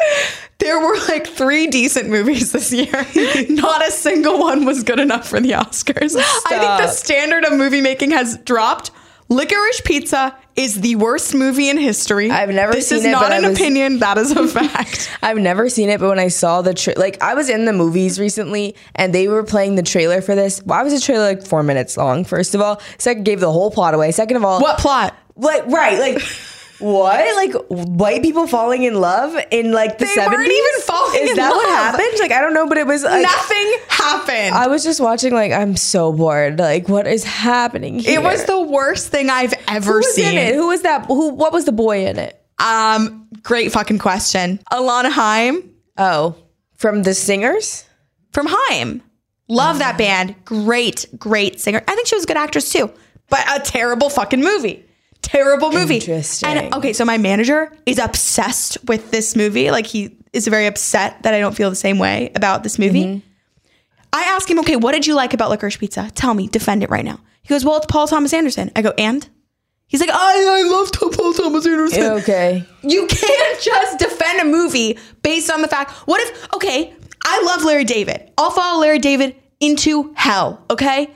There 0.58 0.78
were 0.80 0.96
like 1.08 1.26
three 1.26 1.66
decent 1.66 2.08
movies 2.08 2.52
this 2.52 2.72
year. 2.72 2.92
Not 3.50 3.86
a 3.86 3.90
single 3.90 4.38
one 4.38 4.64
was 4.64 4.82
good 4.82 5.00
enough 5.00 5.28
for 5.28 5.40
the 5.40 5.50
Oscars. 5.52 6.16
I 6.16 6.48
think 6.48 6.60
the 6.62 6.88
standard 6.88 7.44
of 7.44 7.52
movie 7.54 7.80
making 7.80 8.10
has 8.12 8.36
dropped. 8.38 8.90
Licorice 9.30 9.80
Pizza 9.84 10.36
is 10.54 10.82
the 10.82 10.96
worst 10.96 11.34
movie 11.34 11.70
in 11.70 11.78
history. 11.78 12.30
I've 12.30 12.50
never 12.50 12.74
this 12.74 12.88
seen 12.88 12.98
is 12.98 13.04
it, 13.06 13.10
not 13.12 13.22
but 13.22 13.32
I 13.32 13.36
an 13.38 13.44
was- 13.48 13.58
opinion. 13.58 13.98
That 14.00 14.18
is 14.18 14.30
a 14.32 14.46
fact. 14.46 15.10
I've 15.22 15.38
never 15.38 15.70
seen 15.70 15.88
it, 15.88 15.98
but 15.98 16.10
when 16.10 16.18
I 16.18 16.28
saw 16.28 16.60
the 16.60 16.74
tra- 16.74 16.92
like, 16.98 17.20
I 17.22 17.32
was 17.34 17.48
in 17.48 17.64
the 17.64 17.72
movies 17.72 18.20
recently, 18.20 18.76
and 18.94 19.14
they 19.14 19.26
were 19.26 19.42
playing 19.42 19.76
the 19.76 19.82
trailer 19.82 20.20
for 20.20 20.34
this. 20.34 20.60
Why 20.60 20.82
was 20.82 20.92
the 20.92 21.00
trailer 21.00 21.24
like 21.24 21.42
four 21.46 21.62
minutes 21.62 21.96
long? 21.96 22.24
First 22.26 22.54
of 22.54 22.60
all, 22.60 22.82
second 22.98 23.24
gave 23.24 23.40
the 23.40 23.50
whole 23.50 23.70
plot 23.70 23.94
away. 23.94 24.12
Second 24.12 24.36
of 24.36 24.44
all, 24.44 24.60
what 24.60 24.78
plot? 24.78 25.16
Like 25.36 25.66
right, 25.68 25.98
like 25.98 26.22
what? 26.84 27.34
Like 27.36 27.52
white 27.68 28.22
people 28.22 28.46
falling 28.46 28.82
in 28.84 29.00
love 29.00 29.34
in 29.50 29.72
like 29.72 29.98
the 29.98 30.04
They 30.04 30.14
weren't 30.16 30.30
seventies? 30.32 30.48
even 30.52 30.80
falling 30.82 31.22
Is 31.22 31.36
that 31.36 31.50
what 31.50 31.68
love. 31.68 31.76
happened? 31.98 32.20
Like 32.20 32.32
I 32.32 32.40
don't 32.40 32.54
know, 32.54 32.66
but 32.68 32.78
it 32.78 32.86
was 32.86 33.02
like 33.02 33.22
Nothing 33.22 33.72
happened. 33.88 34.54
I 34.54 34.66
was 34.68 34.84
just 34.84 35.00
watching. 35.00 35.32
Like 35.32 35.52
I'm 35.52 35.76
so 35.76 36.12
bored. 36.12 36.58
Like 36.58 36.88
what 36.88 37.06
is 37.06 37.24
happening? 37.24 37.98
Here? 38.00 38.20
it 38.20 38.22
was 38.22 38.44
the 38.44 38.60
worst 38.60 39.08
thing 39.08 39.30
I've 39.30 39.54
ever 39.68 39.92
Who 39.92 39.98
was 39.98 40.14
seen. 40.14 40.32
in 40.32 40.38
it? 40.38 40.54
Who 40.54 40.68
was 40.68 40.82
that? 40.82 41.06
Who? 41.06 41.30
What 41.30 41.52
was 41.52 41.64
the 41.64 41.72
boy 41.72 42.06
in 42.06 42.18
it? 42.18 42.40
Um, 42.58 43.28
great 43.42 43.72
fucking 43.72 43.98
question. 43.98 44.60
Alana 44.72 45.10
Haim. 45.10 45.70
Oh, 45.98 46.36
from 46.76 47.02
the 47.02 47.14
singers. 47.14 47.84
from 48.32 48.46
Haim. 48.48 49.02
Love 49.48 49.78
that 49.80 49.98
band. 49.98 50.34
Great, 50.44 51.06
great 51.18 51.60
singer. 51.60 51.82
I 51.86 51.94
think 51.94 52.06
she 52.06 52.14
was 52.16 52.24
a 52.24 52.26
good 52.26 52.36
actress 52.36 52.72
too, 52.72 52.90
but 53.28 53.40
a 53.54 53.60
terrible 53.62 54.08
fucking 54.08 54.40
movie. 54.40 54.83
Terrible 55.24 55.72
movie. 55.72 55.96
Interesting. 55.96 56.48
And 56.48 56.74
okay, 56.74 56.92
so 56.92 57.04
my 57.04 57.18
manager 57.18 57.72
is 57.86 57.98
obsessed 57.98 58.78
with 58.84 59.10
this 59.10 59.34
movie. 59.34 59.70
Like 59.70 59.86
he 59.86 60.16
is 60.32 60.46
very 60.46 60.66
upset 60.66 61.22
that 61.22 61.34
I 61.34 61.40
don't 61.40 61.56
feel 61.56 61.70
the 61.70 61.76
same 61.76 61.98
way 61.98 62.30
about 62.34 62.62
this 62.62 62.78
movie. 62.78 63.04
Mm-hmm. 63.04 63.28
I 64.12 64.22
ask 64.22 64.48
him, 64.48 64.58
okay, 64.60 64.76
what 64.76 64.92
did 64.92 65.06
you 65.06 65.14
like 65.14 65.34
about 65.34 65.50
Licorice 65.50 65.78
Pizza? 65.78 66.10
Tell 66.14 66.34
me, 66.34 66.46
defend 66.46 66.82
it 66.82 66.90
right 66.90 67.04
now. 67.04 67.20
He 67.42 67.48
goes, 67.48 67.64
well, 67.64 67.76
it's 67.78 67.86
Paul 67.86 68.06
Thomas 68.06 68.32
Anderson. 68.32 68.70
I 68.76 68.82
go, 68.82 68.92
and? 68.96 69.28
He's 69.86 70.00
like, 70.00 70.10
I, 70.12 70.60
I 70.60 70.62
love 70.68 70.92
Paul 70.92 71.32
Thomas 71.32 71.66
Anderson. 71.66 72.02
Okay. 72.20 72.64
You 72.82 73.06
can't 73.06 73.60
just 73.60 73.98
defend 73.98 74.40
a 74.40 74.44
movie 74.44 74.98
based 75.22 75.50
on 75.50 75.62
the 75.62 75.68
fact. 75.68 75.90
What 76.06 76.20
if, 76.20 76.54
okay, 76.54 76.94
I 77.24 77.42
love 77.42 77.64
Larry 77.64 77.84
David. 77.84 78.30
I'll 78.38 78.50
follow 78.50 78.80
Larry 78.80 78.98
David 78.98 79.36
into 79.60 80.12
hell, 80.16 80.64
okay? 80.70 81.10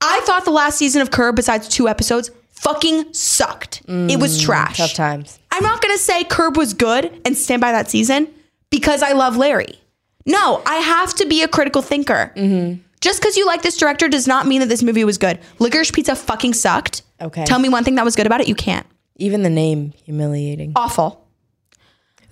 I 0.00 0.20
thought 0.24 0.44
the 0.44 0.50
last 0.50 0.78
season 0.78 1.02
of 1.02 1.10
Curb, 1.10 1.36
besides 1.36 1.68
two 1.68 1.88
episodes, 1.88 2.30
fucking 2.64 3.12
sucked. 3.12 3.82
it 3.86 4.18
was 4.18 4.40
mm, 4.40 4.44
trash. 4.44 4.78
Tough 4.78 4.94
times. 4.94 5.38
I'm 5.52 5.62
not 5.62 5.80
gonna 5.80 5.98
say 5.98 6.24
Curb 6.24 6.56
was 6.56 6.74
good 6.74 7.20
and 7.24 7.36
stand 7.36 7.60
by 7.60 7.70
that 7.72 7.90
season 7.90 8.28
because 8.70 9.02
I 9.02 9.12
love 9.12 9.36
Larry. 9.36 9.78
No, 10.26 10.62
I 10.66 10.76
have 10.76 11.14
to 11.14 11.26
be 11.26 11.42
a 11.42 11.48
critical 11.48 11.82
thinker. 11.82 12.32
Mm-hmm. 12.34 12.80
Just 13.00 13.20
because 13.20 13.36
you 13.36 13.46
like 13.46 13.60
this 13.60 13.76
director 13.76 14.08
does 14.08 14.26
not 14.26 14.46
mean 14.46 14.60
that 14.60 14.70
this 14.70 14.82
movie 14.82 15.04
was 15.04 15.18
good. 15.18 15.38
Licorice 15.58 15.92
Pizza 15.92 16.16
fucking 16.16 16.54
sucked. 16.54 17.02
Okay. 17.20 17.44
Tell 17.44 17.58
me 17.58 17.68
one 17.68 17.84
thing 17.84 17.96
that 17.96 18.04
was 18.04 18.16
good 18.16 18.26
about 18.26 18.40
it. 18.40 18.48
You 18.48 18.54
can't. 18.54 18.86
Even 19.16 19.42
the 19.42 19.50
name 19.50 19.92
humiliating. 20.04 20.72
Awful. 20.74 21.24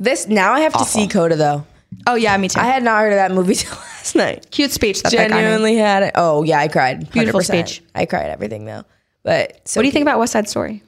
This 0.01 0.27
now 0.27 0.53
I 0.55 0.61
have 0.61 0.73
to 0.73 0.85
see 0.85 1.07
Coda 1.07 1.37
though. 1.37 1.67
Oh 2.07 2.15
yeah, 2.15 2.37
me 2.39 2.49
too. 2.49 2.59
I 2.59 2.65
had 2.65 2.83
not 2.83 3.01
heard 3.01 3.13
of 3.13 3.17
that 3.17 3.33
movie 3.33 3.55
till 3.57 3.77
last 3.77 4.17
night. 4.17 4.51
Cute 4.51 4.73
speech 4.73 5.03
that 5.03 5.13
that. 5.13 5.29
Genuinely 5.29 5.77
had 5.77 6.03
it. 6.03 6.13
Oh 6.17 6.43
yeah, 6.43 6.59
I 6.59 6.69
cried. 6.69 7.11
Beautiful 7.11 7.41
100%. 7.41 7.45
speech. 7.45 7.83
I 7.95 8.07
cried 8.07 8.31
everything 8.31 8.65
though. 8.65 8.85
But 9.23 9.67
so 9.69 9.79
What 9.79 9.83
do 9.83 9.87
you 9.89 9.93
think 9.93 10.03
about 10.05 10.19
West 10.19 10.33
Side 10.33 10.49
Story? 10.49 10.83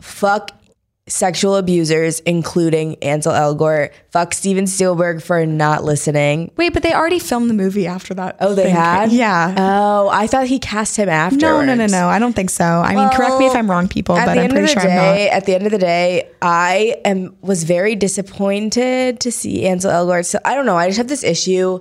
fuck 0.00 0.50
sexual 1.06 1.56
abusers, 1.56 2.20
including 2.20 2.96
Ansel 3.02 3.32
Elgort. 3.32 3.90
Fuck 4.10 4.32
Steven 4.32 4.66
Spielberg 4.66 5.22
for 5.22 5.44
not 5.44 5.84
listening. 5.84 6.50
Wait, 6.56 6.72
but 6.72 6.82
they 6.82 6.94
already 6.94 7.18
filmed 7.18 7.50
the 7.50 7.54
movie 7.54 7.86
after 7.86 8.14
that. 8.14 8.36
Oh, 8.40 8.54
they 8.54 8.64
thing. 8.64 8.74
had? 8.74 9.12
Yeah. 9.12 9.54
Oh, 9.56 10.08
I 10.08 10.26
thought 10.26 10.46
he 10.46 10.58
cast 10.58 10.96
him 10.96 11.10
after. 11.10 11.36
no, 11.36 11.62
no, 11.62 11.74
no, 11.74 11.86
no. 11.86 12.08
I 12.08 12.18
don't 12.18 12.32
think 12.34 12.48
so. 12.50 12.64
I 12.64 12.94
mean, 12.94 13.08
correct 13.10 13.38
me 13.38 13.46
if 13.46 13.54
I'm 13.54 13.70
wrong, 13.70 13.86
people, 13.86 14.16
At 14.16 14.24
but 14.26 14.34
the 14.34 14.40
I'm 14.40 14.44
end 14.44 14.52
pretty 14.54 14.64
of 14.72 14.74
the 14.76 14.80
sure 14.80 14.90
I'm 14.90 14.96
day, 14.96 15.26
not. 15.26 15.36
at 15.36 15.44
the 15.46 15.54
end 15.54 15.66
of 15.66 15.72
the 15.72 15.78
day, 15.78 16.30
I 16.40 16.96
am 17.04 17.36
was 17.42 17.64
very 17.64 17.96
disappointed 17.96 19.20
to 19.20 19.30
see 19.30 19.66
Ansel 19.66 19.90
Elgort. 19.90 20.24
So 20.24 20.38
I 20.44 20.54
don't 20.54 20.64
know. 20.66 20.76
I 20.76 20.88
just 20.88 20.98
have 20.98 21.08
this 21.08 21.24
issue. 21.24 21.80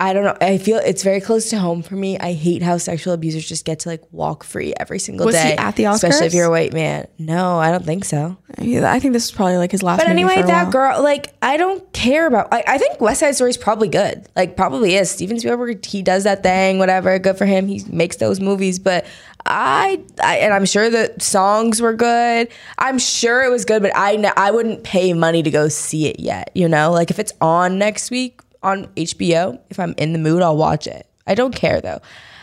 I 0.00 0.14
don't 0.14 0.24
know. 0.24 0.34
I 0.40 0.56
feel 0.56 0.78
it's 0.78 1.02
very 1.02 1.20
close 1.20 1.50
to 1.50 1.58
home 1.58 1.82
for 1.82 1.94
me. 1.94 2.18
I 2.18 2.32
hate 2.32 2.62
how 2.62 2.78
sexual 2.78 3.12
abusers 3.12 3.46
just 3.46 3.66
get 3.66 3.80
to 3.80 3.90
like 3.90 4.02
walk 4.10 4.44
free 4.44 4.72
every 4.80 4.98
single 4.98 5.26
Was 5.26 5.36
he 5.36 5.50
day. 5.50 5.56
at 5.56 5.76
the 5.76 5.82
Oscars? 5.84 5.94
Especially 5.96 6.26
if 6.26 6.32
you're 6.32 6.46
a 6.46 6.50
white 6.50 6.72
man. 6.72 7.06
No, 7.18 7.58
I 7.58 7.70
don't 7.70 7.84
think 7.84 8.06
so. 8.06 8.38
Yeah, 8.58 8.90
I 8.90 8.98
think 8.98 9.12
this 9.12 9.26
is 9.26 9.30
probably 9.30 9.58
like 9.58 9.70
his 9.70 9.82
last. 9.82 9.98
But 9.98 10.08
anyway, 10.08 10.40
that 10.40 10.72
girl, 10.72 11.02
like, 11.02 11.34
I 11.42 11.58
don't 11.58 11.92
care 11.92 12.26
about. 12.26 12.48
I, 12.50 12.64
I 12.66 12.78
think 12.78 12.98
West 12.98 13.20
Side 13.20 13.34
Story 13.34 13.50
is 13.50 13.58
probably 13.58 13.88
good. 13.88 14.26
Like, 14.34 14.56
probably 14.56 14.94
is. 14.94 15.10
Steven 15.10 15.38
Spielberg, 15.38 15.84
he 15.84 16.00
does 16.00 16.24
that 16.24 16.42
thing, 16.42 16.78
whatever. 16.78 17.18
Good 17.18 17.36
for 17.36 17.44
him. 17.44 17.68
He 17.68 17.84
makes 17.90 18.16
those 18.16 18.40
movies. 18.40 18.78
But 18.78 19.04
I, 19.44 20.02
I 20.24 20.38
and 20.38 20.54
I'm 20.54 20.64
sure 20.64 20.88
the 20.88 21.14
songs 21.18 21.82
were 21.82 21.92
good. 21.92 22.48
I'm 22.78 22.98
sure 22.98 23.42
it 23.44 23.50
was 23.50 23.66
good, 23.66 23.82
but 23.82 23.92
I, 23.94 24.32
I 24.34 24.50
wouldn't 24.50 24.82
pay 24.82 25.12
money 25.12 25.42
to 25.42 25.50
go 25.50 25.68
see 25.68 26.06
it 26.06 26.20
yet. 26.20 26.52
You 26.54 26.68
know, 26.68 26.90
like 26.90 27.10
if 27.10 27.18
it's 27.18 27.34
on 27.42 27.78
next 27.78 28.10
week 28.10 28.40
on 28.62 28.86
HBO, 28.96 29.60
if 29.70 29.78
I'm 29.80 29.94
in 29.96 30.12
the 30.12 30.18
mood, 30.18 30.42
I'll 30.42 30.56
watch 30.56 30.86
it. 30.86 31.06
I 31.26 31.34
don't 31.34 31.54
care 31.54 31.80
though. 31.80 32.00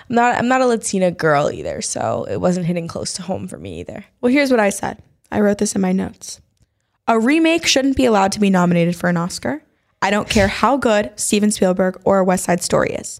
I'm 0.09 0.15
not. 0.15 0.35
I'm 0.35 0.47
not 0.47 0.61
a 0.61 0.65
Latina 0.65 1.11
girl 1.11 1.51
either, 1.51 1.81
so 1.81 2.25
it 2.29 2.37
wasn't 2.37 2.65
hitting 2.65 2.87
close 2.87 3.13
to 3.13 3.21
home 3.21 3.47
for 3.47 3.57
me 3.57 3.79
either. 3.81 4.05
Well, 4.21 4.31
here's 4.31 4.51
what 4.51 4.59
I 4.59 4.69
said. 4.69 5.01
I 5.31 5.41
wrote 5.41 5.57
this 5.57 5.75
in 5.75 5.81
my 5.81 5.91
notes. 5.91 6.39
A 7.07 7.19
remake 7.19 7.65
shouldn't 7.67 7.97
be 7.97 8.05
allowed 8.05 8.31
to 8.33 8.39
be 8.39 8.49
nominated 8.49 8.95
for 8.95 9.09
an 9.09 9.17
Oscar. 9.17 9.61
I 10.01 10.09
don't 10.09 10.29
care 10.29 10.47
how 10.47 10.77
good 10.77 11.11
Steven 11.17 11.51
Spielberg 11.51 11.99
or 12.05 12.23
West 12.23 12.45
Side 12.45 12.61
Story 12.61 12.91
is. 12.91 13.19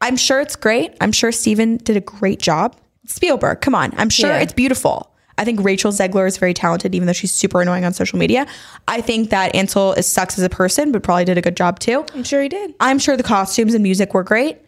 I'm 0.00 0.16
sure 0.16 0.40
it's 0.40 0.56
great. 0.56 0.94
I'm 1.00 1.10
sure 1.12 1.32
Steven 1.32 1.78
did 1.78 1.96
a 1.96 2.00
great 2.00 2.40
job. 2.40 2.76
Spielberg, 3.06 3.60
come 3.60 3.74
on. 3.74 3.92
I'm 3.96 4.10
sure 4.10 4.30
Yeah. 4.30 4.38
it's 4.40 4.52
beautiful. 4.52 5.12
I 5.38 5.44
think 5.44 5.62
Rachel 5.64 5.92
Zegler 5.92 6.26
is 6.26 6.36
very 6.36 6.52
talented, 6.52 6.94
even 6.94 7.06
though 7.06 7.12
she's 7.14 7.32
super 7.32 7.62
annoying 7.62 7.84
on 7.84 7.94
social 7.94 8.18
media. 8.18 8.46
I 8.88 9.00
think 9.00 9.30
that 9.30 9.54
Ansel 9.54 9.92
is 9.94 10.06
sucks 10.06 10.36
as 10.36 10.44
a 10.44 10.50
person, 10.50 10.92
but 10.92 11.02
probably 11.02 11.24
did 11.24 11.38
a 11.38 11.40
good 11.40 11.56
job 11.56 11.78
too. 11.78 12.04
I'm 12.14 12.24
sure 12.24 12.42
he 12.42 12.48
did. 12.48 12.74
I'm 12.80 12.98
sure 12.98 13.16
the 13.16 13.22
costumes 13.22 13.72
and 13.74 13.82
music 13.82 14.12
were 14.14 14.24
great. 14.24 14.58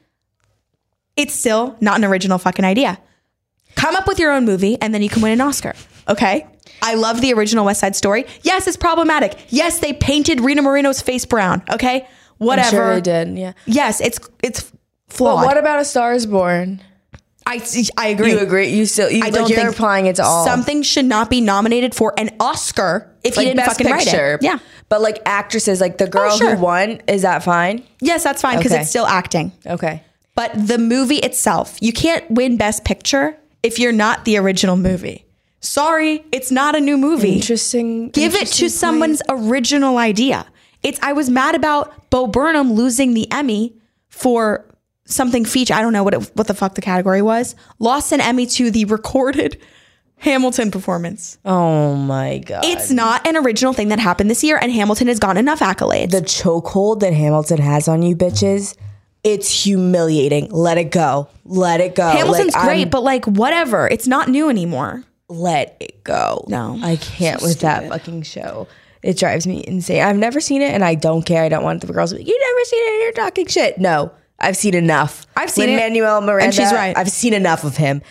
It's 1.17 1.35
still 1.35 1.77
not 1.81 1.99
an 1.99 2.05
original 2.05 2.39
fucking 2.39 2.65
idea. 2.65 2.99
Come 3.75 3.95
up 3.97 4.07
with 4.07 4.19
your 4.19 4.33
own 4.33 4.45
movie 4.45 4.81
and 4.81 4.95
then 4.95 5.03
you 5.03 5.09
can 5.09 5.23
win 5.23 5.33
an 5.33 5.41
Oscar. 5.41 5.75
Okay? 6.09 6.47
I 6.83 6.95
love 6.95 7.21
the 7.21 7.33
original 7.35 7.65
West 7.65 7.81
Side 7.81 7.95
Story. 7.97 8.25
Yes, 8.43 8.67
it's 8.67 8.77
problematic. 8.77 9.37
Yes, 9.49 9.81
they 9.81 9.93
painted 9.93 10.41
Rita 10.41 10.63
Moreno's 10.63 11.03
face 11.03 11.25
brown. 11.27 11.63
Okay? 11.71 12.07
Whatever. 12.39 12.69
I'm 12.69 12.71
sure 12.71 12.95
they 12.95 13.01
did. 13.03 13.39
Yeah. 13.39 13.53
Yes, 13.67 14.01
it's 14.01 14.19
it's 14.43 14.63
But 15.09 15.15
flawed. 15.17 15.45
what 15.45 15.59
about 15.59 15.79
A 15.81 15.85
Star 15.85 16.15
Is 16.15 16.27
Born? 16.27 16.81
I 17.51 17.85
I 17.97 18.09
agree. 18.09 18.31
You 18.31 18.39
agree? 18.39 18.69
You 18.69 18.87
still? 18.87 19.11
You, 19.11 19.19
I 19.19 19.25
like 19.27 19.35
don't 19.35 19.49
you're 19.49 19.59
think 19.59 19.73
applying 19.73 20.07
it 20.07 20.17
to 20.17 20.25
all. 20.25 20.45
Something 20.45 20.83
should 20.83 21.05
not 21.05 21.29
be 21.29 21.41
nominated 21.41 21.95
for 21.95 22.15
an 22.17 22.31
Oscar 22.39 23.11
if 23.25 23.37
like 23.37 23.45
you 23.45 23.51
didn't 23.51 23.67
best 23.67 23.79
fucking 23.81 23.93
picture. 23.93 24.17
write 24.17 24.35
it. 24.35 24.43
Yeah. 24.43 24.59
But 24.89 25.01
like 25.01 25.21
actresses, 25.27 25.81
like 25.81 25.99
the 25.99 26.07
oh, 26.07 26.11
girl 26.11 26.37
sure. 26.37 26.55
who 26.55 26.63
won, 26.63 27.03
is 27.09 27.23
that 27.23 27.43
fine? 27.43 27.83
Yes, 28.01 28.23
that's 28.23 28.41
fine 28.41 28.59
because 28.59 28.73
Okay. 28.73 28.83
it's 28.83 28.91
still 28.91 29.07
acting. 29.07 29.53
Okay. 29.67 30.05
But 30.37 30.53
the 30.55 30.79
movie 30.79 31.17
itself, 31.17 31.77
you 31.83 31.93
can't 31.93 32.29
win 32.31 32.57
Best 32.57 32.85
Picture 32.85 33.37
if 33.63 33.79
you're 33.79 33.93
not 33.93 34.25
the 34.25 34.37
original 34.39 34.77
movie. 34.77 35.27
Sorry, 35.61 36.25
it's 36.33 36.51
not 36.51 36.75
a 36.77 36.81
new 36.81 36.97
movie. 36.97 37.35
Interesting. 37.35 38.11
Give 38.11 38.35
it 38.35 38.47
to 38.49 38.71
someone's 38.71 39.23
original 39.29 39.99
idea. 39.99 40.47
It's 40.83 40.99
I 41.03 41.13
was 41.13 41.29
mad 41.29 41.55
about 41.55 42.11
Bo 42.11 42.27
Burnham 42.27 42.73
losing 42.73 43.15
the 43.15 43.31
Emmy 43.31 43.75
for 44.09 44.65
something 45.11 45.45
feature. 45.45 45.75
I 45.75 45.83
don't 45.83 45.93
know 45.93 46.03
what 46.05 46.15
it, 46.15 46.31
what 46.37 46.47
the 46.47 46.55
fuck 46.55 46.75
the 46.75 46.81
category 46.81 47.21
was. 47.23 47.55
Lost 47.79 48.13
an 48.13 48.21
Emmy 48.21 48.47
to 48.47 48.71
the 48.71 48.85
recorded 48.87 49.61
Hamilton 50.19 50.71
performance. 50.71 51.39
Oh 51.45 51.95
my 51.95 52.39
god. 52.39 52.65
It's 52.65 52.91
not 52.91 53.27
an 53.27 53.37
original 53.37 53.73
thing 53.73 53.89
that 53.89 53.99
happened 53.99 54.31
this 54.31 54.45
year, 54.45 54.59
and 54.61 54.71
Hamilton 54.73 55.09
has 55.09 55.19
gotten 55.19 55.39
enough 55.39 55.61
accolades. 55.61 56.11
the 56.11 56.21
chokehold 56.21 57.01
that 57.01 57.13
Hamilton 57.15 57.59
has 57.59 57.89
on 57.89 58.03
you, 58.03 58.15
bitches. 58.17 58.77
It's 59.25 59.65
humiliating. 59.65 60.49
Let 60.51 60.79
it 60.79 60.91
go. 60.91 61.29
Let 61.45 61.81
it 61.81 61.95
go. 61.95 62.09
Hamilton's 62.09 62.55
Like, 62.55 62.65
great, 62.65 62.79
I'm- 62.81 62.89
but 62.91 63.03
like 63.03 63.27
whatever. 63.27 63.87
It's 63.89 64.07
not 64.07 64.29
new 64.29 64.49
anymore. 64.49 65.05
let 65.29 65.77
it 65.81 66.03
go. 66.05 66.45
No. 66.49 66.79
I 66.83 66.97
can't 66.97 67.41
with 67.43 67.61
that 67.61 67.89
fucking 67.89 68.23
show. 68.23 68.67
It 69.03 69.17
drives 69.17 69.47
me 69.47 69.65
insane. 69.67 70.03
I've 70.03 70.17
never 70.17 70.41
seen 70.41 70.61
it, 70.61 70.73
and 70.75 70.85
I 70.85 70.95
don't 70.97 71.23
care. 71.25 71.43
I 71.45 71.49
don't 71.49 71.63
want 71.63 71.81
the 71.87 71.93
girls 71.93 72.11
to 72.11 72.17
be 72.17 72.23
like, 72.23 72.29
"You 72.29 72.39
never 72.39 72.65
seen 72.67 72.81
it? 72.83 73.03
You're 73.05 73.13
talking 73.25 73.47
shit." 73.47 73.79
No, 73.79 74.11
I've 74.41 74.57
seen 74.57 74.75
enough. 74.75 75.27
I've 75.37 75.51
seen 75.51 75.77
Manuel 75.77 76.21
Miranda, 76.21 76.45
and 76.47 76.55
she's 76.55 76.73
right. 76.73 76.97
I've 76.97 77.11
seen 77.11 77.35
enough 77.35 77.65
of 77.65 77.77
him. 77.77 78.03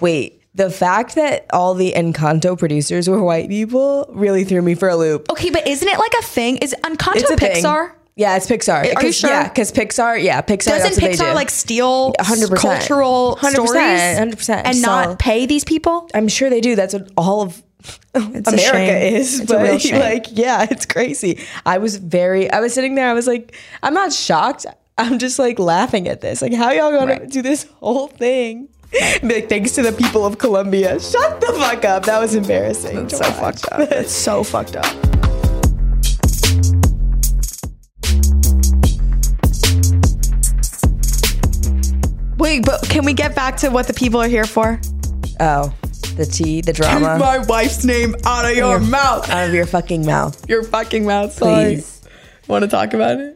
Wait, 0.00 0.42
the 0.54 0.70
fact 0.70 1.14
that 1.14 1.46
all 1.52 1.74
the 1.74 1.92
Encanto 1.94 2.58
producers 2.58 3.08
were 3.08 3.22
white 3.22 3.48
people 3.48 4.06
really 4.10 4.44
threw 4.44 4.62
me 4.62 4.74
for 4.74 4.88
a 4.88 4.96
loop. 4.96 5.30
Okay, 5.30 5.50
but 5.50 5.66
isn't 5.66 5.86
it 5.88 5.98
like 5.98 6.12
a 6.18 6.22
thing? 6.22 6.56
Is 6.58 6.74
Encanto 6.84 7.16
It's 7.16 7.30
a 7.30 7.36
thing. 7.36 7.62
Pixar? 7.62 7.92
Yeah, 8.18 8.36
it's 8.36 8.46
Pixar. 8.46 8.96
Are 8.96 9.04
you 9.04 9.12
sure? 9.12 9.28
Yeah, 9.28 9.46
because 9.48 9.70
Pixar. 9.72 10.22
Yeah, 10.22 10.40
Pixar. 10.40 10.64
Doesn't 10.68 10.82
that's 10.82 10.96
what 11.00 11.02
they 11.02 11.12
Pixar 11.12 11.28
do. 11.30 11.34
like 11.34 11.50
steal 11.50 12.14
100%. 12.18 12.56
cultural 12.56 13.38
100%, 13.42 13.50
stories 13.50 13.74
100%. 13.74 14.62
and 14.64 14.74
So- 14.76 14.86
not 14.86 15.18
pay 15.18 15.44
these 15.44 15.64
people? 15.64 16.08
I'm 16.14 16.26
sure 16.28 16.48
they 16.48 16.62
do. 16.62 16.74
That's 16.76 16.94
what 16.94 17.10
all 17.18 17.42
of 17.42 17.62
a 18.14 18.18
America 18.46 18.98
is. 18.98 19.40
It's 19.40 19.50
a 19.50 19.54
but 19.56 19.84
like, 20.00 20.26
yeah, 20.32 20.66
it's 20.70 20.86
crazy. 20.86 21.44
I 21.66 21.76
was 21.76 21.96
very. 21.98 22.50
I 22.50 22.60
was 22.60 22.72
sitting 22.72 22.94
there. 22.94 23.08
I 23.08 23.12
was 23.12 23.26
like, 23.26 23.54
I'm 23.82 23.92
not 23.94 24.12
shocked. 24.14 24.64
I'm 24.98 25.18
just 25.18 25.38
like 25.38 25.58
laughing 25.58 26.08
at 26.08 26.20
this. 26.20 26.40
Like, 26.40 26.54
how 26.54 26.70
y'all 26.70 26.90
gonna 26.90 27.12
Right. 27.12 27.30
do 27.30 27.42
this 27.42 27.66
whole 27.80 28.08
thing? 28.08 28.68
Like, 29.22 29.48
thanks 29.48 29.72
to 29.72 29.82
the 29.82 29.92
people 29.92 30.24
of 30.24 30.38
Colombia. 30.38 30.98
Shut 31.00 31.40
the 31.40 31.52
fuck 31.58 31.84
up. 31.84 32.04
That 32.06 32.18
was 32.20 32.34
embarrassing. 32.34 32.96
It's 33.04 33.18
so 33.18 33.24
fucked 33.24 33.66
up. 33.72 33.80
It's 33.92 34.12
so 34.12 34.42
fucked 34.42 34.76
up. 34.76 34.86
Wait, 42.38 42.64
but 42.64 42.82
can 42.82 43.04
we 43.04 43.12
get 43.14 43.34
back 43.34 43.56
to 43.58 43.70
what 43.70 43.86
the 43.86 43.94
people 43.94 44.20
are 44.20 44.28
here 44.28 44.44
for? 44.44 44.78
Oh, 45.40 45.72
the 46.16 46.26
tea, 46.26 46.60
the 46.60 46.72
drama 46.72 47.18
my 47.18 47.38
wife's 47.38 47.84
name 47.84 48.14
out 48.24 48.44
of 48.44 48.54
your 48.56 48.78
mouth. 48.78 49.28
out 49.30 49.48
of 49.48 49.54
your 49.54 49.66
fucking 49.66 50.04
mouth. 50.04 50.48
Your 50.48 50.62
fucking 50.62 51.04
mouth. 51.06 51.32
Sorry. 51.32 51.76
Please. 51.76 52.02
Want 52.46 52.62
to 52.62 52.68
talk 52.68 52.94
about 52.94 53.18
it? 53.18 53.35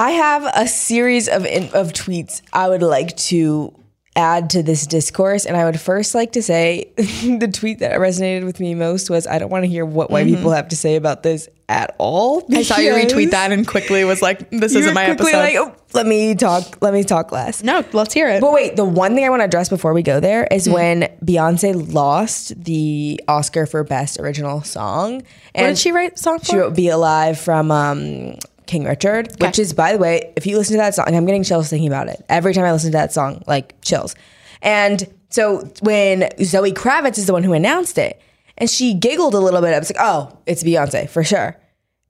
I 0.00 0.12
have 0.12 0.50
a 0.56 0.66
series 0.66 1.28
of 1.28 1.44
of 1.44 1.92
tweets 1.92 2.40
I 2.54 2.70
would 2.70 2.82
like 2.82 3.14
to 3.28 3.74
add 4.16 4.48
to 4.50 4.62
this 4.62 4.86
discourse, 4.86 5.44
and 5.44 5.56
I 5.58 5.66
would 5.66 5.78
first 5.78 6.14
like 6.14 6.32
to 6.32 6.42
say 6.42 6.90
the 6.96 7.50
tweet 7.52 7.80
that 7.80 7.98
resonated 8.00 8.46
with 8.46 8.60
me 8.60 8.74
most 8.74 9.10
was 9.10 9.26
I 9.26 9.38
don't 9.38 9.50
want 9.50 9.64
to 9.64 9.68
hear 9.68 9.84
what 9.84 10.10
white 10.10 10.26
people 10.26 10.52
have 10.52 10.68
to 10.68 10.76
say 10.76 10.96
about 10.96 11.22
this 11.22 11.50
at 11.68 11.94
all. 11.98 12.40
Mm-hmm. 12.40 12.54
I 12.54 12.62
saw 12.62 12.78
you 12.78 12.92
retweet 12.94 13.32
that 13.32 13.52
and 13.52 13.66
quickly 13.66 14.02
was 14.04 14.22
like, 14.22 14.48
"This 14.50 14.74
isn't 14.74 14.94
my 14.94 15.04
quickly 15.04 15.32
episode." 15.34 15.60
Like, 15.60 15.74
oh, 15.76 15.76
let 15.92 16.06
me 16.06 16.34
talk. 16.34 16.78
Let 16.80 16.94
me 16.94 17.04
talk 17.04 17.30
less. 17.30 17.62
no, 17.62 17.84
let's 17.92 18.14
hear 18.14 18.28
it. 18.30 18.40
But 18.40 18.52
wait, 18.54 18.76
the 18.76 18.86
one 18.86 19.14
thing 19.14 19.26
I 19.26 19.28
want 19.28 19.40
to 19.40 19.44
address 19.44 19.68
before 19.68 19.92
we 19.92 20.02
go 20.02 20.18
there 20.18 20.48
is 20.50 20.64
Hmm. 20.64 20.72
when 20.72 21.00
Beyonce 21.22 21.92
lost 21.92 22.54
the 22.64 23.22
Oscar 23.28 23.66
for 23.66 23.84
Best 23.84 24.18
Original 24.18 24.62
Song. 24.62 25.22
And 25.54 25.64
what 25.64 25.68
did 25.68 25.78
she 25.78 25.92
write 25.92 26.18
song 26.18 26.38
for? 26.38 26.46
She 26.46 26.56
wrote 26.56 26.74
"Be 26.74 26.88
Alive" 26.88 27.38
from 27.38 27.70
um, 27.70 28.36
King 28.70 28.84
Richard, 28.84 29.32
which 29.40 29.58
is, 29.58 29.72
by 29.72 29.92
the 29.92 29.98
way, 29.98 30.32
if 30.36 30.46
you 30.46 30.56
listen 30.56 30.74
to 30.74 30.78
that 30.78 30.94
song, 30.94 31.06
I'm 31.08 31.26
getting 31.26 31.42
chills 31.42 31.68
thinking 31.68 31.88
about 31.88 32.08
it. 32.08 32.24
Every 32.28 32.54
time 32.54 32.64
I 32.64 32.70
listen 32.70 32.92
to 32.92 32.98
that 32.98 33.12
song, 33.12 33.42
like 33.48 33.74
chills. 33.82 34.14
And 34.62 35.12
so 35.28 35.68
when 35.80 36.28
Zoe 36.44 36.70
Kravitz 36.72 37.18
is 37.18 37.26
the 37.26 37.32
one 37.32 37.42
who 37.42 37.52
announced 37.52 37.98
it, 37.98 38.22
and 38.56 38.70
she 38.70 38.94
giggled 38.94 39.34
a 39.34 39.40
little 39.40 39.60
bit, 39.60 39.74
I 39.74 39.78
was 39.80 39.90
like, 39.90 40.00
"Oh, 40.00 40.38
it's 40.46 40.62
Beyonce 40.62 41.08
for 41.08 41.24
sure," 41.24 41.56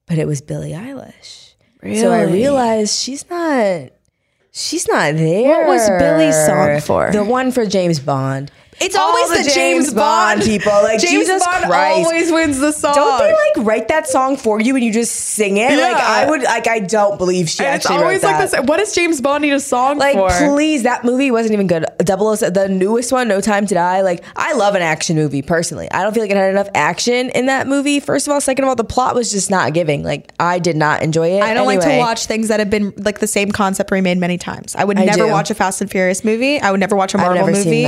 but 0.07 0.19
it 0.19 0.27
was 0.27 0.43
Billie 0.43 0.73
Eilish. 0.73 1.55
So 1.95 2.13
I 2.13 2.25
realized 2.25 2.95
she's 2.99 3.25
not. 3.31 3.93
She's 4.53 4.87
not 4.87 5.15
there. 5.15 5.67
What 5.67 5.69
was 5.69 5.89
Billie's 5.89 6.37
song 6.45 6.81
for? 6.81 7.11
The 7.11 7.25
one 7.25 7.53
for 7.53 7.65
James 7.65 8.01
Bond. 8.01 8.51
It's 8.81 8.97
All 8.97 9.09
always 9.11 9.45
the, 9.45 9.51
James, 9.51 9.93
Bond 9.93 10.41
people. 10.43 10.73
Like 10.73 11.01
James 11.01 11.11
Jesus 11.13 11.45
Bond 11.45 11.65
Christ. 11.67 12.07
always 12.07 12.33
wins 12.33 12.59
the 12.59 12.73
song. 12.73 12.95
don't 12.95 13.19
they 13.19 13.31
like 13.33 13.67
write 13.67 13.89
that 13.89 14.09
song 14.09 14.39
for 14.39 14.59
you 14.59 14.75
and 14.75 14.83
you 14.83 14.91
just 14.91 15.15
sing 15.15 15.59
it? 15.59 15.71
Like 15.71 15.97
Yeah. 15.99 15.99
I 16.03 16.27
would 16.31 16.43
like 16.43 16.67
I 16.67 16.79
don't 16.81 17.19
believe 17.19 17.51
she 17.51 17.63
And 17.63 17.77
it's 17.77 17.85
always 17.85 18.23
wrote 18.23 18.29
like 18.33 18.39
that. 18.51 18.51
this. 18.63 18.67
What 18.69 18.79
does 18.79 18.95
James 18.95 19.21
Bond 19.21 19.43
need 19.43 19.53
a 19.53 19.61
song 19.61 19.99
Like, 19.99 20.15
for? 20.17 20.31
please, 20.55 20.85
that 20.85 21.05
movie 21.05 21.31
wasn't 21.31 21.53
even 21.53 21.67
good. 21.67 21.85
Double 21.99 22.35
the 22.35 22.69
newest 22.71 23.13
one, 23.13 23.29
No 23.29 23.43
Time 23.43 23.67
to 23.67 23.75
Die. 23.75 24.01
Like, 24.01 24.25
I 24.35 24.55
love 24.55 24.75
an 24.75 24.83
action 24.83 25.15
movie 25.15 25.43
personally. 25.43 25.91
I 25.91 26.03
don't 26.03 26.15
feel 26.15 26.23
like 26.23 26.31
it 26.31 26.39
had 26.39 26.51
enough 26.51 26.69
action 26.75 27.29
in 27.31 27.47
that 27.47 27.67
movie. 27.67 28.01
First 28.01 28.27
of 28.29 28.33
all, 28.33 28.41
second 28.41 28.65
of 28.65 28.69
all, 28.71 28.77
the 28.77 28.85
plot 28.85 29.15
was 29.15 29.31
just 29.31 29.51
not 29.51 29.75
giving. 29.75 30.03
Like, 30.05 30.33
I 30.41 30.59
did 30.59 30.77
not 30.77 31.03
enjoy 31.03 31.33
it. 31.37 31.43
I 31.43 31.53
don't 31.53 31.67
like 31.67 31.81
to 31.81 31.99
watch 31.99 32.25
things 32.25 32.49
that 32.49 32.61
have 32.61 32.71
been 32.71 32.95
like 32.97 33.19
the 33.19 33.27
same 33.27 33.53
concept 33.53 33.91
remade 33.91 34.17
many 34.17 34.39
times. 34.39 34.75
I 34.75 34.85
would 34.85 34.99
I 34.99 35.05
never 35.05 35.27
do. 35.27 35.31
watch 35.31 35.51
a 35.51 35.55
Fast 35.55 35.83
and 35.83 35.91
Furious 35.91 36.25
movie. 36.25 36.59
I 36.61 36.71
would 36.71 36.81
never 36.81 36.97
watch 36.97 37.13
a 37.13 37.19
I've 37.19 37.25
Marvel 37.27 37.47
never 37.47 37.53
movie. 37.59 37.83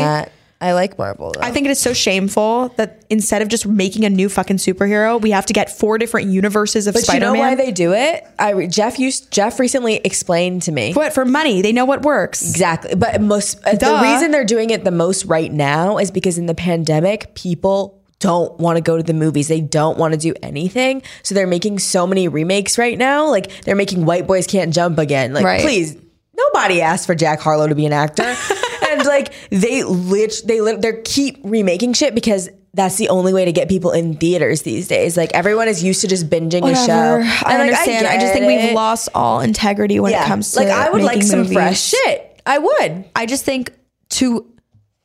I 0.62 0.74
like 0.74 0.96
Marvel. 0.96 1.32
Though. 1.32 1.40
I 1.40 1.50
think 1.50 1.66
it 1.66 1.70
is 1.70 1.80
so 1.80 1.92
shameful 1.92 2.68
that 2.76 3.04
instead 3.10 3.42
of 3.42 3.48
just 3.48 3.66
making 3.66 4.04
a 4.04 4.10
new 4.10 4.28
fucking 4.28 4.58
superhero, 4.58 5.20
we 5.20 5.32
have 5.32 5.44
to 5.46 5.52
get 5.52 5.76
four 5.76 5.98
different 5.98 6.28
universes 6.28 6.86
of 6.86 6.94
but 6.94 7.02
Spider-Man. 7.02 7.34
you 7.34 7.40
know 7.40 7.48
why 7.48 7.54
they 7.56 7.72
do 7.72 7.92
it? 7.92 8.24
I 8.38 8.66
Jeff 8.66 8.98
used 8.98 9.32
Jeff 9.32 9.58
recently 9.58 9.96
explained 9.96 10.62
to 10.62 10.72
me. 10.72 10.92
What 10.92 11.12
for 11.12 11.24
money? 11.24 11.62
They 11.62 11.72
know 11.72 11.84
what 11.84 12.02
works. 12.02 12.42
Exactly. 12.48 12.94
But 12.94 13.20
most 13.20 13.58
uh, 13.66 13.74
the 13.74 13.98
reason 14.02 14.30
they're 14.30 14.44
doing 14.44 14.70
it 14.70 14.84
the 14.84 14.92
most 14.92 15.24
right 15.24 15.52
now 15.52 15.98
is 15.98 16.10
because 16.12 16.38
in 16.38 16.46
the 16.46 16.54
pandemic, 16.54 17.34
people 17.34 18.00
don't 18.20 18.56
want 18.60 18.76
to 18.76 18.80
go 18.80 18.96
to 18.96 19.02
the 19.02 19.12
movies. 19.14 19.48
They 19.48 19.60
don't 19.60 19.98
want 19.98 20.14
to 20.14 20.18
do 20.20 20.32
anything. 20.44 21.02
So 21.24 21.34
they're 21.34 21.48
making 21.48 21.80
so 21.80 22.06
many 22.06 22.28
remakes 22.28 22.78
right 22.78 22.96
now. 22.96 23.28
Like 23.28 23.62
they're 23.62 23.74
making 23.74 24.04
White 24.04 24.28
Boys 24.28 24.46
Can't 24.46 24.72
Jump 24.72 24.98
again. 24.98 25.32
Like 25.34 25.44
Right. 25.44 25.60
please, 25.60 25.96
nobody 26.36 26.80
asked 26.80 27.06
for 27.06 27.16
Jack 27.16 27.40
Harlow 27.40 27.66
to 27.66 27.74
be 27.74 27.84
an 27.84 27.92
actor. 27.92 28.36
and 29.06 29.08
like 29.08 29.32
they 29.50 29.84
lit 29.84 30.42
they 30.44 30.60
lit, 30.60 30.82
they 30.82 31.00
keep 31.02 31.38
remaking 31.44 31.92
shit 31.92 32.14
because 32.14 32.48
that's 32.74 32.96
the 32.96 33.08
only 33.10 33.34
way 33.34 33.44
to 33.44 33.52
get 33.52 33.68
people 33.68 33.90
in 33.92 34.16
theaters 34.16 34.62
these 34.62 34.88
days. 34.88 35.16
Like 35.16 35.32
everyone 35.34 35.68
is 35.68 35.84
used 35.84 36.00
to 36.00 36.08
just 36.08 36.30
binging 36.30 36.64
a 36.70 36.74
show. 36.74 36.92
I 36.92 37.18
And, 37.18 37.22
like, 37.22 37.60
understand. 37.60 38.06
I, 38.06 38.18
just 38.18 38.32
think 38.32 38.46
we've 38.46 38.72
lost 38.72 39.10
all 39.14 39.40
integrity 39.40 40.00
when 40.00 40.14
it 40.14 40.24
comes 40.26 40.52
to 40.52 40.60
like 40.60 40.68
I 40.68 40.90
would 40.90 41.02
like 41.02 41.22
some 41.22 41.40
movies. 41.40 41.52
fresh 41.52 41.80
shit. 41.80 42.40
I 42.46 42.58
would. 42.58 43.04
I 43.14 43.26
just 43.26 43.44
think 43.44 43.72
to 44.10 44.51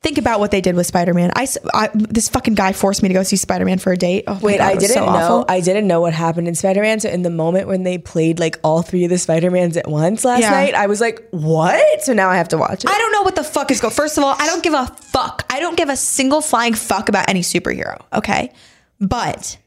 think 0.01 0.17
about 0.17 0.39
what 0.39 0.51
they 0.51 0.61
did 0.61 0.75
with 0.75 0.85
Spider-Man. 0.87 1.31
I, 1.35 1.47
I- 1.73 1.89
this 1.93 2.29
fucking 2.29 2.53
guy 2.55 2.71
forced 2.71 3.01
me 3.03 3.09
to 3.09 3.13
go 3.13 3.23
see 3.23 3.35
Spider-Man 3.35 3.79
for 3.79 3.91
a 3.91 3.97
date. 3.97 4.23
Oh 4.27 4.39
Wait, 4.41 4.59
God, 4.59 4.65
I 4.67 4.75
didn't 4.75 4.93
so 4.93 5.05
know. 5.05 5.11
awful. 5.11 5.45
I 5.49 5.59
didn't 5.59 5.87
know 5.87 6.01
what 6.01 6.13
happened 6.13 6.47
in 6.47 6.55
Spider 6.55 6.81
Man. 6.81 6.99
So 6.99 7.09
in 7.09 7.23
the 7.23 7.29
moment 7.29 7.67
when 7.67 7.83
they 7.83 7.97
played 7.97 8.39
like 8.39 8.59
all 8.63 8.81
three 8.81 9.03
of 9.03 9.09
the 9.09 9.17
Spider 9.17 9.49
Mans 9.51 9.75
at 9.77 9.87
once 9.89 10.23
last 10.23 10.41
Yeah. 10.41 10.51
night, 10.51 10.73
I 10.75 10.87
was 10.87 11.01
like, 11.01 11.27
"What?" 11.31 12.01
So 12.03 12.13
now 12.13 12.29
I 12.29 12.37
have 12.37 12.47
to 12.49 12.57
watch 12.57 12.83
it. 12.83 12.89
I 12.89 12.97
don't 12.97 13.11
know 13.11 13.23
what 13.23 13.35
the 13.35 13.43
fuck 13.43 13.71
is 13.71 13.81
going. 13.81 13.93
First 13.93 14.17
of 14.17 14.23
all, 14.23 14.35
I 14.37 14.45
don't 14.47 14.63
give 14.63 14.73
a 14.73 14.85
fuck. 14.87 15.45
I 15.49 15.59
don't 15.59 15.75
give 15.77 15.89
a 15.89 15.97
single 15.97 16.41
flying 16.41 16.73
fuck 16.75 17.09
about 17.09 17.29
any 17.29 17.41
superhero. 17.41 17.99
Okay, 18.13 18.51
but 18.99 19.57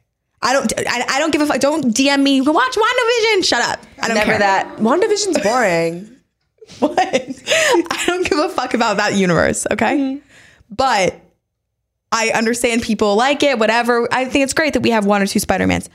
I 0.42 0.52
don't. 0.52 0.72
I, 0.78 1.04
I 1.08 1.18
don't 1.18 1.32
give 1.32 1.40
a 1.42 1.46
fuck. 1.46 1.60
Don't 1.60 1.86
DM 1.94 2.22
me. 2.22 2.40
Watch 2.40 2.76
WandaVision. 2.76 3.44
Shut 3.44 3.62
up. 3.62 3.80
I 4.00 4.06
don't 4.08 4.14
Never 4.16 4.30
care. 4.30 4.38
that. 4.38 4.76
WandaVision's 4.78 5.38
boring. 5.40 6.16
What? 6.80 6.98
I 6.98 8.04
don't 8.06 8.26
give 8.28 8.38
a 8.38 8.48
fuck 8.48 8.74
about 8.74 8.96
that 8.98 9.14
universe. 9.14 9.66
Okay, 9.70 9.96
Mm-hmm. 9.98 10.26
but 10.70 11.20
I 12.12 12.30
understand 12.34 12.82
people 12.82 13.16
like 13.16 13.42
it. 13.42 13.58
Whatever. 13.58 14.08
I 14.12 14.24
think 14.24 14.44
it's 14.44 14.54
great 14.54 14.72
that 14.74 14.80
we 14.82 14.90
have 14.90 15.04
one 15.06 15.22
or 15.22 15.26
two 15.26 15.38
Spider 15.40 15.66
Mans. 15.66 15.88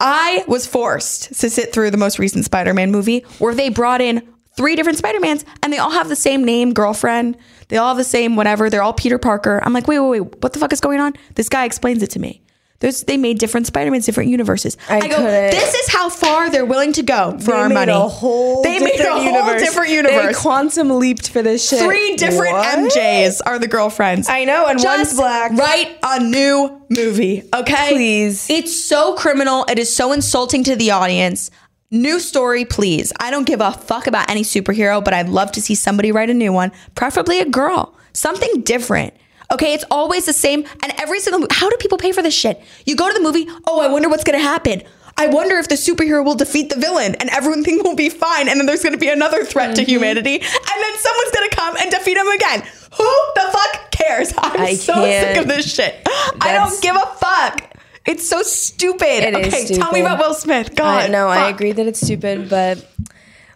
I 0.00 0.44
was 0.48 0.66
forced 0.66 1.34
to 1.40 1.50
sit 1.50 1.72
through 1.72 1.90
the 1.92 1.96
most 1.96 2.18
recent 2.18 2.44
Spider 2.44 2.74
Man 2.74 2.90
movie 2.90 3.20
where 3.38 3.54
they 3.54 3.68
brought 3.68 4.00
in 4.00 4.26
three 4.56 4.74
different 4.74 4.98
Spider 4.98 5.20
Mans 5.20 5.44
and 5.62 5.72
they 5.72 5.78
all 5.78 5.90
have 5.90 6.08
the 6.08 6.16
same 6.16 6.44
name, 6.44 6.72
girlfriend. 6.72 7.36
They 7.68 7.76
all 7.76 7.88
have 7.88 7.96
the 7.96 8.04
same 8.04 8.34
whatever. 8.36 8.68
They're 8.68 8.82
all 8.82 8.92
Peter 8.92 9.18
Parker. 9.18 9.60
I'm 9.64 9.72
like, 9.72 9.86
wait, 9.86 10.00
wait, 10.00 10.20
wait. 10.20 10.42
What 10.42 10.52
the 10.52 10.58
fuck 10.58 10.72
is 10.72 10.80
going 10.80 11.00
on? 11.00 11.12
This 11.36 11.48
guy 11.48 11.64
explains 11.64 12.02
it 12.02 12.10
to 12.10 12.18
me. 12.18 12.42
There's, 12.82 13.02
they 13.04 13.16
made 13.16 13.38
different 13.38 13.66
Spider 13.66 13.90
Mans, 13.90 14.04
different 14.04 14.28
universes. 14.28 14.76
I 14.90 14.96
I, 14.96 15.00
go, 15.08 15.16
couldn't- 15.16 15.52
this 15.52 15.72
is 15.74 15.88
how 15.88 16.10
far 16.10 16.50
they're 16.50 16.66
willing 16.66 16.92
to 16.94 17.02
go 17.02 17.38
for 17.38 17.46
They 17.46 17.52
our 17.52 17.68
made 17.68 17.74
money. 17.76 17.92
A 17.92 18.00
whole 18.08 18.62
they 18.62 18.78
made 18.78 18.94
a 18.94 18.98
different 18.98 19.12
whole 19.14 19.22
universe. 19.32 19.62
different 19.62 19.88
They 19.88 19.96
universe. 19.96 20.38
quantum 20.40 20.90
leaped 20.98 21.30
for 21.30 21.42
this 21.42 21.66
shit. 21.68 21.78
Three 21.80 22.16
different 22.16 22.52
What? 22.54 22.78
MJs 22.92 23.40
are 23.46 23.58
the 23.58 23.68
girlfriends. 23.68 24.28
I 24.28 24.44
know, 24.44 24.66
and 24.66 24.78
one's 24.82 25.14
black. 25.14 25.52
Write 25.52 25.96
a 26.02 26.20
new 26.22 26.82
movie, 26.90 27.44
okay? 27.54 27.90
Please. 27.92 28.50
It's 28.50 28.84
so 28.84 29.14
criminal. 29.14 29.64
It 29.70 29.78
is 29.78 29.94
so 29.94 30.12
insulting 30.12 30.64
to 30.64 30.76
the 30.76 30.90
audience. 30.90 31.50
New 31.92 32.18
story, 32.18 32.64
please. 32.64 33.12
I 33.20 33.30
don't 33.30 33.46
give 33.46 33.60
a 33.60 33.70
fuck 33.70 34.06
about 34.06 34.28
any 34.30 34.42
superhero, 34.42 35.04
but 35.04 35.14
I'd 35.14 35.28
love 35.28 35.52
to 35.52 35.62
see 35.62 35.74
somebody 35.74 36.10
write 36.10 36.30
a 36.30 36.34
new 36.34 36.52
one, 36.52 36.72
preferably 36.94 37.38
a 37.38 37.44
girl. 37.44 37.94
Something 38.12 38.62
different. 38.62 39.14
Okay, 39.52 39.74
it's 39.74 39.84
always 39.90 40.26
the 40.26 40.32
same. 40.32 40.64
And 40.82 40.92
every 40.98 41.20
single 41.20 41.46
how 41.50 41.68
do 41.70 41.76
people 41.78 41.98
pay 41.98 42.12
for 42.12 42.22
this 42.22 42.34
shit? 42.34 42.60
You 42.86 42.96
go 42.96 43.06
to 43.08 43.14
the 43.14 43.20
movie, 43.20 43.46
oh, 43.66 43.80
I 43.80 43.88
wonder 43.88 44.08
what's 44.08 44.24
gonna 44.24 44.38
happen. 44.38 44.82
I 45.18 45.26
wonder 45.26 45.56
if 45.58 45.68
the 45.68 45.74
superhero 45.74 46.24
will 46.24 46.34
defeat 46.34 46.70
the 46.70 46.76
villain 46.76 47.14
and 47.16 47.28
everything 47.30 47.80
will 47.84 47.94
be 47.94 48.08
fine. 48.08 48.48
And 48.48 48.58
then 48.58 48.66
there's 48.66 48.82
gonna 48.82 48.96
be 48.96 49.08
another 49.10 49.44
threat 49.44 49.70
Mm-hmm. 49.70 49.84
to 49.84 49.90
humanity. 49.90 50.34
And 50.36 50.42
then 50.42 50.94
someone's 50.98 51.30
gonna 51.34 51.50
come 51.50 51.76
and 51.80 51.90
defeat 51.90 52.16
him 52.16 52.28
again. 52.28 52.62
Who 52.96 53.10
the 53.34 53.48
fuck 53.52 53.90
cares? 53.90 54.32
I'm 54.38 54.60
I 54.60 54.74
so 54.74 54.94
can't. 54.94 55.28
sick 55.36 55.42
of 55.42 55.48
this 55.48 55.74
shit. 55.74 56.02
I 56.40 56.52
don't 56.54 56.80
give 56.82 56.96
a 56.96 57.06
fuck. 57.18 57.70
It's 58.06 58.28
so 58.28 58.42
stupid. 58.42 59.06
It 59.22 59.34
is 59.34 59.46
okay, 59.54 59.66
tell 59.66 59.76
stupid. 59.76 59.92
me 59.92 60.00
about 60.00 60.18
Will 60.18 60.34
Smith. 60.34 60.74
God. 60.74 61.04
I, 61.04 61.06
no, 61.08 61.28
I 61.28 61.48
agree 61.50 61.70
that 61.72 61.86
it's 61.86 62.00
stupid, 62.00 62.48
but 62.50 62.84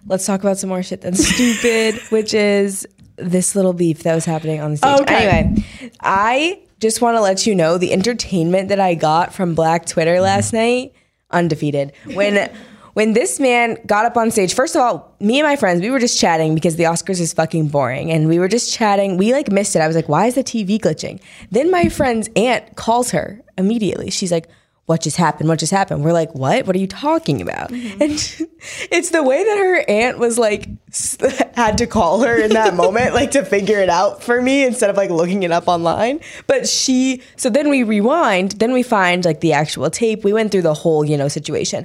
let's 0.07 0.25
talk 0.25 0.41
about 0.41 0.59
some 0.59 0.69
more 0.69 0.83
shit 0.85 1.01
that's 1.01 1.27
stupid, 1.27 2.01
which 2.11 2.33
is 2.33 2.87
this 3.17 3.55
little 3.55 3.73
beef 3.73 4.03
that 4.03 4.15
was 4.15 4.25
happening 4.25 4.61
on 4.61 4.73
the 4.73 4.77
stage. 4.77 5.01
Okay. 5.01 5.29
Anyway, 5.29 5.65
I 6.01 6.63
just 6.81 7.01
want 7.01 7.17
to 7.17 7.21
let 7.21 7.47
you 7.47 7.55
know 7.55 7.79
the 7.79 7.93
entertainment 7.93 8.69
that 8.69 8.81
I 8.81 8.95
got 8.95 9.35
from 9.35 9.55
Black 9.55 9.87
Twitter 9.87 10.21
last 10.21 10.53
mm. 10.53 10.59
night, 10.59 10.93
undefeated. 11.31 11.93
When 12.13 12.51
when 12.97 13.13
this 13.13 13.39
man 13.39 13.77
got 13.87 14.07
up 14.07 14.17
on 14.17 14.31
stage, 14.31 14.55
first 14.55 14.75
of 14.75 14.81
all, 14.81 15.15
me 15.21 15.39
and 15.39 15.47
my 15.47 15.57
friends, 15.57 15.83
we 15.83 15.91
were 15.91 15.99
just 15.99 16.19
chatting 16.19 16.55
because 16.55 16.77
the 16.77 16.85
Oscars 16.85 17.21
is 17.21 17.33
fucking 17.35 17.69
boring. 17.69 18.11
And 18.11 18.27
we 18.27 18.39
were 18.39 18.49
just 18.49 18.73
chatting. 18.73 19.19
We 19.19 19.33
like 19.35 19.51
missed 19.51 19.77
it. 19.77 19.81
I 19.81 19.87
was 19.87 19.95
like, 19.95 20.09
why 20.09 20.27
is 20.27 20.35
the 20.35 20.43
TV 20.43 20.79
glitching? 20.79 21.21
Then 21.51 21.71
my 21.71 21.91
friend's 21.91 22.31
aunt 22.37 22.77
calls 22.77 23.11
her 23.11 23.43
immediately. 23.59 24.09
She's 24.09 24.33
like, 24.33 24.49
what 24.87 25.01
just 25.03 25.17
happened? 25.17 25.49
What 25.49 25.59
just 25.59 25.73
happened? 25.73 26.05
We're 26.05 26.13
like, 26.13 26.33
what? 26.35 26.67
What 26.67 26.77
are 26.77 26.79
you 26.79 26.87
talking 26.87 27.43
about? 27.43 27.71
Mm-hmm. 27.71 28.03
And 28.03 28.13
it's 28.93 29.11
the 29.11 29.23
way 29.23 29.43
that 29.43 29.59
her 29.59 29.85
aunt 29.89 30.19
was 30.19 30.39
like, 30.39 30.69
had 31.55 31.79
to 31.79 31.87
call 31.87 32.23
her 32.23 32.41
in 32.41 32.53
that 32.53 32.75
moment, 32.77 33.13
like 33.13 33.33
to 33.33 33.45
figure 33.45 33.81
it 33.81 33.91
out 33.91 34.23
for 34.23 34.41
me 34.41 34.65
instead 34.65 34.89
of 34.89 34.97
like 34.97 35.11
looking 35.11 35.43
it 35.43 35.51
up 35.51 35.67
online. 35.67 36.21
But 36.47 36.69
she, 36.69 37.21
so 37.35 37.51
then 37.51 37.69
we 37.69 37.83
rewind, 37.83 38.53
then 38.53 38.73
we 38.73 38.85
find 38.85 39.25
like 39.25 39.41
the 39.41 39.53
actual 39.53 39.91
tape. 39.91 40.23
We 40.23 40.33
went 40.33 40.53
through 40.53 40.63
the 40.63 40.75
whole, 40.75 41.05
you 41.05 41.17
know, 41.17 41.27
situation. 41.27 41.85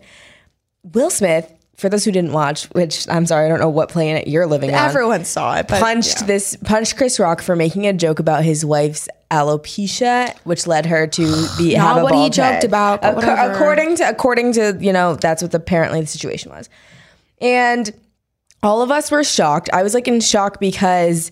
Will 0.83 1.09
Smith, 1.09 1.51
for 1.77 1.89
those 1.89 2.05
who 2.05 2.11
didn't 2.11 2.33
watch, 2.33 2.65
which 2.65 3.09
I'm 3.09 3.25
sorry, 3.25 3.47
I 3.47 3.49
don't 3.49 3.59
know 3.59 3.69
what 3.69 3.89
planet 3.89 4.27
you're 4.27 4.45
living 4.45 4.69
on 4.69 4.75
Everyone 4.75 5.25
saw 5.25 5.55
it, 5.55 5.67
but 5.67 5.81
punched 5.81 6.21
yeah. 6.21 6.27
this 6.27 6.55
punched 6.63 6.97
Chris 6.97 7.19
Rock 7.19 7.41
for 7.41 7.55
making 7.55 7.87
a 7.87 7.93
joke 7.93 8.19
about 8.19 8.43
his 8.43 8.63
wife's 8.63 9.09
alopecia, 9.31 10.35
which 10.43 10.67
led 10.67 10.85
her 10.85 11.07
to 11.07 11.47
be 11.57 11.75
Not 11.75 11.87
have 11.87 11.97
a 11.97 12.03
what 12.03 12.13
he 12.15 12.29
joked 12.29 12.37
head. 12.37 12.63
about, 12.65 13.03
Ac- 13.03 13.27
according 13.27 13.95
to 13.97 14.09
according 14.09 14.53
to 14.53 14.77
you 14.79 14.93
know 14.93 15.15
that's 15.15 15.41
what 15.41 15.53
apparently 15.53 16.01
the 16.01 16.07
situation 16.07 16.51
was, 16.51 16.69
and 17.39 17.91
all 18.63 18.81
of 18.81 18.91
us 18.91 19.09
were 19.09 19.23
shocked. 19.23 19.69
I 19.73 19.83
was 19.83 19.93
like 19.93 20.07
in 20.07 20.19
shock 20.21 20.59
because 20.59 21.31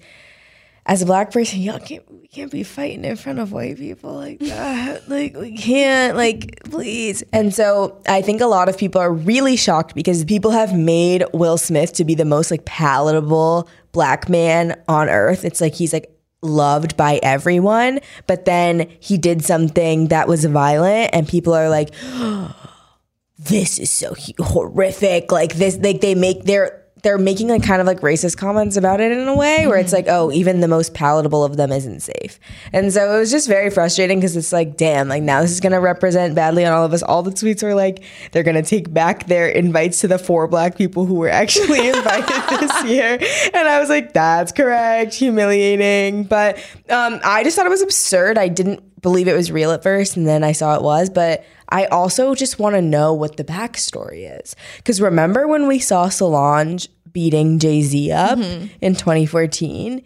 as 0.86 1.02
a 1.04 1.06
black 1.06 1.32
person, 1.32 1.60
y'all 1.60 1.78
can't 1.80 2.04
we 2.12 2.28
can't 2.28 2.52
be 2.52 2.64
fighting 2.64 3.06
in 3.06 3.16
front 3.16 3.38
of 3.40 3.52
white 3.52 3.78
people 3.78 4.14
like 4.14 4.40
that. 4.40 5.08
like 5.10 5.36
we 5.36 5.56
can't, 5.58 6.16
like 6.16 6.62
please. 6.66 7.22
And 7.34 7.54
so 7.54 8.02
I 8.08 8.22
think 8.22 8.42
a 8.42 8.46
lot 8.48 8.70
of 8.70 8.78
people 8.78 9.00
are 9.02 9.12
really 9.12 9.56
shocked 9.56 9.94
because 9.94 10.24
people 10.26 10.52
have 10.52 10.76
made 10.76 11.24
Will 11.34 11.58
Smith 11.58 11.94
to 11.94 12.06
be 12.06 12.16
the 12.16 12.26
most 12.26 12.50
like 12.50 12.66
palatable 12.66 13.68
black 13.92 14.30
man 14.30 14.80
on 14.88 15.10
earth. 15.10 15.44
It's 15.46 15.62
like 15.62 15.76
he's 15.76 15.94
like 15.94 16.16
loved 16.42 16.96
by 16.96 17.20
everyone, 17.22 18.00
but 18.28 18.46
then 18.46 18.90
he 19.00 19.18
did 19.18 19.44
something 19.44 20.08
that 20.08 20.28
was 20.28 20.46
violent 20.46 21.12
and 21.14 21.28
people 21.28 21.54
are 21.54 21.70
like 21.70 21.94
this 23.40 23.80
is 23.80 23.90
so 23.90 24.16
horrific. 24.40 25.32
Like 25.32 25.56
this, 25.56 25.78
like 25.78 26.02
they 26.02 26.16
make 26.16 26.44
their 26.44 26.79
they're 27.04 27.18
making 27.18 27.48
like 27.48 27.64
kind 27.64 27.82
of 27.82 27.88
like 27.88 28.02
racist 28.02 28.38
comments 28.38 28.76
about 28.78 29.00
it 29.00 29.12
in 29.12 29.28
a 29.28 29.36
way 29.36 29.68
where 29.68 29.78
it's 29.78 29.94
like, 29.94 30.06
oh, 30.08 30.32
even 30.32 30.60
the 30.60 30.68
most 30.68 30.94
palatable 30.94 31.44
of 31.44 31.58
them 31.58 31.72
isn't 31.72 32.02
safe. 32.02 32.40
And 32.74 32.92
so 32.92 33.16
it 33.16 33.20
was 33.20 33.32
just 33.32 33.48
very 33.48 33.70
frustrating 33.70 34.20
because 34.20 34.36
it's 34.36 34.52
like, 34.52 34.78
damn, 34.78 35.08
like 35.08 35.24
now 35.24 35.42
this 35.42 35.52
is 35.52 35.60
gonna 35.60 35.80
represent 35.80 36.36
badly 36.36 36.66
on 36.66 36.74
all 36.74 36.84
of 36.84 36.94
us. 36.94 37.04
All 37.04 37.24
the 37.24 37.32
tweets 37.32 37.64
were 37.64 37.76
like, 37.76 38.04
they're 38.32 38.44
gonna 38.44 38.64
take 38.64 38.94
back 38.94 39.28
their 39.28 39.48
invites 39.48 40.02
to 40.02 40.08
the 40.08 40.20
four 40.20 40.48
black 40.48 40.78
people 40.78 41.06
who 41.06 41.16
were 41.16 41.30
actually 41.30 41.88
invited 41.90 42.60
this 42.60 42.84
year. 42.86 43.18
And 43.54 43.68
I 43.68 43.80
was 43.80 43.90
like, 43.90 44.14
that's 44.14 44.52
correct, 44.52 45.14
humiliating. 45.14 46.24
But 46.24 46.58
um, 46.90 47.20
I 47.24 47.44
just 47.44 47.56
thought 47.56 47.66
it 47.66 47.70
was 47.70 47.82
absurd. 47.82 48.38
I 48.38 48.48
didn't 48.48 48.84
believe 49.02 49.28
it 49.28 49.36
was 49.36 49.52
real 49.52 49.72
at 49.72 49.84
first, 49.84 50.18
and 50.18 50.28
then 50.28 50.44
I 50.44 50.52
saw 50.52 50.76
it 50.76 50.82
was. 50.82 51.10
But 51.10 51.46
I 51.70 51.86
also 51.86 52.34
just 52.36 52.58
want 52.60 52.76
to 52.76 52.82
know 52.82 53.14
what 53.14 53.38
the 53.38 53.44
backstory 53.44 54.40
is. 54.42 54.56
Because 54.78 55.00
remember 55.00 55.48
when 55.48 55.68
we 55.68 55.80
saw 55.80 56.10
Solange 56.10 56.88
beating 57.12 57.60
Jay 57.60 57.82
Z 57.82 58.12
up 58.12 58.40
in 58.40 58.96
2014? 58.96 60.02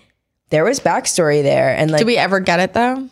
there 0.49 0.63
was 0.63 0.79
backstory 0.79 1.41
there. 1.41 1.75
And 1.75 1.89
like, 1.89 1.97
Did 1.99 2.05
we 2.07 2.15
ever 2.17 2.39
get 2.39 2.59
it 2.59 2.73
though? 2.73 3.09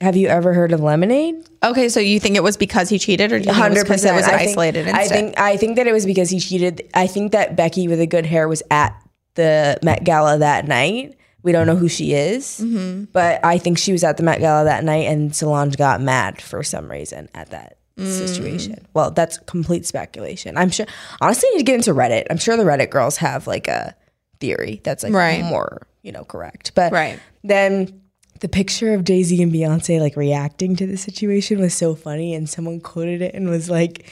have 0.00 0.16
you 0.16 0.28
ever 0.28 0.52
heard 0.52 0.70
of 0.72 0.80
Lemonade? 0.80 1.34
Okay, 1.62 1.88
so 1.88 1.98
you 1.98 2.20
think 2.20 2.36
it 2.36 2.42
was 2.42 2.56
because 2.56 2.88
he 2.88 2.98
cheated, 2.98 3.32
or 3.32 3.38
do 3.40 3.44
you 3.48 3.52
think 3.52 3.56
it 3.56 3.58
was 3.58 3.58
Hundred 3.58 3.82
because 3.84 4.04
it 4.04 4.12
was 4.14 4.24
I 4.26 4.38
think- 4.38 4.50
isolated 4.50 4.88
I 4.88 5.06
think 5.08 5.38
I 5.40 5.56
think 5.56 5.76
that 5.76 5.86
it 5.86 5.92
was 5.92 6.04
because 6.06 6.30
he 6.30 6.38
cheated. 6.40 6.88
I 6.94 7.06
think 7.06 7.32
that 7.32 7.56
Becky 7.56 7.88
with 7.88 7.98
the 8.00 8.06
good 8.06 8.26
hair 8.26 8.46
was 8.48 8.62
at 8.70 8.94
the 9.34 9.78
Met 9.82 10.04
Gala 10.04 10.38
that 10.38 10.68
night. 10.68 11.16
We 11.42 11.52
don't 11.52 11.66
know 11.66 11.76
who 11.76 11.88
she 11.88 12.12
is, 12.12 12.60
Mm-hmm. 12.62 13.04
but 13.12 13.44
I 13.44 13.58
think 13.58 13.78
she 13.78 13.92
was 13.92 14.04
at 14.04 14.16
the 14.18 14.22
Met 14.22 14.40
Gala 14.40 14.64
that 14.64 14.84
night, 14.84 15.06
and 15.08 15.34
Solange 15.34 15.76
got 15.76 16.00
mad 16.00 16.40
for 16.42 16.62
some 16.62 16.90
reason 16.90 17.28
at 17.34 17.50
that 17.50 17.78
Mm. 17.98 18.26
situation. 18.26 18.86
Well, 18.92 19.12
that's 19.12 19.38
complete 19.38 19.86
speculation. 19.86 20.56
I'm 20.56 20.70
sure. 20.70 20.86
Honestly, 21.20 21.48
I 21.48 21.52
need 21.52 21.58
to 21.58 21.64
get 21.64 21.74
into 21.76 21.94
Reddit. 21.94 22.26
I'm 22.28 22.38
sure 22.38 22.56
the 22.56 22.64
Reddit 22.64 22.90
girls 22.90 23.16
have 23.18 23.46
like 23.46 23.68
a 23.68 23.94
theory 24.40 24.80
that's 24.82 25.04
like 25.04 25.12
Right. 25.12 25.44
more 25.44 25.86
you 26.02 26.10
know 26.10 26.24
correct. 26.24 26.72
But 26.74 26.90
Right. 26.92 27.20
then 27.44 28.00
the 28.40 28.48
picture 28.48 28.92
of 28.94 29.04
Jay 29.04 29.22
Z 29.22 29.40
and 29.40 29.52
Beyonce 29.52 30.00
like 30.00 30.16
reacting 30.16 30.74
to 30.76 30.86
the 30.88 30.96
situation 30.96 31.60
was 31.60 31.72
so 31.72 31.94
funny, 31.94 32.34
and 32.34 32.48
someone 32.48 32.80
quoted 32.80 33.22
it 33.22 33.32
and 33.34 33.48
was 33.48 33.70
like, 33.70 34.10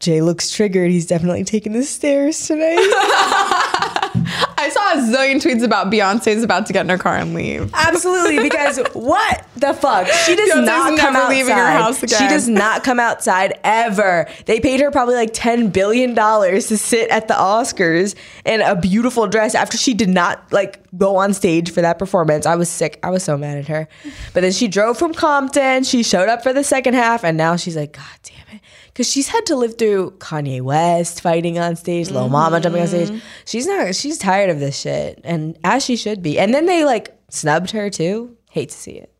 "Jay 0.00 0.20
looks 0.22 0.50
triggered. 0.50 0.90
He's 0.90 1.06
definitely 1.06 1.44
taking 1.44 1.72
the 1.72 1.84
stairs 1.84 2.46
tonight." 2.48 2.76
I 5.00 5.06
saw 5.06 5.12
a 5.12 5.16
zillion 5.16 5.36
tweets 5.36 5.62
about 5.64 5.90
Beyonce's 5.90 6.42
about 6.42 6.66
to 6.66 6.72
get 6.72 6.82
in 6.82 6.88
her 6.88 6.98
car 6.98 7.16
and 7.16 7.34
leave. 7.34 7.70
Absolutely, 7.74 8.40
because 8.40 8.78
what 8.92 9.46
the 9.56 9.74
fuck? 9.74 10.06
She 10.06 10.36
does 10.36 10.50
Beyonce's 10.50 10.66
not 10.66 10.98
come 10.98 11.16
outside. 11.16 11.28
leaving 11.30 11.56
her 11.56 11.70
house 11.70 12.00
She 12.00 12.28
does 12.28 12.48
not 12.48 12.84
come 12.84 13.00
outside 13.00 13.58
ever. 13.64 14.28
They 14.46 14.60
paid 14.60 14.80
her 14.80 14.90
probably 14.90 15.14
like 15.14 15.30
ten 15.32 15.68
billion 15.70 16.14
dollars 16.14 16.68
to 16.68 16.78
sit 16.78 17.10
at 17.10 17.28
the 17.28 17.34
Oscars 17.34 18.14
in 18.44 18.60
a 18.60 18.74
beautiful 18.76 19.26
dress 19.26 19.54
after 19.54 19.76
she 19.76 19.94
did 19.94 20.08
not 20.08 20.52
like 20.52 20.80
go 20.96 21.16
on 21.16 21.34
stage 21.34 21.70
for 21.72 21.82
that 21.82 21.98
performance. 21.98 22.46
I 22.46 22.56
was 22.56 22.68
sick. 22.68 22.98
I 23.02 23.10
was 23.10 23.22
so 23.22 23.36
mad 23.36 23.58
at 23.58 23.68
her. 23.68 23.88
But 24.34 24.40
then 24.42 24.52
she 24.52 24.68
drove 24.68 24.98
from 24.98 25.14
Compton. 25.14 25.84
She 25.84 26.02
showed 26.02 26.28
up 26.28 26.42
for 26.42 26.52
the 26.52 26.64
second 26.64 26.94
half, 26.94 27.24
and 27.24 27.36
now 27.36 27.56
she's 27.56 27.76
like, 27.76 27.92
God 27.92 28.04
damn 28.22 28.56
it. 28.56 28.60
Because 29.00 29.10
she's 29.10 29.28
had 29.28 29.46
to 29.46 29.56
live 29.56 29.78
through 29.78 30.10
Kanye 30.18 30.60
West 30.60 31.22
fighting 31.22 31.58
on 31.58 31.74
stage, 31.74 32.10
Lil 32.10 32.28
Mama 32.28 32.60
jumping 32.60 32.82
on 32.82 32.88
Mm-hmm. 32.88 33.06
stage. 33.06 33.22
She's 33.46 33.66
not. 33.66 33.94
She's 33.94 34.18
tired 34.18 34.50
of 34.50 34.60
this 34.60 34.78
shit, 34.78 35.22
and 35.24 35.56
as 35.64 35.82
she 35.82 35.96
should 35.96 36.22
be. 36.22 36.38
And 36.38 36.52
then 36.52 36.66
they 36.66 36.84
like 36.84 37.16
snubbed 37.30 37.70
her 37.70 37.88
too. 37.88 38.36
Hate 38.50 38.68
to 38.68 38.76
see 38.76 38.90
it. 38.98 39.10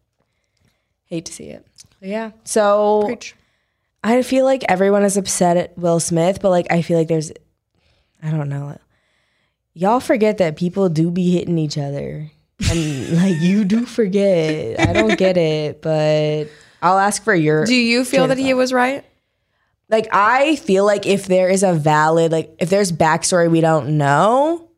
Hate 1.07 1.25
to 1.25 1.33
see 1.33 1.45
it. 1.45 1.67
But 1.99 2.11
yeah. 2.11 2.33
So 2.45 3.17
I 4.05 4.21
feel 4.21 4.45
like 4.45 4.65
everyone 4.69 5.03
is 5.03 5.17
upset 5.17 5.57
at 5.57 5.79
Will 5.79 5.99
Smith, 5.99 6.43
but 6.43 6.51
like 6.51 6.67
I 6.71 6.83
feel 6.83 6.99
like 6.99 7.09
there's, 7.09 7.33
I 8.23 8.31
don't 8.31 8.51
know. 8.51 8.77
Y'all 9.73 10.01
forget 10.01 10.37
that 10.37 10.57
people 10.57 10.91
do 10.91 11.11
be 11.11 11.31
hitting 11.31 11.57
each 11.57 11.79
other, 11.79 12.31
and 12.71 13.17
like 13.23 13.41
you 13.41 13.65
do 13.65 13.87
forget. 13.87 14.79
I 14.79 14.93
don't 14.93 15.17
get 15.17 15.39
it, 15.39 15.81
but 15.81 16.49
I'll 16.83 16.99
ask 16.99 17.25
for 17.25 17.35
your. 17.35 17.65
Do 17.65 17.75
you 17.75 18.05
feel 18.05 18.27
that 18.27 18.37
he 18.37 18.53
was 18.53 18.75
right? 18.75 19.07
Like 19.91 20.09
I 20.13 20.57
feel 20.57 20.87
like 20.87 21.07
if 21.07 21.27
there 21.27 21.49
is 21.49 21.63
a 21.63 21.75
valid 21.75 22.33
like 22.33 22.55
if 22.59 22.71
there's 22.71 22.93
backstory 22.93 23.51
we 23.51 23.61
don't 23.61 23.99
know, 23.99 24.69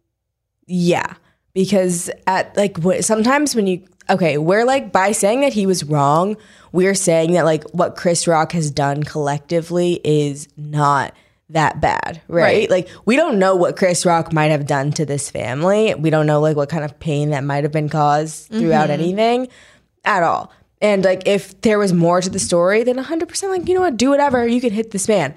yeah, 0.66 1.14
because 1.52 2.10
at 2.26 2.56
like 2.56 2.78
what, 2.78 3.04
sometimes 3.04 3.54
when 3.54 3.66
you 3.66 3.86
okay, 4.08 4.38
we're 4.38 4.64
like 4.64 4.90
by 4.90 5.12
saying 5.12 5.42
that 5.42 5.52
he 5.52 5.66
was 5.66 5.84
wrong, 5.84 6.36
we're 6.72 6.94
saying 6.94 7.32
that 7.32 7.44
like 7.44 7.64
what 7.70 7.96
Chris 7.96 8.26
Rock 8.26 8.52
has 8.52 8.70
done 8.70 9.02
collectively 9.02 10.00
is 10.02 10.48
not 10.56 11.14
that 11.50 11.80
bad, 11.80 12.22
right? 12.28 12.42
Right. 12.42 12.70
Like 12.70 12.88
we 13.04 13.16
don't 13.16 13.38
know 13.38 13.54
what 13.54 13.76
Chris 13.76 14.06
Rock 14.06 14.32
might 14.32 14.50
have 14.50 14.66
done 14.66 14.92
to 14.92 15.04
this 15.04 15.30
family. 15.30 15.94
We 15.94 16.08
don't 16.10 16.26
know 16.26 16.40
like 16.40 16.56
what 16.56 16.70
kind 16.70 16.84
of 16.84 16.98
pain 16.98 17.30
that 17.30 17.44
might 17.44 17.64
have 17.64 17.72
been 17.72 17.90
caused 17.90 18.48
throughout 18.48 18.88
mm-hmm. 18.88 19.02
anything 19.02 19.48
at 20.04 20.22
all. 20.22 20.52
And 20.82 21.04
like 21.04 21.26
if 21.26 21.58
there 21.62 21.78
was 21.78 21.92
more 21.92 22.20
to 22.20 22.28
the 22.28 22.40
story, 22.40 22.82
then 22.82 22.96
100% 22.96 23.48
like, 23.48 23.68
you 23.68 23.74
know 23.74 23.80
what, 23.80 23.96
do 23.96 24.10
whatever, 24.10 24.46
you 24.46 24.60
can 24.60 24.72
hit 24.72 24.90
this 24.90 25.08
man. 25.08 25.34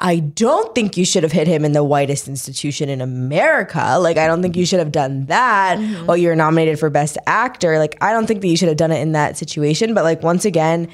I 0.00 0.18
don't 0.18 0.74
think 0.74 0.96
you 0.96 1.04
should 1.04 1.22
have 1.22 1.32
hit 1.32 1.46
him 1.46 1.64
in 1.64 1.72
the 1.72 1.84
whitest 1.84 2.28
institution 2.28 2.88
in 2.88 3.00
America. 3.00 3.98
Like 3.98 4.16
I 4.16 4.26
don't 4.26 4.42
think 4.42 4.56
you 4.56 4.66
should 4.66 4.78
have 4.78 4.92
done 4.92 5.26
that 5.26 5.78
mm-hmm. 5.78 6.06
while 6.06 6.16
you're 6.16 6.34
nominated 6.34 6.78
for 6.78 6.90
best 6.90 7.16
actor. 7.26 7.78
Like 7.78 7.96
I 8.00 8.12
don't 8.12 8.26
think 8.26 8.40
that 8.40 8.48
you 8.48 8.56
should 8.56 8.68
have 8.68 8.76
done 8.76 8.90
it 8.90 9.00
in 9.00 9.12
that 9.12 9.36
situation, 9.36 9.94
but 9.94 10.04
like 10.04 10.22
once 10.22 10.44
again, 10.44 10.88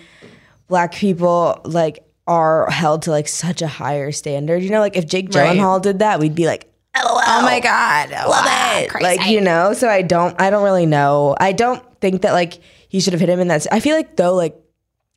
black 0.68 0.94
people 0.94 1.60
like 1.64 2.04
are 2.26 2.70
held 2.70 3.02
to 3.02 3.10
like 3.10 3.26
such 3.28 3.62
a 3.62 3.66
higher 3.66 4.12
standard. 4.12 4.62
You 4.62 4.70
know, 4.70 4.80
like 4.80 4.96
if 4.96 5.06
Jake 5.06 5.34
Right. 5.34 5.56
Gyllenhaal 5.56 5.80
did 5.82 6.00
that, 6.00 6.20
we'd 6.20 6.34
be 6.34 6.46
like, 6.46 6.68
Oh 6.94 7.42
my 7.42 7.58
god, 7.58 8.10
love 8.10 8.44
it. 8.48 9.02
Like, 9.02 9.26
you 9.26 9.40
know, 9.40 9.72
so 9.72 9.88
I 9.88 10.02
don't 10.02 10.40
I 10.40 10.50
don't 10.50 10.62
really 10.62 10.86
know. 10.86 11.34
I 11.40 11.52
don't 11.52 11.82
think 12.02 12.20
that 12.20 12.32
like 12.32 12.60
he 12.88 13.00
should 13.00 13.14
have 13.14 13.20
hit 13.20 13.30
him 13.30 13.40
in 13.40 13.48
that. 13.48 13.66
I 13.72 13.80
feel 13.80 13.96
like 13.96 14.16
though, 14.16 14.34
like 14.34 14.54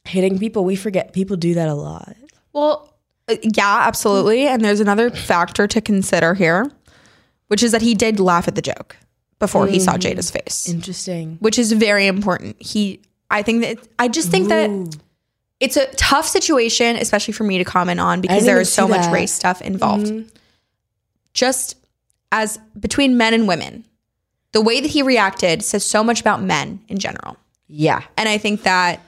hitting 0.06 0.40
people, 0.40 0.64
we 0.64 0.78
forget 0.78 1.12
people 1.12 1.36
do 1.36 1.56
that 1.56 1.68
a 1.68 1.74
lot. 1.74 2.16
Well, 2.54 2.94
uh, 3.28 3.36
yeah, 3.42 3.84
absolutely. 3.88 4.48
And 4.48 4.64
there's 4.64 4.80
another 4.80 5.10
factor 5.10 5.68
to 5.68 5.82
consider 5.82 6.34
here, 6.34 6.72
which 7.48 7.62
is 7.62 7.74
that 7.74 7.82
he 7.82 7.94
did 7.94 8.20
laugh 8.20 8.48
at 8.48 8.56
the 8.56 8.62
joke 8.62 8.96
before 9.40 9.68
he 9.68 9.80
saw 9.80 9.96
Jada's 9.98 10.32
face, 10.32 10.70
Interesting. 10.70 11.38
which 11.42 11.60
is 11.60 11.74
very 11.74 12.08
important. 12.08 12.56
He, 12.62 13.02
I 13.30 13.42
think 13.42 13.62
that, 13.64 13.86
I 14.00 14.08
just 14.08 14.32
think 14.32 14.48
that 14.48 14.98
it's 15.60 15.76
a 15.76 15.88
tough 15.96 16.28
situation, 16.28 16.96
especially 16.96 17.34
for 17.34 17.44
me 17.44 17.58
to 17.58 17.66
comment 17.66 18.00
on 18.00 18.22
because 18.22 18.46
there 18.46 18.62
is 18.62 18.72
so 18.72 18.86
see 18.86 18.92
much 18.92 19.12
race 19.12 19.34
stuff 19.34 19.62
involved. 19.62 20.32
Just 21.34 21.76
as 22.32 22.58
between 22.80 23.18
men 23.18 23.34
and 23.34 23.48
women, 23.48 23.86
the 24.56 24.62
way 24.62 24.80
that 24.80 24.89
he 24.89 25.01
reacted 25.01 25.62
says 25.62 25.84
so 25.84 26.01
much 26.01 26.22
about 26.22 26.41
men 26.41 26.80
in 26.88 26.97
general. 26.97 27.36
Yeah. 27.68 28.03
And 28.16 28.30
I 28.30 28.38
think 28.38 28.64
that 28.64 29.01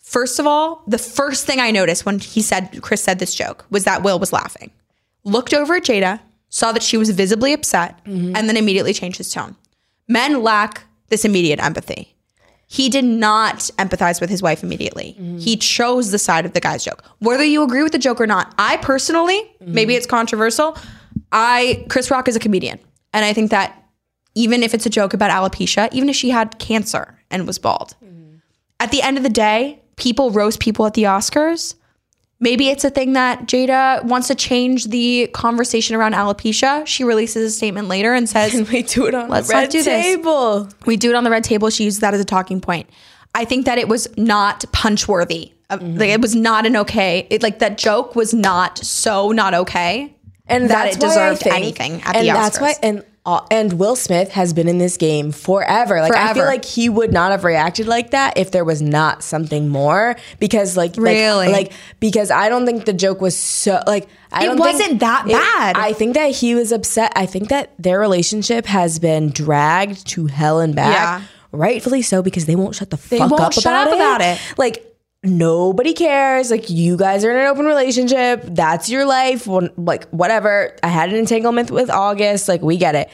first 0.00 0.40
of 0.40 0.48
all, 0.48 0.82
the 0.88 0.98
first 0.98 1.46
thing 1.46 1.60
I 1.60 1.70
noticed 1.70 2.04
when 2.04 2.18
he 2.18 2.42
said 2.42 2.82
Chris 2.82 3.00
said 3.00 3.20
this 3.20 3.32
joke 3.32 3.64
was 3.70 3.84
that 3.84 4.02
Will 4.02 4.18
was 4.18 4.32
laughing. 4.32 4.72
Looked 5.22 5.54
over 5.54 5.76
at 5.76 5.84
Jada, 5.84 6.18
saw 6.48 6.72
that 6.72 6.82
she 6.82 6.96
was 6.96 7.10
visibly 7.10 7.52
upset, 7.52 8.04
mm-hmm. 8.04 8.34
and 8.34 8.48
then 8.48 8.56
immediately 8.56 8.92
changed 8.92 9.18
his 9.18 9.32
tone. 9.32 9.54
Men 10.08 10.42
lack 10.42 10.82
this 11.06 11.24
immediate 11.24 11.62
empathy. 11.62 12.16
He 12.66 12.88
did 12.88 13.04
not 13.04 13.58
empathize 13.78 14.20
with 14.20 14.28
his 14.28 14.42
wife 14.42 14.64
immediately. 14.64 15.14
Mm-hmm. 15.20 15.38
He 15.38 15.56
chose 15.56 16.10
the 16.10 16.18
side 16.18 16.44
of 16.44 16.52
the 16.52 16.60
guy's 16.60 16.82
joke. 16.82 17.04
Whether 17.20 17.44
you 17.44 17.62
agree 17.62 17.84
with 17.84 17.92
the 17.92 17.98
joke 17.98 18.20
or 18.20 18.26
not, 18.26 18.52
I 18.58 18.78
personally, 18.78 19.40
maybe 19.60 19.92
mm-hmm. 19.92 19.98
it's 19.98 20.06
controversial, 20.06 20.76
I 21.30 21.86
Chris 21.88 22.10
Rock 22.10 22.26
is 22.26 22.34
a 22.34 22.40
comedian. 22.40 22.80
And 23.12 23.24
I 23.24 23.32
think 23.32 23.52
that 23.52 23.76
even 24.42 24.62
if 24.62 24.70
it's 24.74 24.86
a 24.86 24.90
joke 24.98 25.12
about 25.14 25.30
alopecia, 25.30 25.88
even 25.92 26.08
if 26.08 26.16
she 26.16 26.30
had 26.30 26.58
cancer 26.58 27.04
and 27.30 27.46
was 27.46 27.58
bald, 27.58 27.94
at 28.84 28.90
the 28.90 29.02
end 29.02 29.16
of 29.18 29.22
the 29.22 29.28
day, 29.48 29.80
people 29.96 30.30
roast 30.30 30.58
people 30.60 30.86
at 30.86 30.94
the 30.94 31.02
Oscars. 31.04 31.74
Maybe 32.42 32.70
it's 32.70 32.84
a 32.84 32.90
thing 32.90 33.12
that 33.12 33.44
Jada 33.46 34.02
wants 34.04 34.28
to 34.28 34.34
change 34.34 34.86
the 34.86 35.28
conversation 35.34 35.94
around 35.96 36.14
alopecia. 36.14 36.86
She 36.86 37.04
releases 37.04 37.52
a 37.52 37.54
statement 37.54 37.88
later 37.88 38.14
and 38.14 38.26
says, 38.26 38.54
And 38.54 38.66
we 38.68 38.82
do 38.82 39.06
it 39.06 39.14
on 39.14 39.28
Let's 39.28 39.48
the 39.48 39.54
red 39.54 39.68
do 39.68 39.82
this. 39.82 40.02
table. 40.04 40.66
we 40.86 40.96
do 40.96 41.10
it 41.10 41.16
on 41.16 41.24
the 41.24 41.30
red 41.30 41.44
table. 41.44 41.68
She 41.68 41.84
uses 41.84 42.00
that 42.00 42.14
as 42.14 42.20
a 42.20 42.24
talking 42.24 42.62
point. 42.62 42.88
I 43.34 43.44
think 43.44 43.66
that 43.66 43.76
it 43.76 43.88
was 43.88 44.08
not 44.16 44.64
punch 44.72 45.06
worthy. 45.06 45.52
Mm-hmm. 45.68 45.98
Like 45.98 46.08
it 46.08 46.20
was 46.22 46.34
not 46.34 46.64
an 46.64 46.76
okay. 46.78 47.26
It, 47.28 47.42
like 47.42 47.58
that 47.58 47.76
joke 47.76 48.16
was 48.16 48.32
not 48.32 48.78
so 48.78 49.32
not 49.32 49.52
okay. 49.52 50.16
And 50.46 50.70
that 50.70 50.94
it 50.94 50.98
deserved 50.98 51.42
think- 51.42 51.54
anything 51.54 52.02
at 52.02 52.16
and 52.16 52.26
the 52.26 52.32
that's 52.32 52.58
Oscars. 52.58 52.60
why 52.62 52.74
and 52.82 53.04
uh, 53.26 53.44
and 53.50 53.74
Will 53.74 53.96
Smith 53.96 54.30
has 54.30 54.52
been 54.54 54.66
in 54.66 54.78
this 54.78 54.96
game 54.96 55.30
forever. 55.30 56.00
Like 56.00 56.14
I 56.14 56.32
feel 56.32 56.46
like 56.46 56.64
he 56.64 56.88
would 56.88 57.12
not 57.12 57.32
have 57.32 57.44
reacted 57.44 57.86
like 57.86 58.10
that 58.12 58.38
if 58.38 58.50
there 58.50 58.64
was 58.64 58.80
not 58.80 59.22
something 59.22 59.68
more. 59.68 60.16
Because 60.38 60.76
like 60.76 60.96
like- 60.96 61.14
Really? 61.14 61.48
like, 61.48 61.72
because 62.00 62.30
I 62.30 62.48
don't 62.48 62.64
think 62.64 62.86
the 62.86 62.92
joke 62.94 63.20
was 63.20 63.36
so 63.36 63.82
like 63.86 64.08
I 64.32 64.46
It 64.46 64.56
wasn't 64.58 65.00
that 65.00 65.26
it- 65.26 65.32
bad. 65.32 65.76
I 65.76 65.92
think 65.92 66.14
that 66.14 66.30
he 66.30 66.54
was 66.54 66.72
upset. 66.72 67.12
I 67.14 67.26
think 67.26 67.48
that 67.50 67.72
their 67.78 68.00
relationship 68.00 68.64
has 68.66 68.98
been 68.98 69.30
dragged 69.30 70.06
to 70.08 70.26
hell 70.26 70.60
and 70.60 70.74
back. 70.74 70.94
Yeah. 70.94 71.22
Rightfully 71.52 72.02
so 72.02 72.22
because 72.22 72.46
they 72.46 72.54
won't 72.56 72.74
shut 72.76 72.90
the 72.90 72.96
fuck 72.96 73.30
won't 73.30 73.40
up 73.42 73.52
shut 73.52 73.64
about 73.64 73.88
up 73.88 73.92
it. 73.92 73.96
about 73.96 74.20
it. 74.22 74.40
Like 74.56 74.89
nobody 75.22 75.92
cares. 75.92 76.50
Like 76.50 76.70
you 76.70 76.96
guys 76.96 77.24
are 77.24 77.30
in 77.30 77.36
an 77.38 77.46
open 77.46 77.66
relationship. 77.66 78.42
That's 78.46 78.88
your 78.88 79.04
life. 79.04 79.46
Like 79.46 80.08
whatever. 80.10 80.76
I 80.82 80.88
had 80.88 81.10
an 81.10 81.16
entanglement 81.16 81.70
with 81.70 81.90
August. 81.90 82.48
Like 82.48 82.62
we 82.62 82.76
get 82.76 82.94
it. 82.94 83.08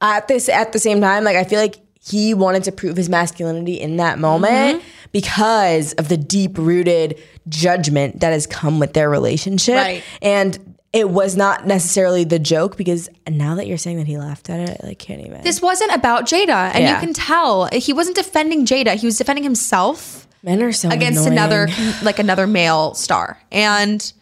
At 0.00 0.26
this, 0.26 0.48
at 0.48 0.72
the 0.72 0.78
same 0.78 1.00
time, 1.00 1.22
like 1.24 1.36
I 1.36 1.44
feel 1.44 1.60
like 1.60 1.76
he 2.00 2.34
wanted 2.34 2.64
to 2.64 2.72
prove 2.72 2.96
his 2.96 3.08
masculinity 3.08 3.74
in 3.80 3.98
that 3.98 4.18
moment 4.18 4.80
Mm-hmm. 4.82 4.88
because 5.12 5.92
of 5.94 6.08
the 6.08 6.16
deep 6.16 6.58
rooted 6.58 7.20
judgment 7.48 8.18
that 8.20 8.32
has 8.32 8.46
come 8.48 8.80
with 8.80 8.92
their 8.94 9.08
relationship. 9.08 9.76
Right. 9.76 10.02
And 10.20 10.76
it 10.92 11.08
was 11.10 11.36
not 11.36 11.66
necessarily 11.66 12.24
the 12.24 12.40
joke 12.40 12.76
because 12.76 13.08
now 13.28 13.54
that 13.54 13.66
you're 13.68 13.78
saying 13.78 13.98
that 13.98 14.08
he 14.08 14.18
laughed 14.18 14.50
at 14.50 14.68
it, 14.68 14.80
I 14.82 14.88
like 14.88 14.98
can't 14.98 15.20
even. 15.24 15.42
This 15.42 15.62
wasn't 15.62 15.94
about 15.94 16.24
Jada, 16.26 16.72
and 16.74 16.82
Yeah. 16.82 16.94
you 16.94 17.00
can 17.00 17.14
tell 17.14 17.68
he 17.72 17.92
wasn't 17.92 18.16
defending 18.16 18.66
Jada. 18.66 18.94
He 18.96 19.06
was 19.06 19.16
defending 19.16 19.44
himself 19.44 20.26
Men 20.42 20.62
are 20.62 20.72
so 20.72 20.88
against 20.88 21.26
annoying. 21.26 21.38
another 21.38 21.68
like 22.02 22.18
another 22.18 22.46
male 22.46 22.94
star. 22.94 23.38
And 23.50 24.12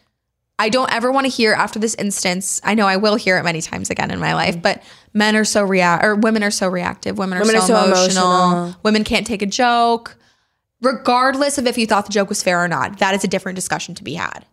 I 0.58 0.68
don't 0.68 0.92
ever 0.92 1.10
want 1.10 1.24
to 1.24 1.30
hear 1.30 1.54
after 1.54 1.78
this 1.78 1.94
instance. 1.94 2.60
I 2.62 2.74
know 2.74 2.86
I 2.86 2.98
will 2.98 3.16
hear 3.16 3.38
it 3.38 3.44
many 3.44 3.62
times 3.62 3.88
again 3.88 4.10
in 4.10 4.20
my 4.20 4.34
life, 4.34 4.60
but 4.60 4.82
men 5.14 5.34
are 5.34 5.44
so 5.44 5.64
react 5.64 6.04
or 6.04 6.14
women 6.14 6.42
are 6.42 6.50
so 6.50 6.68
reactive. 6.68 7.16
Women 7.16 7.38
are, 7.38 7.40
Women 7.40 7.62
so, 7.62 7.62
are 7.62 7.66
so 7.66 7.86
emotional. 7.86 8.26
emotional. 8.26 8.80
Women 8.82 9.04
can't 9.04 9.26
take 9.26 9.40
a 9.40 9.46
joke. 9.46 10.18
Regardless 10.82 11.56
of 11.56 11.66
if 11.66 11.78
you 11.78 11.86
thought 11.86 12.06
the 12.06 12.12
joke 12.12 12.28
was 12.28 12.42
fair 12.42 12.62
or 12.62 12.68
not, 12.68 12.98
that 12.98 13.14
is 13.14 13.24
a 13.24 13.28
different 13.28 13.56
discussion 13.56 13.94
to 13.94 14.04
be 14.04 14.14
had. 14.14 14.44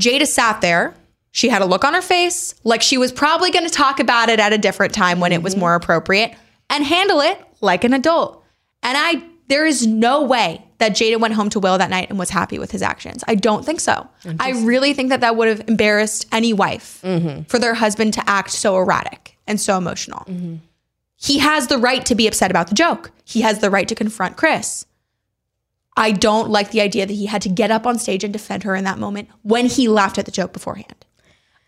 Jada 0.00 0.26
sat 0.26 0.60
there. 0.60 0.94
She 1.30 1.48
had 1.48 1.62
a 1.62 1.66
look 1.66 1.84
on 1.84 1.94
her 1.94 2.02
face 2.02 2.54
like 2.64 2.82
she 2.82 2.98
was 2.98 3.12
probably 3.12 3.52
going 3.52 3.64
to 3.64 3.70
talk 3.70 4.00
about 4.00 4.28
it 4.28 4.40
at 4.40 4.52
a 4.52 4.58
different 4.58 4.94
time 4.94 5.20
when 5.20 5.32
it 5.32 5.42
was 5.42 5.54
mm-hmm. 5.54 5.60
more 5.60 5.74
appropriate 5.74 6.34
and 6.68 6.84
handle 6.84 7.20
it 7.20 7.40
like 7.60 7.84
an 7.84 7.92
adult. 7.92 8.42
And 8.82 8.96
I 8.98 9.22
there 9.48 9.64
is 9.64 9.86
no 9.86 10.22
way 10.22 10.62
that 10.78 10.92
Jada 10.92 11.18
went 11.18 11.34
home 11.34 11.48
to 11.50 11.60
Will 11.60 11.78
that 11.78 11.90
night 11.90 12.10
and 12.10 12.18
was 12.18 12.30
happy 12.30 12.58
with 12.58 12.70
his 12.70 12.82
actions. 12.82 13.24
I 13.26 13.34
don't 13.34 13.64
think 13.64 13.80
so. 13.80 14.08
I 14.40 14.50
really 14.50 14.92
think 14.92 15.08
that 15.08 15.20
that 15.20 15.36
would 15.36 15.48
have 15.48 15.68
embarrassed 15.68 16.26
any 16.32 16.52
wife 16.52 17.00
mm-hmm. 17.02 17.42
for 17.44 17.58
their 17.58 17.74
husband 17.74 18.14
to 18.14 18.28
act 18.28 18.50
so 18.50 18.76
erratic 18.76 19.38
and 19.46 19.60
so 19.60 19.78
emotional. 19.78 20.20
Mm-hmm. 20.26 20.56
He 21.16 21.38
has 21.38 21.68
the 21.68 21.78
right 21.78 22.04
to 22.06 22.14
be 22.14 22.26
upset 22.26 22.50
about 22.50 22.68
the 22.68 22.74
joke. 22.74 23.10
He 23.24 23.40
has 23.40 23.60
the 23.60 23.70
right 23.70 23.88
to 23.88 23.94
confront 23.94 24.36
Chris. 24.36 24.84
I 25.96 26.12
don't 26.12 26.50
like 26.50 26.72
the 26.72 26.82
idea 26.82 27.06
that 27.06 27.14
he 27.14 27.26
had 27.26 27.40
to 27.42 27.48
get 27.48 27.70
up 27.70 27.86
on 27.86 27.98
stage 27.98 28.22
and 28.22 28.32
defend 28.32 28.64
her 28.64 28.74
in 28.74 28.84
that 28.84 28.98
moment 28.98 29.30
when 29.42 29.64
he 29.64 29.88
laughed 29.88 30.18
at 30.18 30.26
the 30.26 30.30
joke 30.30 30.52
beforehand. 30.52 31.05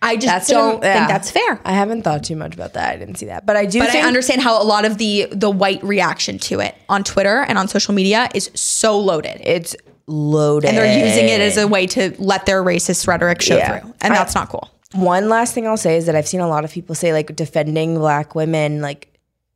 I 0.01 0.15
just 0.15 0.27
That's 0.27 0.49
don't 0.49 0.83
yeah. 0.83 0.95
think 0.95 1.09
that's 1.09 1.31
fair. 1.31 1.61
I 1.65 1.73
haven't 1.73 2.03
thought 2.03 2.23
too 2.23 2.37
much 2.37 2.55
about 2.55 2.75
that. 2.75 2.91
I 2.91 2.97
didn't 2.97 3.17
see 3.17 3.27
that, 3.27 3.45
but 3.47 3.57
I 3.57 3.67
do. 3.67 3.81
But 3.81 3.91
I 3.91 4.01
understand 4.03 4.43
how 4.43 4.63
a 4.63 4.65
lot 4.65 4.85
of 4.85 4.97
the 4.99 5.27
the 5.33 5.51
white 5.51 5.83
reaction 5.83 6.39
to 6.41 6.61
it 6.61 6.77
on 6.89 7.03
Twitter 7.03 7.43
and 7.43 7.59
on 7.59 7.67
social 7.67 7.93
media 7.95 8.29
is 8.35 8.51
so 8.55 8.99
loaded. 8.99 9.41
it's 9.45 9.75
loaded, 10.07 10.69
and 10.69 10.79
they're 10.79 11.07
using 11.07 11.29
it 11.29 11.41
as 11.41 11.57
a 11.59 11.67
way 11.69 11.87
to 11.87 12.15
let 12.19 12.47
their 12.47 12.63
racist 12.65 13.07
rhetoric 13.07 13.43
show 13.43 13.57
Yeah. 13.57 13.81
through. 13.81 13.93
And 14.01 14.15
I- 14.15 14.17
that's 14.17 14.35
not 14.35 14.49
cool. 14.49 14.69
One 14.95 15.29
last 15.29 15.53
thing 15.53 15.67
I'll 15.67 15.77
say 15.77 15.99
is 15.99 16.07
that 16.07 16.15
I've 16.17 16.27
seen 16.29 16.41
a 16.41 16.49
lot 16.49 16.65
of 16.65 16.71
people 16.73 16.95
say 16.95 17.13
like 17.13 17.35
defending 17.37 17.99
black 17.99 18.35
women 18.35 18.81
like 18.81 19.08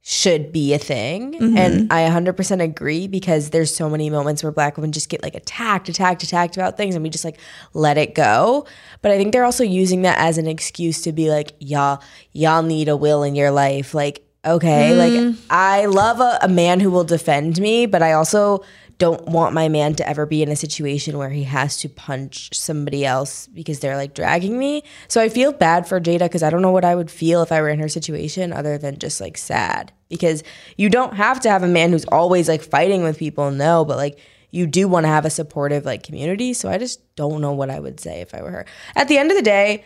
should 0.04 0.50
be 0.52 0.74
a 0.74 0.78
thing. 0.78 1.32
Mm-hmm. 1.34 1.56
And 1.56 1.92
I 1.92 2.08
100% 2.10 2.60
agree 2.60 3.06
because 3.06 3.50
there's 3.50 3.74
so 3.74 3.88
many 3.88 4.10
moments 4.10 4.42
where 4.42 4.50
black 4.50 4.76
women 4.76 4.90
just 4.90 5.08
get 5.08 5.22
like 5.22 5.36
attacked, 5.36 5.88
attacked, 5.88 6.24
attacked 6.24 6.56
about 6.56 6.76
things 6.76 6.96
and 6.96 7.04
we 7.04 7.08
just 7.08 7.24
like 7.24 7.38
let 7.72 7.96
it 7.96 8.12
go. 8.14 8.66
But 9.00 9.12
I 9.12 9.16
think 9.16 9.32
they're 9.32 9.44
also 9.44 9.62
using 9.62 10.02
that 10.02 10.18
as 10.18 10.38
an 10.38 10.48
excuse 10.48 11.02
to 11.02 11.12
be 11.12 11.30
like, 11.30 11.52
y'all, 11.60 12.02
y'all 12.32 12.64
need 12.64 12.88
a 12.88 12.96
will 12.96 13.22
in 13.22 13.36
your 13.36 13.52
life. 13.52 13.94
Like, 13.94 14.26
okay, 14.44 14.90
Mm. 14.92 14.98
like 15.30 15.38
I 15.50 15.86
love 15.86 16.18
a, 16.18 16.36
a 16.42 16.48
man 16.48 16.80
who 16.80 16.90
will 16.90 17.04
defend 17.04 17.60
me, 17.60 17.86
but 17.86 18.02
I 18.02 18.12
also 18.14 18.64
don't 19.02 19.26
want 19.26 19.52
my 19.52 19.68
man 19.68 19.96
to 19.96 20.08
ever 20.08 20.26
be 20.26 20.44
in 20.44 20.48
a 20.48 20.54
situation 20.54 21.18
where 21.18 21.30
he 21.30 21.42
has 21.42 21.76
to 21.76 21.88
punch 21.88 22.54
somebody 22.54 23.04
else 23.04 23.48
because 23.48 23.80
they're 23.80 23.96
like 23.96 24.14
dragging 24.14 24.56
me. 24.56 24.84
So 25.08 25.20
I 25.20 25.28
feel 25.28 25.50
bad 25.50 25.88
for 25.88 26.00
Jada 26.00 26.20
because 26.20 26.44
I 26.44 26.50
don't 26.50 26.62
know 26.62 26.70
what 26.70 26.84
I 26.84 26.94
would 26.94 27.10
feel 27.10 27.42
if 27.42 27.50
I 27.50 27.60
were 27.60 27.68
in 27.68 27.80
her 27.80 27.88
situation 27.88 28.52
other 28.52 28.78
than 28.78 29.00
just 29.00 29.20
like 29.20 29.36
sad. 29.36 29.90
Because 30.08 30.44
you 30.76 30.88
don't 30.88 31.14
have 31.14 31.40
to 31.40 31.50
have 31.50 31.64
a 31.64 31.66
man 31.66 31.90
who's 31.90 32.04
always 32.04 32.48
like 32.48 32.62
fighting 32.62 33.02
with 33.02 33.18
people, 33.18 33.50
no, 33.50 33.84
but 33.84 33.96
like 33.96 34.20
you 34.52 34.68
do 34.68 34.86
want 34.86 35.02
to 35.02 35.08
have 35.08 35.24
a 35.24 35.30
supportive 35.30 35.84
like 35.84 36.04
community. 36.04 36.54
So 36.54 36.68
I 36.68 36.78
just 36.78 37.00
don't 37.16 37.40
know 37.40 37.50
what 37.50 37.70
I 37.70 37.80
would 37.80 37.98
say 37.98 38.20
if 38.20 38.32
I 38.32 38.40
were 38.40 38.52
her. 38.52 38.66
At 38.94 39.08
the 39.08 39.18
end 39.18 39.32
of 39.32 39.36
the 39.36 39.42
day, 39.42 39.84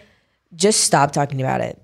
just 0.54 0.84
stop 0.84 1.12
talking 1.12 1.40
about 1.40 1.62
it. 1.62 1.82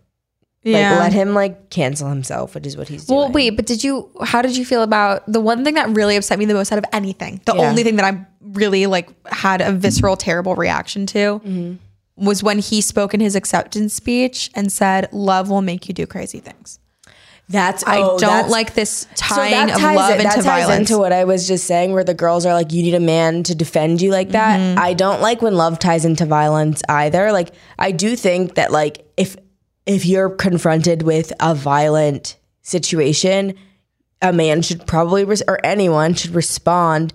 Like 0.65 0.75
let 0.99 1.13
him 1.13 1.35
like 1.35 1.71
cancel 1.71 2.09
himself, 2.09 2.55
which 2.55 2.67
is 2.67 2.77
what 2.77 2.89
he's 2.89 3.07
doing. 3.07 3.19
Well, 3.19 3.33
wait, 3.33 3.51
but 3.57 3.67
did 3.67 3.83
you? 3.83 4.09
How 4.23 4.43
did 4.43 4.57
you 4.57 4.65
feel 4.65 4.83
about 4.83 5.25
the 5.31 5.41
one 5.41 5.65
thing 5.65 5.75
that 5.75 5.89
really 5.91 6.15
upset 6.17 6.39
me 6.39 6.45
the 6.45 6.55
most 6.55 6.71
out 6.71 6.79
of 6.79 6.85
anything? 6.93 7.41
The 7.47 7.55
Yeah. 7.57 7.63
only 7.69 7.83
thing 7.83 7.97
that 7.97 8.05
I 8.05 8.25
really 8.41 8.87
like 8.87 9.09
had 9.27 9.61
a 9.61 9.73
visceral, 9.73 10.17
terrible 10.17 10.55
reaction 10.55 11.07
to 11.07 11.41
Mm-hmm. 11.45 12.25
was 12.25 12.43
when 12.45 12.61
he 12.61 12.81
spoke 12.81 13.13
in 13.13 13.19
his 13.19 13.35
acceptance 13.35 13.93
speech 13.95 14.51
and 14.55 14.71
said, 14.71 15.09
"Love 15.13 15.51
will 15.51 15.63
make 15.63 15.89
you 15.89 15.95
do 15.95 16.07
crazy 16.07 16.39
things." 16.39 16.79
That's 17.49 17.83
I 17.85 17.99
oh, 17.99 18.19
don't 18.19 18.21
that's- 18.21 18.51
like 18.51 18.75
this 18.75 19.09
So 19.17 19.27
tying 19.35 19.67
that 19.67 19.77
of 19.77 19.83
love 19.83 20.11
it- 20.11 20.15
into 20.21 20.23
that 20.29 20.35
ties 20.37 20.45
violence. 20.45 20.91
into 20.91 20.99
what 20.99 21.13
I 21.13 21.25
was 21.25 21.47
just 21.49 21.67
saying, 21.67 21.93
where 21.93 22.05
the 22.05 22.15
girls 22.15 22.47
are 22.47 22.55
like, 22.55 22.73
"You 22.73 22.83
need 22.85 22.95
a 22.95 23.01
man 23.01 23.43
to 23.43 23.55
defend 23.55 24.01
you 24.01 24.11
like 24.13 24.31
that." 24.31 24.61
Mm-hmm. 24.61 24.79
I 24.79 24.95
don't 24.95 25.21
like 25.21 25.43
when 25.43 25.57
love 25.57 25.79
ties 25.81 26.05
into 26.05 26.25
violence 26.25 26.83
either. 26.89 27.33
Like, 27.33 27.51
I 27.81 27.91
do 27.91 28.15
think 28.15 28.55
that 28.55 28.71
like 28.71 29.05
if 29.17 29.37
if 29.87 30.07
you're 30.07 30.31
confronted 30.31 31.03
with 31.03 31.33
a 31.41 31.55
violent 31.55 32.37
situation, 32.63 33.55
a 34.21 34.33
man 34.33 34.63
should 34.63 34.87
probably 34.87 35.25
res- 35.25 35.43
or 35.49 35.59
anyone 35.65 36.15
should 36.15 36.35
respond 36.35 37.13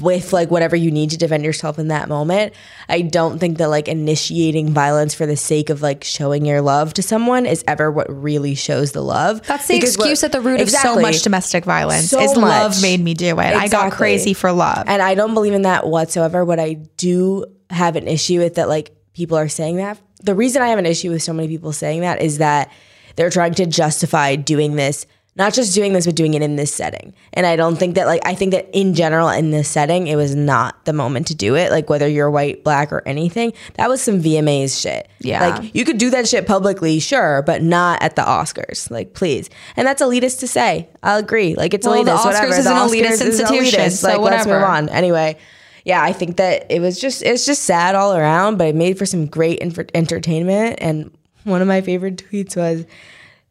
with 0.00 0.32
like 0.32 0.50
whatever 0.50 0.74
you 0.74 0.90
need 0.90 1.10
to 1.10 1.18
defend 1.18 1.44
yourself 1.44 1.78
in 1.78 1.88
that 1.88 2.08
moment. 2.08 2.54
I 2.88 3.02
don't 3.02 3.38
think 3.38 3.58
that 3.58 3.68
like 3.68 3.86
initiating 3.86 4.70
violence 4.72 5.12
for 5.14 5.26
the 5.26 5.36
sake 5.36 5.68
of 5.68 5.82
like 5.82 6.02
showing 6.02 6.46
your 6.46 6.62
love 6.62 6.94
to 6.94 7.02
someone 7.02 7.44
is 7.44 7.62
ever 7.68 7.90
what 7.92 8.06
really 8.10 8.54
shows 8.54 8.92
the 8.92 9.02
love. 9.02 9.42
That's 9.46 9.66
the 9.66 9.74
Because 9.74 9.98
what- 9.98 10.04
excuse 10.06 10.24
at 10.24 10.32
the 10.32 10.40
root 10.40 10.62
of 10.62 10.70
so 10.70 10.98
much 10.98 11.20
domestic 11.22 11.66
violence. 11.66 12.08
So 12.08 12.18
is 12.18 12.34
love 12.34 12.80
made 12.80 13.00
me 13.00 13.12
do 13.12 13.38
it. 13.38 13.54
I 13.54 13.68
got 13.68 13.92
crazy 13.92 14.32
for 14.32 14.50
love. 14.52 14.84
And 14.86 15.02
I 15.02 15.14
don't 15.14 15.34
believe 15.34 15.52
in 15.52 15.62
that 15.62 15.86
whatsoever. 15.86 16.46
What 16.46 16.58
I 16.58 16.74
do 16.96 17.44
have 17.68 17.96
an 17.96 18.08
issue 18.08 18.38
with 18.38 18.54
that, 18.54 18.68
like 18.70 18.90
people 19.14 19.36
are 19.38 19.48
saying 19.48 19.76
that. 19.76 19.98
The 20.22 20.34
reason 20.34 20.62
I 20.62 20.68
have 20.68 20.78
an 20.78 20.86
issue 20.86 21.10
with 21.10 21.22
so 21.22 21.32
many 21.32 21.48
people 21.48 21.72
saying 21.72 22.00
that 22.02 22.20
is 22.20 22.38
that 22.38 22.70
they're 23.16 23.30
trying 23.30 23.54
to 23.54 23.66
justify 23.66 24.34
doing 24.36 24.74
this, 24.76 25.06
not 25.36 25.52
just 25.52 25.74
doing 25.74 25.92
this, 25.92 26.06
but 26.06 26.14
doing 26.14 26.34
it 26.34 26.42
in 26.42 26.56
this 26.56 26.72
setting. 26.72 27.12
And 27.32 27.44
I 27.46 27.56
don't 27.56 27.76
think 27.76 27.96
that, 27.96 28.06
like, 28.06 28.24
I 28.24 28.34
think 28.34 28.52
that 28.52 28.68
in 28.72 28.94
general, 28.94 29.28
in 29.28 29.50
this 29.50 29.68
setting, 29.68 30.06
it 30.06 30.14
was 30.16 30.34
not 30.34 30.84
the 30.84 30.92
moment 30.92 31.26
to 31.28 31.34
do 31.34 31.56
it. 31.56 31.70
Like, 31.72 31.90
whether 31.90 32.06
you're 32.08 32.30
white, 32.30 32.62
black, 32.64 32.92
or 32.92 33.02
anything, 33.06 33.52
that 33.74 33.88
was 33.88 34.00
some 34.00 34.22
VMAs 34.22 34.80
shit. 34.80 35.08
Yeah. 35.20 35.48
Like, 35.48 35.74
you 35.74 35.84
could 35.84 35.98
do 35.98 36.10
that 36.10 36.28
shit 36.28 36.46
publicly, 36.46 37.00
sure, 37.00 37.42
but 37.42 37.62
not 37.62 38.00
at 38.02 38.14
the 38.16 38.22
Oscars. 38.22 38.90
Like, 38.90 39.12
please. 39.14 39.50
And 39.76 39.86
that's 39.86 40.00
elitist 40.02 40.38
to 40.40 40.46
say. 40.48 40.88
I'll 41.02 41.18
agree. 41.18 41.54
Like, 41.56 41.74
it's 41.74 41.86
Well, 41.86 41.96
elitist. 42.02 42.04
the 42.04 42.10
Oscars 42.12 42.24
whatever. 42.26 42.46
is 42.54 42.64
The 42.64 42.70
an 42.70 42.76
elitist 42.76 43.04
Oscars 43.04 43.26
is 43.26 43.40
elitist. 43.40 43.90
so 44.02 44.08
Like, 44.08 44.18
let's 44.20 44.46
move 44.46 44.62
on. 44.62 44.88
Anyway, 44.88 45.36
yeah, 45.84 46.02
I 46.02 46.12
think 46.12 46.38
that 46.38 46.66
it 46.70 46.80
was 46.80 46.98
just 46.98 47.22
it's 47.22 47.44
just 47.44 47.62
sad 47.62 47.94
all 47.94 48.14
around, 48.14 48.56
but 48.56 48.68
it 48.68 48.74
made 48.74 48.98
for 48.98 49.04
some 49.04 49.26
great 49.26 49.58
inf- 49.58 49.78
entertainment. 49.92 50.78
And 50.80 51.16
one 51.44 51.60
of 51.60 51.68
my 51.68 51.82
favorite 51.82 52.16
tweets 52.16 52.56
was, 52.56 52.86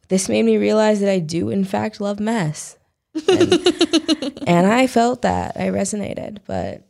"This 0.07 0.27
made 0.27 0.43
me 0.43 0.57
realize 0.57 0.99
that 0.99 1.11
I 1.11 1.19
do 1.19 1.49
in 1.49 1.63
fact 1.63 2.01
love 2.01 2.19
mess," 2.19 2.77
and, 3.27 3.53
and 4.47 4.67
I 4.67 4.87
felt 4.87 5.21
that 5.21 5.55
I 5.57 5.69
resonated. 5.69 6.39
But 6.47 6.87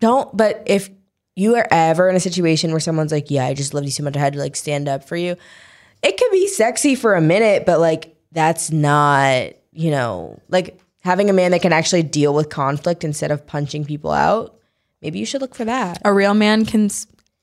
don't. 0.00 0.34
But 0.34 0.62
if 0.66 0.88
you 1.36 1.56
are 1.56 1.68
ever 1.70 2.08
in 2.08 2.16
a 2.16 2.20
situation 2.20 2.70
where 2.70 2.80
someone's 2.80 3.12
like, 3.12 3.30
"Yeah, 3.30 3.44
I 3.44 3.52
just 3.52 3.74
love 3.74 3.84
you 3.84 3.90
so 3.90 4.04
much, 4.04 4.16
I 4.16 4.20
had 4.20 4.32
to 4.32 4.38
like 4.38 4.56
stand 4.56 4.88
up 4.88 5.04
for 5.04 5.16
you," 5.16 5.36
it 6.02 6.16
could 6.16 6.30
be 6.30 6.48
sexy 6.48 6.94
for 6.94 7.14
a 7.14 7.20
minute, 7.20 7.66
but 7.66 7.78
like 7.78 8.16
that's 8.32 8.70
not 8.70 9.52
you 9.72 9.90
know 9.90 10.40
like 10.48 10.80
having 11.04 11.28
a 11.30 11.32
man 11.32 11.50
that 11.52 11.62
can 11.62 11.72
actually 11.72 12.02
deal 12.02 12.34
with 12.34 12.48
conflict 12.48 13.04
instead 13.04 13.30
of 13.30 13.46
punching 13.46 13.84
people 13.84 14.10
out. 14.10 14.56
Maybe 15.02 15.18
you 15.18 15.26
should 15.26 15.40
look 15.42 15.54
for 15.54 15.64
that. 15.66 16.00
a 16.04 16.12
real 16.12 16.34
man 16.34 16.64
can 16.64 16.88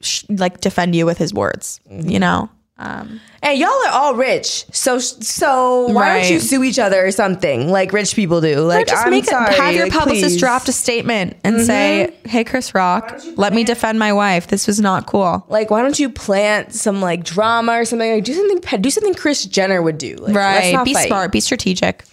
sh- 0.01 0.23
like 0.29 0.61
defend 0.61 0.95
you 0.95 1.05
with 1.05 1.17
his 1.19 1.33
words. 1.33 1.79
Mm-hmm. 1.89 2.09
You 2.09 2.19
know. 2.19 2.49
Um, 2.77 3.21
And 3.43 3.59
y'all 3.59 3.69
are 3.69 3.91
all 3.91 4.15
rich, 4.15 4.65
so 4.71 4.97
so 4.97 5.85
why 5.89 6.17
don't 6.19 6.31
you 6.31 6.39
sue 6.39 6.63
each 6.63 6.79
other 6.79 7.05
or 7.05 7.11
something 7.11 7.69
like 7.69 7.93
rich 7.93 8.15
people 8.15 8.41
do? 8.41 8.61
Like 8.61 8.87
just 8.87 9.05
I'm 9.05 9.11
make 9.11 9.25
sorry, 9.25 9.53
it, 9.53 9.57
have 9.59 9.75
your 9.75 9.83
like, 9.85 9.93
publicist 9.93 10.23
please. 10.23 10.31
Mm-hmm. 10.37 10.39
draft 10.39 10.67
a 10.69 10.71
statement 10.71 11.37
and 11.43 11.61
say, 11.61 12.11
"Hey, 12.25 12.43
Chris 12.43 12.73
Rock, 12.73 13.21
let 13.35 13.53
me 13.53 13.63
defend 13.63 13.99
my 13.99 14.11
wife. 14.11 14.47
This 14.47 14.65
was 14.65 14.79
not 14.79 15.05
cool." 15.05 15.45
Like, 15.47 15.69
why 15.69 15.83
don't 15.83 15.99
you 15.99 16.09
plant 16.09 16.73
some 16.73 17.01
like 17.01 17.23
drama 17.23 17.73
or 17.73 17.85
something? 17.85 18.11
Like, 18.15 18.23
do 18.23 18.33
something. 18.33 18.81
Do 18.81 18.89
something 18.89 19.13
Chris 19.13 19.45
Jenner 19.45 19.83
would 19.83 19.99
do. 19.99 20.15
Like, 20.15 20.33
let's 20.33 20.63
right? 20.65 20.73
not 20.73 20.85
Be 20.85 20.95
fight. 20.95 21.07
smart. 21.07 21.31
Be 21.31 21.39
strategic. 21.39 22.03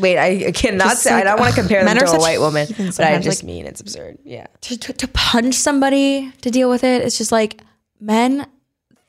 Wait, 0.00 0.18
I 0.18 0.48
I 0.48 0.52
cannot 0.52 0.96
say. 0.96 1.12
I 1.12 1.24
don't 1.24 1.38
want 1.40 1.54
to 1.54 1.60
compare 1.60 1.84
them 1.84 1.94
men 1.96 2.04
to 2.04 2.12
a 2.12 2.18
white 2.18 2.40
woman, 2.40 2.66
but 2.76 3.00
I 3.00 3.18
just 3.18 3.42
like- 3.42 3.46
mean 3.46 3.66
it's 3.66 3.80
absurd. 3.80 4.18
Yeah. 4.24 4.46
To, 4.62 4.78
to, 4.78 4.92
to 4.92 5.08
punch 5.08 5.54
somebody 5.54 6.32
to 6.42 6.50
deal 6.50 6.68
with 6.70 6.84
it, 6.84 7.02
it's 7.02 7.18
just 7.18 7.32
like 7.32 7.60
men. 8.00 8.46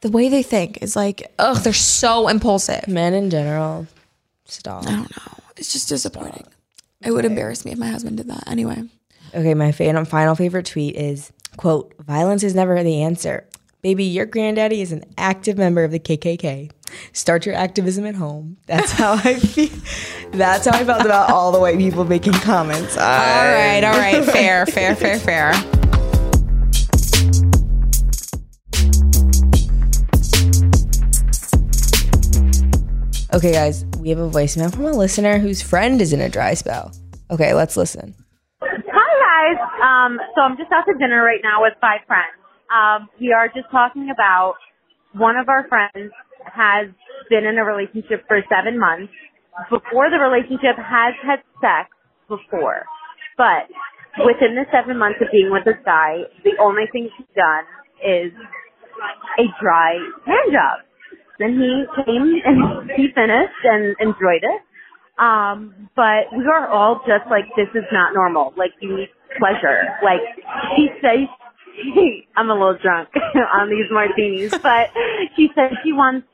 The 0.02 0.10
way 0.10 0.30
they 0.30 0.42
think 0.42 0.82
is 0.82 0.96
like, 0.96 1.32
ugh, 1.38 1.58
they're 1.58 1.74
so 1.74 2.28
impulsive. 2.28 2.88
Men 2.88 3.14
in 3.14 3.30
general, 3.30 3.86
stop. 4.46 4.84
I 4.88 4.92
don't 4.92 5.16
know. 5.16 5.34
It's 5.58 5.72
just 5.72 5.90
disappointing. 5.90 6.48
It 7.04 7.12
would 7.12 7.24
embarrass 7.26 7.66
me 7.66 7.72
if 7.72 7.78
my 7.78 7.88
husband 7.88 8.18
did 8.18 8.28
that. 8.28 8.44
Anyway. 8.48 8.84
Okay, 9.34 9.54
my 9.54 9.72
final 9.72 10.36
favorite 10.36 10.66
tweet 10.66 10.96
is 10.96 11.32
quote, 11.58 11.94
violence 12.00 12.44
is 12.44 12.56
never 12.56 12.82
the 12.84 13.04
answer. 13.04 13.48
Baby, 13.82 14.04
your 14.04 14.28
granddaddy 14.28 14.82
is 14.82 14.92
an 14.92 15.04
active 15.18 15.58
member 15.58 15.84
of 15.84 15.90
the 15.92 16.00
KKK. 16.00 16.70
Start 17.14 17.48
your 17.48 17.56
activism 17.56 18.06
at 18.06 18.14
home. 18.14 18.58
That's 18.68 18.92
how 18.92 19.14
I 19.14 19.36
feel. 19.40 19.70
That's 20.34 20.68
how 20.68 20.78
I 20.78 20.86
felt 20.86 21.04
about 21.04 21.32
all 21.32 21.52
the 21.52 21.60
white 21.60 21.80
people 21.80 22.06
making 22.06 22.34
comments. 22.34 22.96
All 22.96 23.04
right, 23.04 23.84
all 23.84 23.98
right. 23.98 24.24
Fair, 24.32 24.66
fair, 24.68 24.96
fair, 24.96 25.18
fair. 25.18 25.54
Okay, 33.34 33.54
guys, 33.54 33.86
we 34.00 34.10
have 34.10 34.20
a 34.20 34.30
voicemail 34.30 34.72
from 34.72 34.86
a 34.86 34.92
listener 34.92 35.40
whose 35.40 35.62
friend 35.62 36.02
is 36.02 36.14
in 36.14 36.22
a 36.22 36.30
dry 36.30 36.54
spell. 36.54 36.92
Okay, 37.32 37.54
let's 37.54 37.78
listen. 37.78 38.14
Hi 38.62 39.56
guys. 39.56 39.58
Um, 39.82 40.20
so 40.36 40.42
I'm 40.42 40.58
just 40.58 40.72
out 40.72 40.84
to 40.86 40.94
dinner 41.00 41.24
right 41.24 41.40
now 41.44 41.62
with 41.64 41.74
five 41.82 42.02
friends. 42.06 42.41
Um, 42.72 43.10
we 43.20 43.34
are 43.34 43.48
just 43.48 43.70
talking 43.72 44.10
about 44.14 44.56
one 45.14 45.36
of 45.36 45.50
our 45.50 45.68
friends 45.68 46.12
has 46.46 46.88
been 47.30 47.46
in 47.46 47.58
a 47.58 47.64
relationship 47.64 48.24
for 48.28 48.42
seven 48.50 48.80
months. 48.80 49.12
Before 49.70 50.10
the 50.10 50.18
relationship 50.18 50.80
has 50.80 51.14
had 51.22 51.44
sex 51.60 51.92
before, 52.30 52.86
but 53.38 53.68
within 54.26 54.56
the 54.56 54.64
seven 54.72 54.98
months 54.98 55.20
of 55.22 55.28
being 55.32 55.52
with 55.52 55.66
this 55.66 55.80
guy, 55.84 56.24
the 56.44 56.56
only 56.60 56.88
thing 56.92 57.10
she's 57.18 57.28
done 57.36 57.68
is 58.00 58.32
a 59.40 59.46
dry 59.62 60.00
hand 60.26 60.52
job. 60.56 60.88
Then 61.40 61.60
he 61.60 61.84
came 62.06 62.40
and 62.46 62.92
he 62.96 63.08
finished 63.14 63.62
and 63.64 63.96
enjoyed 64.00 64.44
it. 64.44 64.62
Um, 65.20 65.90
but 65.96 66.32
we 66.32 66.46
are 66.48 66.68
all 66.70 67.02
just 67.06 67.30
like, 67.30 67.46
this 67.56 67.70
is 67.76 67.86
not 67.92 68.14
normal. 68.14 68.54
Like, 68.58 68.72
you 68.80 68.96
need 68.98 69.10
pleasure. 69.38 69.84
Like, 70.04 70.22
she 70.76 70.88
says, 71.02 71.28
I'm 72.36 72.50
a 72.50 72.54
little 72.54 72.78
drunk 72.82 73.10
on 73.54 73.70
these 73.70 73.88
martinis, 73.92 74.52
but 74.52 74.90
she 75.36 75.50
said 75.56 75.72
she 75.84 75.94
wants 75.94 76.28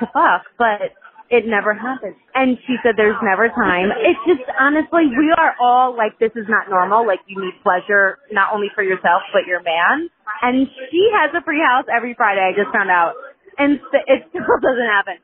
to 0.00 0.06
fuck, 0.12 0.46
but 0.58 0.94
it 1.30 1.46
never 1.46 1.74
happens. 1.74 2.16
And 2.34 2.58
she 2.66 2.76
said 2.82 2.94
there's 2.96 3.18
never 3.22 3.48
time. 3.48 3.90
It's 3.98 4.20
just, 4.26 4.48
honestly, 4.60 5.10
we 5.10 5.34
are 5.36 5.54
all 5.60 5.96
like, 5.96 6.18
this 6.18 6.32
is 6.36 6.46
not 6.48 6.70
normal. 6.70 7.06
Like, 7.06 7.20
you 7.26 7.40
need 7.40 7.54
pleasure, 7.62 8.18
not 8.30 8.54
only 8.54 8.68
for 8.74 8.82
yourself, 8.82 9.22
but 9.32 9.46
your 9.46 9.62
man. 9.62 10.08
And 10.42 10.68
she 10.90 11.10
has 11.14 11.34
a 11.34 11.42
free 11.42 11.60
house 11.60 11.86
every 11.90 12.14
Friday, 12.14 12.40
I 12.40 12.52
just 12.54 12.72
found 12.72 12.90
out. 12.90 13.14
And 13.58 13.80
it 14.06 14.22
still 14.30 14.60
doesn't 14.62 14.90
happen 14.90 15.18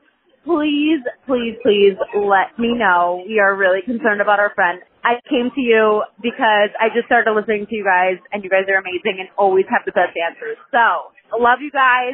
please, 0.45 0.99
please, 1.25 1.55
please 1.63 1.95
let 2.15 2.57
me 2.59 2.75
know. 2.75 3.23
We 3.27 3.39
are 3.39 3.55
really 3.55 3.81
concerned 3.81 4.21
about 4.21 4.39
our 4.39 4.53
friend. 4.53 4.81
I 5.03 5.15
came 5.29 5.51
to 5.53 5.61
you 5.61 6.03
because 6.21 6.69
I 6.79 6.89
just 6.93 7.05
started 7.07 7.31
listening 7.33 7.65
to 7.67 7.75
you 7.75 7.83
guys 7.83 8.17
and 8.31 8.43
you 8.43 8.49
guys 8.49 8.63
are 8.69 8.75
amazing 8.79 9.17
and 9.19 9.29
always 9.37 9.65
have 9.69 9.81
the 9.85 9.91
best 9.91 10.15
answers. 10.17 10.57
So, 10.71 11.37
love 11.39 11.59
you 11.61 11.71
guys. 11.71 12.13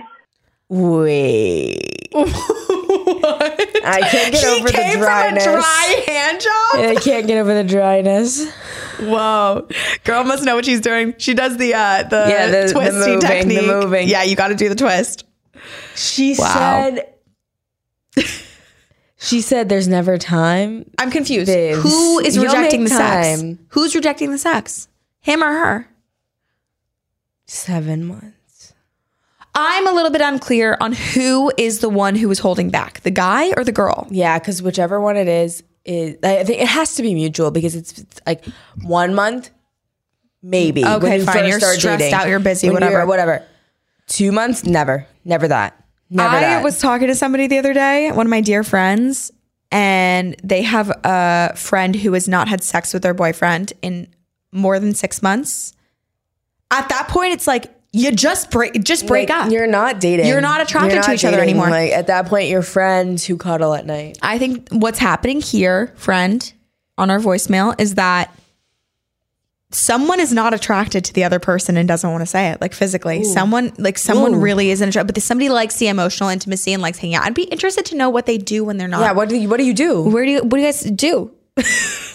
Wait. 0.69 2.09
I 2.15 4.01
can't 4.11 4.31
get 4.33 4.41
He 4.43 4.47
over 4.47 4.67
the 4.67 4.73
came 4.73 4.93
from 4.93 5.01
a 5.01 5.05
dryness. 5.05 5.43
dry 5.43 6.03
hand 6.07 6.41
job. 6.41 6.75
I 6.75 6.95
can't 7.01 7.27
get 7.27 7.37
over 7.37 7.53
the 7.53 7.63
dryness. 7.63 8.51
Whoa, 8.99 9.67
girl 10.03 10.23
must 10.23 10.43
know 10.43 10.55
what 10.55 10.65
she's 10.65 10.81
doing. 10.81 11.13
She 11.17 11.33
does 11.33 11.57
the 11.57 11.73
uh 11.73 12.03
the, 12.03 12.25
Yeah, 12.27 12.47
the- 12.47 12.67
the 12.67 12.73
twisty 12.73 12.91
moving, 12.97 13.19
the 13.19 13.27
technique. 13.27 13.65
moving. 13.67 14.07
Yeah, 14.07 14.23
you 14.23 14.35
got 14.35 14.49
to 14.49 14.55
do 14.55 14.69
the 14.69 14.75
twist. 14.75 15.25
She 15.95 16.35
Wow. 16.37 16.91
said 16.95 17.13
She 19.21 19.41
said 19.41 19.67
there's 19.67 19.87
never 19.87 20.17
time. 20.17 20.89
I'm 20.97 21.11
confused. 21.11 21.51
Who 21.51 22.19
is 22.19 22.35
you'll 22.35 22.45
rejecting 22.45 22.85
the 22.85 22.89
sex? 22.89 23.41
time. 23.41 23.59
Who's 23.69 23.93
rejecting 23.93 24.31
the 24.31 24.37
sex? 24.37 24.87
Him 25.19 25.43
or 25.43 25.51
her? 25.51 25.87
Seven 27.45 28.05
months. 28.05 28.73
I'm 29.53 29.87
a 29.87 29.91
little 29.91 30.11
bit 30.11 30.21
unclear 30.21 30.77
on 30.79 30.93
who 30.93 31.51
is 31.57 31.79
the 31.79 31.89
one 31.89 32.15
who 32.15 32.31
is 32.31 32.39
holding 32.39 32.69
back, 32.69 33.01
the 33.01 33.11
guy 33.11 33.51
or 33.57 33.63
the 33.65 33.71
girl. 33.73 34.07
Yeah, 34.09 34.39
because 34.39 34.61
whichever 34.61 35.01
one 35.01 35.17
it 35.17 35.27
is, 35.27 35.63
is 35.83 36.15
I 36.23 36.43
think 36.45 36.61
it 36.61 36.67
has 36.67 36.95
to 36.95 37.01
be 37.01 37.13
mutual 37.13 37.51
because 37.51 37.75
it's, 37.75 37.97
it's 37.97 38.21
like 38.25 38.45
one 38.83 39.15
month, 39.15 39.49
maybe. 40.41 40.85
Okay, 40.85 40.97
when 41.09 41.19
you 41.19 41.25
fine. 41.25 41.47
You're 41.47 41.59
stressed 41.59 41.81
dating. 41.99 42.13
out, 42.13 42.29
you're 42.29 42.39
busy, 42.39 42.67
When 42.67 42.75
whatever. 42.75 43.05
whatever. 43.05 43.45
Two 44.07 44.31
months, 44.31 44.63
never, 44.63 45.07
never 45.25 45.47
that. 45.47 45.78
Never 46.09 46.35
I 46.35 46.39
that. 46.41 46.63
was 46.63 46.79
talking 46.79 47.07
to 47.07 47.15
somebody 47.15 47.47
the 47.47 47.59
other 47.59 47.73
day, 47.73 48.11
one 48.11 48.25
of 48.25 48.29
my 48.31 48.41
dear 48.41 48.63
friends, 48.63 49.31
and 49.71 50.35
they 50.43 50.63
have 50.63 50.89
a 51.03 51.53
friend 51.55 51.95
who 51.95 52.13
has 52.13 52.27
not 52.27 52.47
had 52.47 52.63
sex 52.63 52.93
with 52.93 53.03
their 53.03 53.13
boyfriend 53.13 53.73
in 53.81 54.07
more 54.51 54.79
than 54.79 54.95
six 54.95 55.21
months. 55.21 55.73
At 56.71 56.89
that 56.89 57.07
point, 57.09 57.33
it's 57.33 57.45
like 57.45 57.71
you 57.91 58.11
just 58.11 58.51
break, 58.51 58.83
just 58.83 59.07
break 59.07 59.29
Like, 59.29 59.45
up. 59.45 59.51
You're 59.51 59.67
not 59.67 59.99
dating. 59.99 60.27
You're 60.27 60.41
not 60.41 60.61
attracted 60.61 61.03
to 61.03 61.13
each 61.13 61.25
other 61.25 61.39
anymore. 61.39 61.69
Like 61.69 61.91
at 61.91 62.07
that 62.07 62.27
point, 62.27 62.49
you're 62.49 62.61
friends 62.61 63.25
who 63.25 63.37
cuddle 63.37 63.73
at 63.73 63.85
night. 63.85 64.17
I 64.21 64.37
think 64.37 64.67
what's 64.71 64.99
happening 64.99 65.41
here, 65.41 65.93
friend, 65.95 66.51
on 66.97 67.09
our 67.09 67.19
voicemail 67.19 67.79
is 67.79 67.95
that 67.95 68.35
someone 69.71 70.19
is 70.19 70.33
not 70.33 70.53
attracted 70.53 71.05
to 71.05 71.13
the 71.13 71.23
other 71.23 71.39
person 71.39 71.77
and 71.77 71.87
doesn't 71.87 72.09
want 72.09 72.21
to 72.21 72.25
say 72.25 72.49
it, 72.49 72.59
like 72.61 72.73
physically. 72.73 73.23
Someone, 73.23 73.71
like 73.77 73.97
someone 73.97 74.35
Ooh. 74.35 74.39
really 74.39 74.71
isn't 74.71 74.89
attracted, 74.89 75.13
but 75.13 75.21
somebody 75.21 75.49
likes 75.49 75.77
the 75.77 75.87
emotional 75.87 76.29
intimacy 76.29 76.73
and 76.73 76.81
likes 76.81 76.97
hanging 76.97 77.15
out. 77.15 77.23
I'd 77.25 77.35
be 77.35 77.43
interested 77.43 77.85
to 77.87 77.95
know 77.95 78.09
what 78.09 78.25
they 78.25 78.37
do 78.37 78.63
when 78.63 78.77
they're 78.77 78.87
not. 78.87 79.01
Yeah. 79.01 79.11
What 79.11 79.29
do 79.29 79.37
you 79.37 79.47
What 79.49 79.57
do 79.57 79.63
you 79.65 79.73
do? 79.73 80.01
Where 80.01 80.25
do 80.25 80.31
you? 80.31 80.39
What 80.39 80.51
do 80.51 80.59
you 80.59 80.67
guys 80.67 80.81
do? 80.81 81.31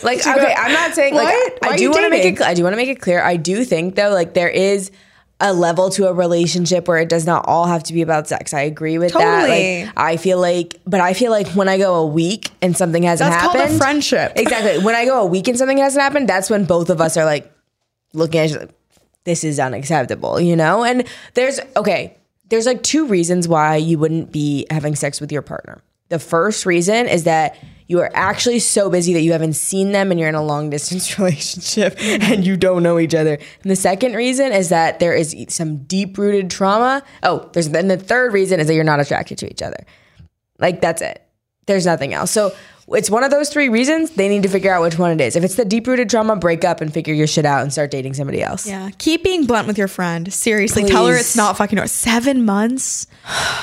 Like 0.03 0.19
To 0.19 0.25
go- 0.25 0.35
okay, 0.35 0.55
I'm 0.55 0.73
not 0.73 0.95
saying 0.95 1.15
like 1.15 1.29
What? 1.29 1.59
I 1.73 1.77
do 1.79 1.91
want 1.91 2.03
to 2.03 2.11
make 2.11 2.25
it. 2.27 2.43
I 2.43 2.53
do 2.53 2.63
want 2.63 2.75
to 2.75 2.77
make 2.77 2.91
it 2.91 3.01
clear. 3.01 3.23
I 3.23 3.37
do 3.37 3.65
think 3.65 3.95
though, 3.95 4.11
like 4.11 4.35
there 4.35 4.51
is 4.51 4.91
a 5.41 5.53
level 5.53 5.91
to 5.91 6.07
a 6.09 6.13
relationship 6.13 6.87
where 6.87 6.99
it 6.99 7.09
does 7.09 7.27
not 7.27 7.45
all 7.47 7.67
have 7.67 7.83
to 7.85 7.93
be 7.93 8.03
about 8.03 8.29
sex. 8.29 8.55
I 8.55 8.63
agree 8.63 8.99
with 8.99 9.13
that. 9.13 9.49
Like 9.49 9.93
I 9.97 10.17
feel 10.17 10.41
like, 10.41 10.81
but 10.87 11.01
I 11.01 11.13
feel 11.13 11.31
like 11.31 11.49
when 11.49 11.69
I 11.69 11.77
go 11.77 11.97
a 11.97 12.07
week 12.07 12.51
and 12.63 12.77
something 12.77 13.03
hasn't 13.03 13.31
That's 13.31 13.43
called 13.43 13.57
happened, 13.57 13.75
a 13.75 13.79
friendship. 13.79 14.33
Exactly. 14.37 14.83
When 14.85 14.95
I 14.95 15.05
go 15.05 15.23
a 15.23 15.27
week 15.27 15.49
and 15.49 15.59
something 15.59 15.79
hasn't 15.79 16.03
happened, 16.03 16.29
that's 16.29 16.49
when 16.51 16.65
both 16.65 16.89
of 16.89 17.01
us 17.01 17.17
are 17.17 17.25
like 17.25 17.53
looking 18.13 18.41
at 18.41 18.51
each 18.51 18.57
other. 18.57 18.69
This 19.25 19.43
is 19.43 19.59
unacceptable, 19.59 20.41
you 20.41 20.55
know. 20.55 20.85
And 20.85 21.05
there's 21.35 21.59
okay. 21.77 22.17
There's 22.49 22.67
like 22.67 22.83
two 22.83 23.07
reasons 23.07 23.49
why 23.49 23.77
you 23.77 23.99
wouldn't 23.99 24.31
be 24.31 24.67
having 24.71 24.95
sex 24.95 25.21
with 25.21 25.33
your 25.33 25.43
partner. 25.43 25.83
The 26.11 26.19
first 26.19 26.67
reason 26.67 27.09
is 27.09 27.25
that 27.25 27.57
you 27.87 28.01
are 28.01 28.11
actually 28.15 28.59
so 28.59 28.89
busy 28.89 29.13
that 29.13 29.21
you 29.21 29.33
haven't 29.33 29.55
seen 29.55 29.93
them 29.93 30.11
and 30.11 30.19
you're 30.19 30.29
in 30.29 30.35
a 30.35 30.43
long 30.43 30.71
distance 30.71 31.19
relationship 31.19 31.97
and 31.99 32.47
you 32.47 32.57
don't 32.57 32.83
know 32.83 32.99
each 32.99 33.15
other. 33.15 33.35
And 33.35 33.71
the 33.71 33.77
second 33.77 34.15
reason 34.15 34.53
is 34.53 34.71
that 34.71 35.01
there 35.01 35.15
is 35.15 35.35
some 35.49 35.79
deep 35.85 36.17
rooted 36.17 36.51
trauma. 36.51 37.03
Oh, 37.23 37.51
there's 37.53 37.69
then 37.69 37.89
the 37.89 37.99
third 37.99 38.33
reason 38.33 38.61
is 38.61 38.67
that 38.69 38.75
you're 38.75 38.85
not 38.85 39.01
attracted 39.01 39.39
to 39.39 39.51
each 39.51 39.63
other. 39.63 39.85
Like 40.59 40.81
that's 40.81 41.03
it. 41.03 41.21
There's 41.67 41.87
nothing 41.87 42.15
else. 42.15 42.31
So 42.31 42.53
it's 42.89 43.09
one 43.09 43.25
of 43.25 43.31
those 43.31 43.49
three 43.49 43.69
reasons. 43.69 44.11
They 44.11 44.29
need 44.29 44.43
to 44.43 44.49
figure 44.49 44.73
out 44.73 44.83
which 44.83 44.99
one 44.99 45.11
it 45.11 45.21
is. 45.21 45.37
If 45.37 45.45
it's 45.45 45.55
the 45.55 45.65
deep 45.65 45.87
rooted 45.87 46.11
trauma, 46.11 46.37
break 46.37 46.65
up 46.65 46.81
and 46.81 46.93
figure 46.93 47.15
your 47.15 47.27
shit 47.27 47.47
out 47.47 47.63
and 47.63 47.73
start 47.73 47.91
dating 47.91 48.15
somebody 48.15 48.43
else. 48.43 48.67
Yeah, 48.67 48.91
keep 48.99 49.25
being 49.25 49.47
blunt 49.47 49.67
with 49.67 49.79
your 49.79 49.89
friend. 49.89 50.31
Seriously, 50.33 50.85
tell 50.85 51.07
her 51.07 51.17
it's 51.17 51.37
not 51.37 51.57
fucking 51.57 51.87
seven 51.87 52.45
months, 52.45 53.07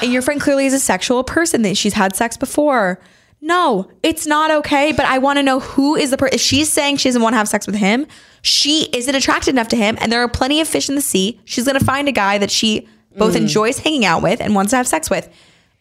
and 0.01 0.11
your 0.11 0.23
friend 0.23 0.41
clearly 0.41 0.65
is 0.65 0.73
a 0.73 0.79
sexual 0.79 1.23
person 1.23 1.61
that 1.61 1.77
she's 1.77 1.93
had 1.93 2.15
sex 2.15 2.35
before. 2.35 2.99
No, 3.41 3.89
it's 4.03 4.27
not 4.27 4.51
okay. 4.51 4.91
But 4.91 5.05
I 5.07 5.17
want 5.17 5.37
to 5.39 5.43
know 5.43 5.59
who 5.59 5.95
is 5.95 6.11
the 6.11 6.17
person. 6.17 6.35
If 6.35 6.41
she's 6.41 6.69
saying 6.71 6.97
she 6.97 7.09
doesn't 7.09 7.21
want 7.21 7.33
to 7.33 7.37
have 7.37 7.49
sex 7.49 7.65
with 7.65 7.75
him, 7.75 8.05
she 8.43 8.87
isn't 8.93 9.13
attracted 9.15 9.51
enough 9.55 9.67
to 9.69 9.75
him, 9.75 9.97
and 9.99 10.11
there 10.11 10.21
are 10.21 10.27
plenty 10.27 10.61
of 10.61 10.67
fish 10.67 10.89
in 10.89 10.95
the 10.95 11.01
sea. 11.01 11.39
She's 11.45 11.65
gonna 11.65 11.79
find 11.79 12.07
a 12.07 12.11
guy 12.11 12.37
that 12.37 12.51
she 12.51 12.87
both 13.17 13.33
Mm. 13.33 13.41
enjoys 13.41 13.79
hanging 13.79 14.05
out 14.05 14.21
with 14.23 14.39
and 14.41 14.55
wants 14.55 14.69
to 14.71 14.77
have 14.77 14.87
sex 14.87 15.09
with. 15.09 15.27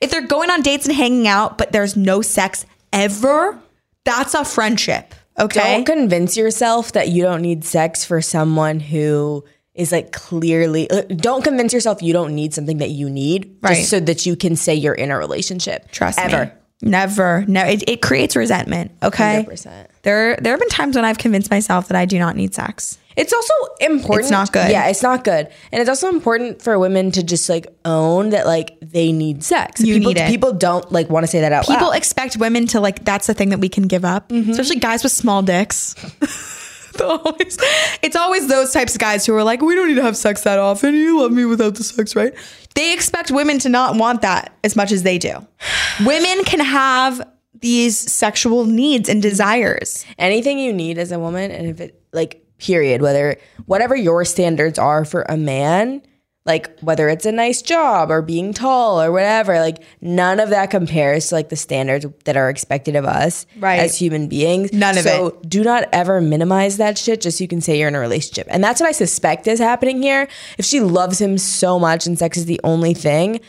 If 0.00 0.10
they're 0.10 0.26
going 0.26 0.50
on 0.50 0.62
dates 0.62 0.86
and 0.86 0.94
hanging 0.96 1.28
out, 1.28 1.58
but 1.58 1.72
there's 1.72 1.96
no 1.96 2.22
sex 2.22 2.64
ever, 2.92 3.58
that's 4.04 4.34
a 4.34 4.44
friendship. 4.44 5.14
Okay. 5.38 5.60
Don't 5.60 5.84
convince 5.84 6.36
yourself 6.36 6.92
that 6.92 7.08
you 7.08 7.22
don't 7.22 7.40
need 7.42 7.64
sex 7.64 8.04
for 8.04 8.20
someone 8.20 8.80
who 8.80 9.44
is 9.74 9.92
like 9.92 10.12
clearly. 10.12 10.90
uh, 10.90 11.02
Don't 11.02 11.44
convince 11.44 11.72
yourself 11.72 12.02
you 12.02 12.12
don't 12.12 12.34
need 12.34 12.52
something 12.52 12.78
that 12.78 12.90
you 12.90 13.08
need 13.08 13.54
Right. 13.62 13.76
just 13.76 13.90
so 13.90 14.00
that 14.00 14.26
you 14.26 14.34
can 14.36 14.56
say 14.56 14.74
you're 14.74 14.92
in 14.94 15.10
a 15.10 15.16
relationship. 15.18 15.90
Trust 15.92 16.18
ever. 16.18 16.46
me. 16.46 16.50
Never. 16.82 17.44
No, 17.46 17.62
it, 17.64 17.88
it 17.88 18.02
creates 18.02 18.36
resentment. 18.36 18.90
Okay. 19.02 19.44
100%. 19.46 19.86
There 20.02 20.36
there 20.36 20.52
have 20.52 20.60
been 20.60 20.68
times 20.70 20.96
when 20.96 21.04
I've 21.04 21.18
convinced 21.18 21.50
myself 21.50 21.88
that 21.88 21.96
I 21.96 22.06
do 22.06 22.18
not 22.18 22.36
need 22.36 22.54
sex. 22.54 22.98
It's 23.16 23.32
also 23.32 23.52
important. 23.80 24.20
It's 24.20 24.30
not 24.30 24.52
good. 24.52 24.70
Yeah, 24.70 24.88
it's 24.88 25.02
not 25.02 25.24
good. 25.24 25.48
And 25.72 25.80
it's 25.80 25.90
also 25.90 26.08
important 26.08 26.62
for 26.62 26.78
women 26.78 27.10
to 27.10 27.22
just 27.22 27.48
like 27.50 27.66
own 27.84 28.30
that 28.30 28.46
like 28.46 28.78
they 28.80 29.12
need 29.12 29.44
sex. 29.44 29.82
You 29.82 29.96
people, 29.96 30.12
need 30.12 30.20
it. 30.20 30.28
People 30.28 30.52
don't 30.52 30.90
like 30.90 31.10
want 31.10 31.24
to 31.24 31.26
say 31.26 31.40
that 31.40 31.52
out 31.52 31.66
People 31.66 31.88
loud. 31.88 31.96
expect 31.96 32.38
women 32.38 32.66
to 32.68 32.80
like 32.80 33.04
that's 33.04 33.26
the 33.26 33.34
thing 33.34 33.50
that 33.50 33.58
we 33.58 33.68
can 33.68 33.88
give 33.88 34.04
up. 34.04 34.30
Mm-hmm. 34.30 34.52
Especially 34.52 34.76
guys 34.76 35.02
with 35.02 35.12
small 35.12 35.42
dicks. 35.42 35.94
Always, 37.00 37.58
it's 38.02 38.16
always 38.16 38.48
those 38.48 38.72
types 38.72 38.94
of 38.94 39.00
guys 39.00 39.24
who 39.24 39.34
are 39.34 39.44
like, 39.44 39.62
we 39.62 39.74
don't 39.74 39.88
need 39.88 39.94
to 39.94 40.02
have 40.02 40.16
sex 40.16 40.42
that 40.42 40.58
often. 40.58 40.94
You 40.94 41.20
love 41.20 41.32
me 41.32 41.44
without 41.44 41.74
the 41.74 41.84
sex, 41.84 42.14
right? 42.14 42.34
They 42.74 42.92
expect 42.92 43.30
women 43.30 43.58
to 43.60 43.68
not 43.68 43.96
want 43.96 44.22
that 44.22 44.52
as 44.64 44.76
much 44.76 44.92
as 44.92 45.02
they 45.02 45.18
do. 45.18 45.46
women 46.04 46.44
can 46.44 46.60
have 46.60 47.26
these 47.60 47.96
sexual 47.96 48.64
needs 48.64 49.08
and 49.08 49.22
desires. 49.22 50.04
anything 50.18 50.58
you 50.58 50.72
need 50.72 50.98
as 50.98 51.12
a 51.12 51.18
woman 51.18 51.50
and 51.50 51.66
if 51.66 51.80
it 51.80 52.02
like 52.12 52.44
period 52.58 53.00
whether 53.00 53.36
whatever 53.66 53.96
your 53.96 54.24
standards 54.24 54.78
are 54.78 55.04
for 55.04 55.22
a 55.28 55.36
man 55.36 56.02
like 56.50 56.66
whether 56.80 57.08
it's 57.08 57.24
a 57.26 57.32
nice 57.32 57.62
job 57.62 58.10
or 58.10 58.20
being 58.22 58.52
tall 58.52 59.00
or 59.00 59.10
whatever 59.12 59.58
like 59.60 59.78
none 60.00 60.40
of 60.40 60.50
that 60.50 60.70
compares 60.70 61.28
to 61.28 61.34
like 61.36 61.48
the 61.48 61.56
standards 61.56 62.04
that 62.24 62.36
are 62.36 62.50
expected 62.50 62.96
of 62.96 63.04
us 63.04 63.46
Right. 63.58 63.78
as 63.80 63.96
human 63.96 64.28
beings 64.28 64.72
None 64.72 64.98
of 64.98 65.06
it. 65.06 65.08
so 65.08 65.38
do 65.46 65.62
not 65.62 65.88
ever 65.92 66.20
minimize 66.20 66.76
that 66.78 66.98
shit 66.98 67.20
just 67.20 67.38
so 67.38 67.44
you 67.44 67.48
can 67.48 67.60
say 67.60 67.78
you're 67.78 67.88
in 67.88 67.94
a 67.94 68.00
relationship 68.00 68.46
and 68.50 68.62
that's 68.64 68.80
what 68.80 68.88
i 68.88 68.92
suspect 68.92 69.46
is 69.46 69.58
happening 69.60 70.02
here 70.02 70.26
if 70.58 70.64
she 70.64 70.80
loves 70.80 71.20
him 71.20 71.38
so 71.38 71.78
much 71.78 72.06
and 72.06 72.18
sex 72.18 72.36
is 72.36 72.46
the 72.46 72.60
only 72.64 72.94
thing 72.94 73.40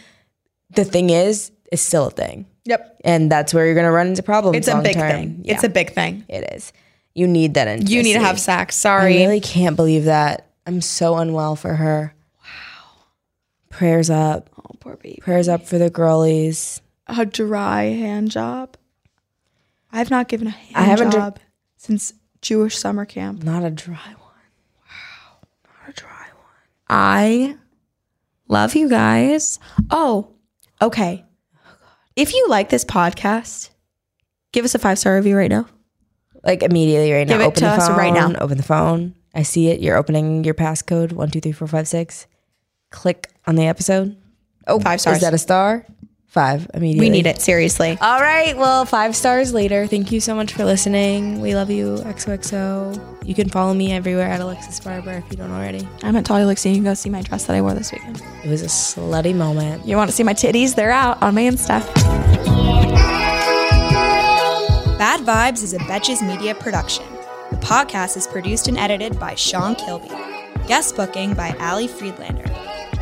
the 0.76 0.86
thing 0.86 1.10
is 1.10 1.52
it's 1.72 1.82
still 1.82 2.08
a 2.08 2.12
thing 2.12 2.46
Yep. 2.66 3.02
and 3.04 3.32
that's 3.32 3.54
where 3.54 3.66
you're 3.66 3.74
going 3.82 3.88
to 3.88 3.92
run 3.92 4.08
into 4.08 4.22
problems 4.24 4.56
It's 4.58 4.68
a 4.68 4.80
big 4.84 4.94
term. 4.96 5.10
thing. 5.12 5.42
Yeah. 5.44 5.56
It's 5.56 5.64
a 5.64 5.70
big 5.70 5.94
thing. 5.94 6.24
It 6.30 6.54
is. 6.54 6.72
You 7.16 7.28
need 7.28 7.56
that 7.56 7.68
intimacy. 7.68 7.96
You 7.96 8.04
need 8.04 8.14
to 8.14 8.20
have 8.20 8.40
sex. 8.40 8.76
Sorry. 8.76 9.18
I 9.18 9.26
really 9.26 9.40
can't 9.42 9.76
believe 9.76 10.04
that. 10.06 10.48
I'm 10.68 10.80
so 10.80 11.18
unwell 11.18 11.56
for 11.56 11.74
her. 11.74 12.14
Prayers 13.72 14.10
up. 14.10 14.50
oh, 14.58 14.76
poor 14.80 14.98
baby. 14.98 15.20
Prayers 15.22 15.48
up 15.48 15.66
for 15.66 15.78
the 15.78 15.90
girlies. 15.90 16.82
a 17.08 17.26
dry 17.26 17.84
hand 17.84 18.30
job. 18.32 18.78
I've 19.92 20.10
not 20.12 20.28
given 20.28 20.48
a 20.48 20.52
hand 20.52 20.76
I 20.76 20.82
haven't 20.84 21.10
dr- 21.10 21.22
job 21.36 21.40
since 21.78 22.14
Jewish 22.42 22.78
summer 22.78 23.06
camp. 23.06 23.44
Not 23.44 23.64
a 23.64 23.70
dry 23.72 23.96
one. 23.96 24.16
Wow. 24.86 25.48
Not 25.66 25.90
a 25.90 25.94
dry 25.94 26.10
one. 26.10 26.62
I 26.90 27.58
love 28.48 28.76
you 28.76 28.90
guys. 28.90 29.60
Oh, 29.90 30.30
okay. 30.82 31.26
If 32.16 32.34
you 32.34 32.48
like 32.50 32.70
this 32.70 32.86
podcast, 32.86 33.70
give 34.52 34.66
us 34.66 34.76
a 34.76 34.80
five 34.80 35.00
star 35.00 35.16
review 35.16 35.36
right 35.38 35.50
now. 35.50 35.66
Like 36.44 36.64
immediately 36.64 37.12
right 37.12 37.28
now. 37.28 37.34
Give 37.36 37.42
it 37.42 37.46
open 37.46 37.56
to 37.60 37.66
the 37.66 37.72
us 37.72 37.88
phone, 37.88 37.98
right 37.98 38.14
now. 38.14 38.34
Open 38.40 38.58
the 38.58 38.64
phone. 38.64 39.16
I 39.34 39.44
see 39.44 39.68
it. 39.70 39.80
You're 39.80 39.98
opening 39.98 40.44
your 40.44 40.54
passcode 40.54 41.14
one 41.14 41.30
two 41.30 41.40
three 41.40 41.52
four 41.52 41.68
five 41.68 41.88
six. 41.88 42.28
Click 42.92 43.30
on 43.48 43.56
the 43.56 43.66
episode. 43.68 44.16
Oh, 44.68 44.80
Five 44.80 45.02
stars. 45.02 45.18
Is 45.18 45.24
that 45.24 45.34
a 45.34 45.38
star? 45.40 45.86
Five 46.28 46.70
immediately. 46.74 47.08
We 47.08 47.10
need 47.10 47.26
it, 47.26 47.42
seriously. 47.42 47.98
All 48.00 48.22
right. 48.22 48.56
Well, 48.56 48.86
five 48.86 49.18
stars 49.18 49.54
later. 49.54 49.86
Thank 49.86 50.14
you 50.14 50.22
so 50.22 50.34
much 50.34 50.54
for 50.54 50.64
listening. 50.64 51.42
We 51.42 51.56
love 51.56 51.70
you. 51.70 51.96
XOXO. 51.98 53.28
You 53.28 53.36
can 53.36 53.50
follow 53.50 53.74
me 53.74 53.92
everywhere 53.92 54.28
at 54.28 54.40
Alexis 54.40 54.80
Barber 54.80 55.12
if 55.12 55.26
you 55.30 55.36
don't 55.36 55.52
already. 55.52 55.86
I'm 56.04 56.16
at 56.16 56.24
Talia 56.24 56.46
Lixie. 56.46 56.70
You 56.70 56.76
can 56.76 56.86
go 56.86 56.94
see 56.94 57.10
my 57.10 57.22
dress 57.22 57.46
that 57.48 57.56
I 57.58 57.62
wore 57.62 57.74
this 57.74 57.92
weekend. 57.92 58.22
It 58.46 58.50
was 58.50 58.62
a 58.62 58.68
slutty 58.68 59.36
moment. 59.36 59.86
You 59.86 59.98
want 59.98 60.10
to 60.10 60.16
see 60.16 60.24
my 60.24 60.34
titties? 60.34 60.74
They're 60.76 60.92
out 60.92 61.22
on 61.22 61.36
my 61.36 61.42
Insta. 61.42 61.82
Bad 64.98 65.22
Vibes 65.22 65.64
is 65.64 65.74
a 65.74 65.80
Betches 65.80 66.26
Media 66.26 66.56
production. 66.56 67.04
The 67.50 67.58
podcast 67.58 68.16
is 68.16 68.28
produced 68.28 68.68
and 68.70 68.78
edited 68.78 69.20
by 69.20 69.36
Sean 69.36 69.76
Kilby. 69.76 70.10
Guest 70.68 70.96
booking 70.96 71.34
by 71.34 71.54
Ali 71.60 71.88
Friedlander. 71.88 72.46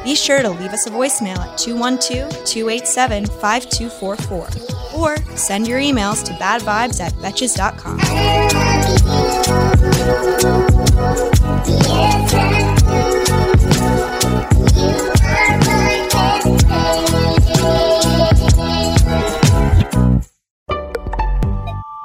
Be 0.03 0.15
sure 0.15 0.41
to 0.41 0.49
leave 0.49 0.71
us 0.71 0.87
a 0.87 0.89
voicemail 0.89 1.37
at 1.37 1.57
212 1.57 2.45
287 2.45 3.25
5244 3.25 4.99
or 4.99 5.17
send 5.35 5.67
your 5.67 5.79
emails 5.79 6.23
to 6.25 6.33
badvibes 6.33 6.99
at 6.99 7.13
betches.com. 7.13 7.99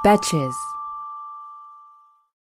Betches. 0.05 0.64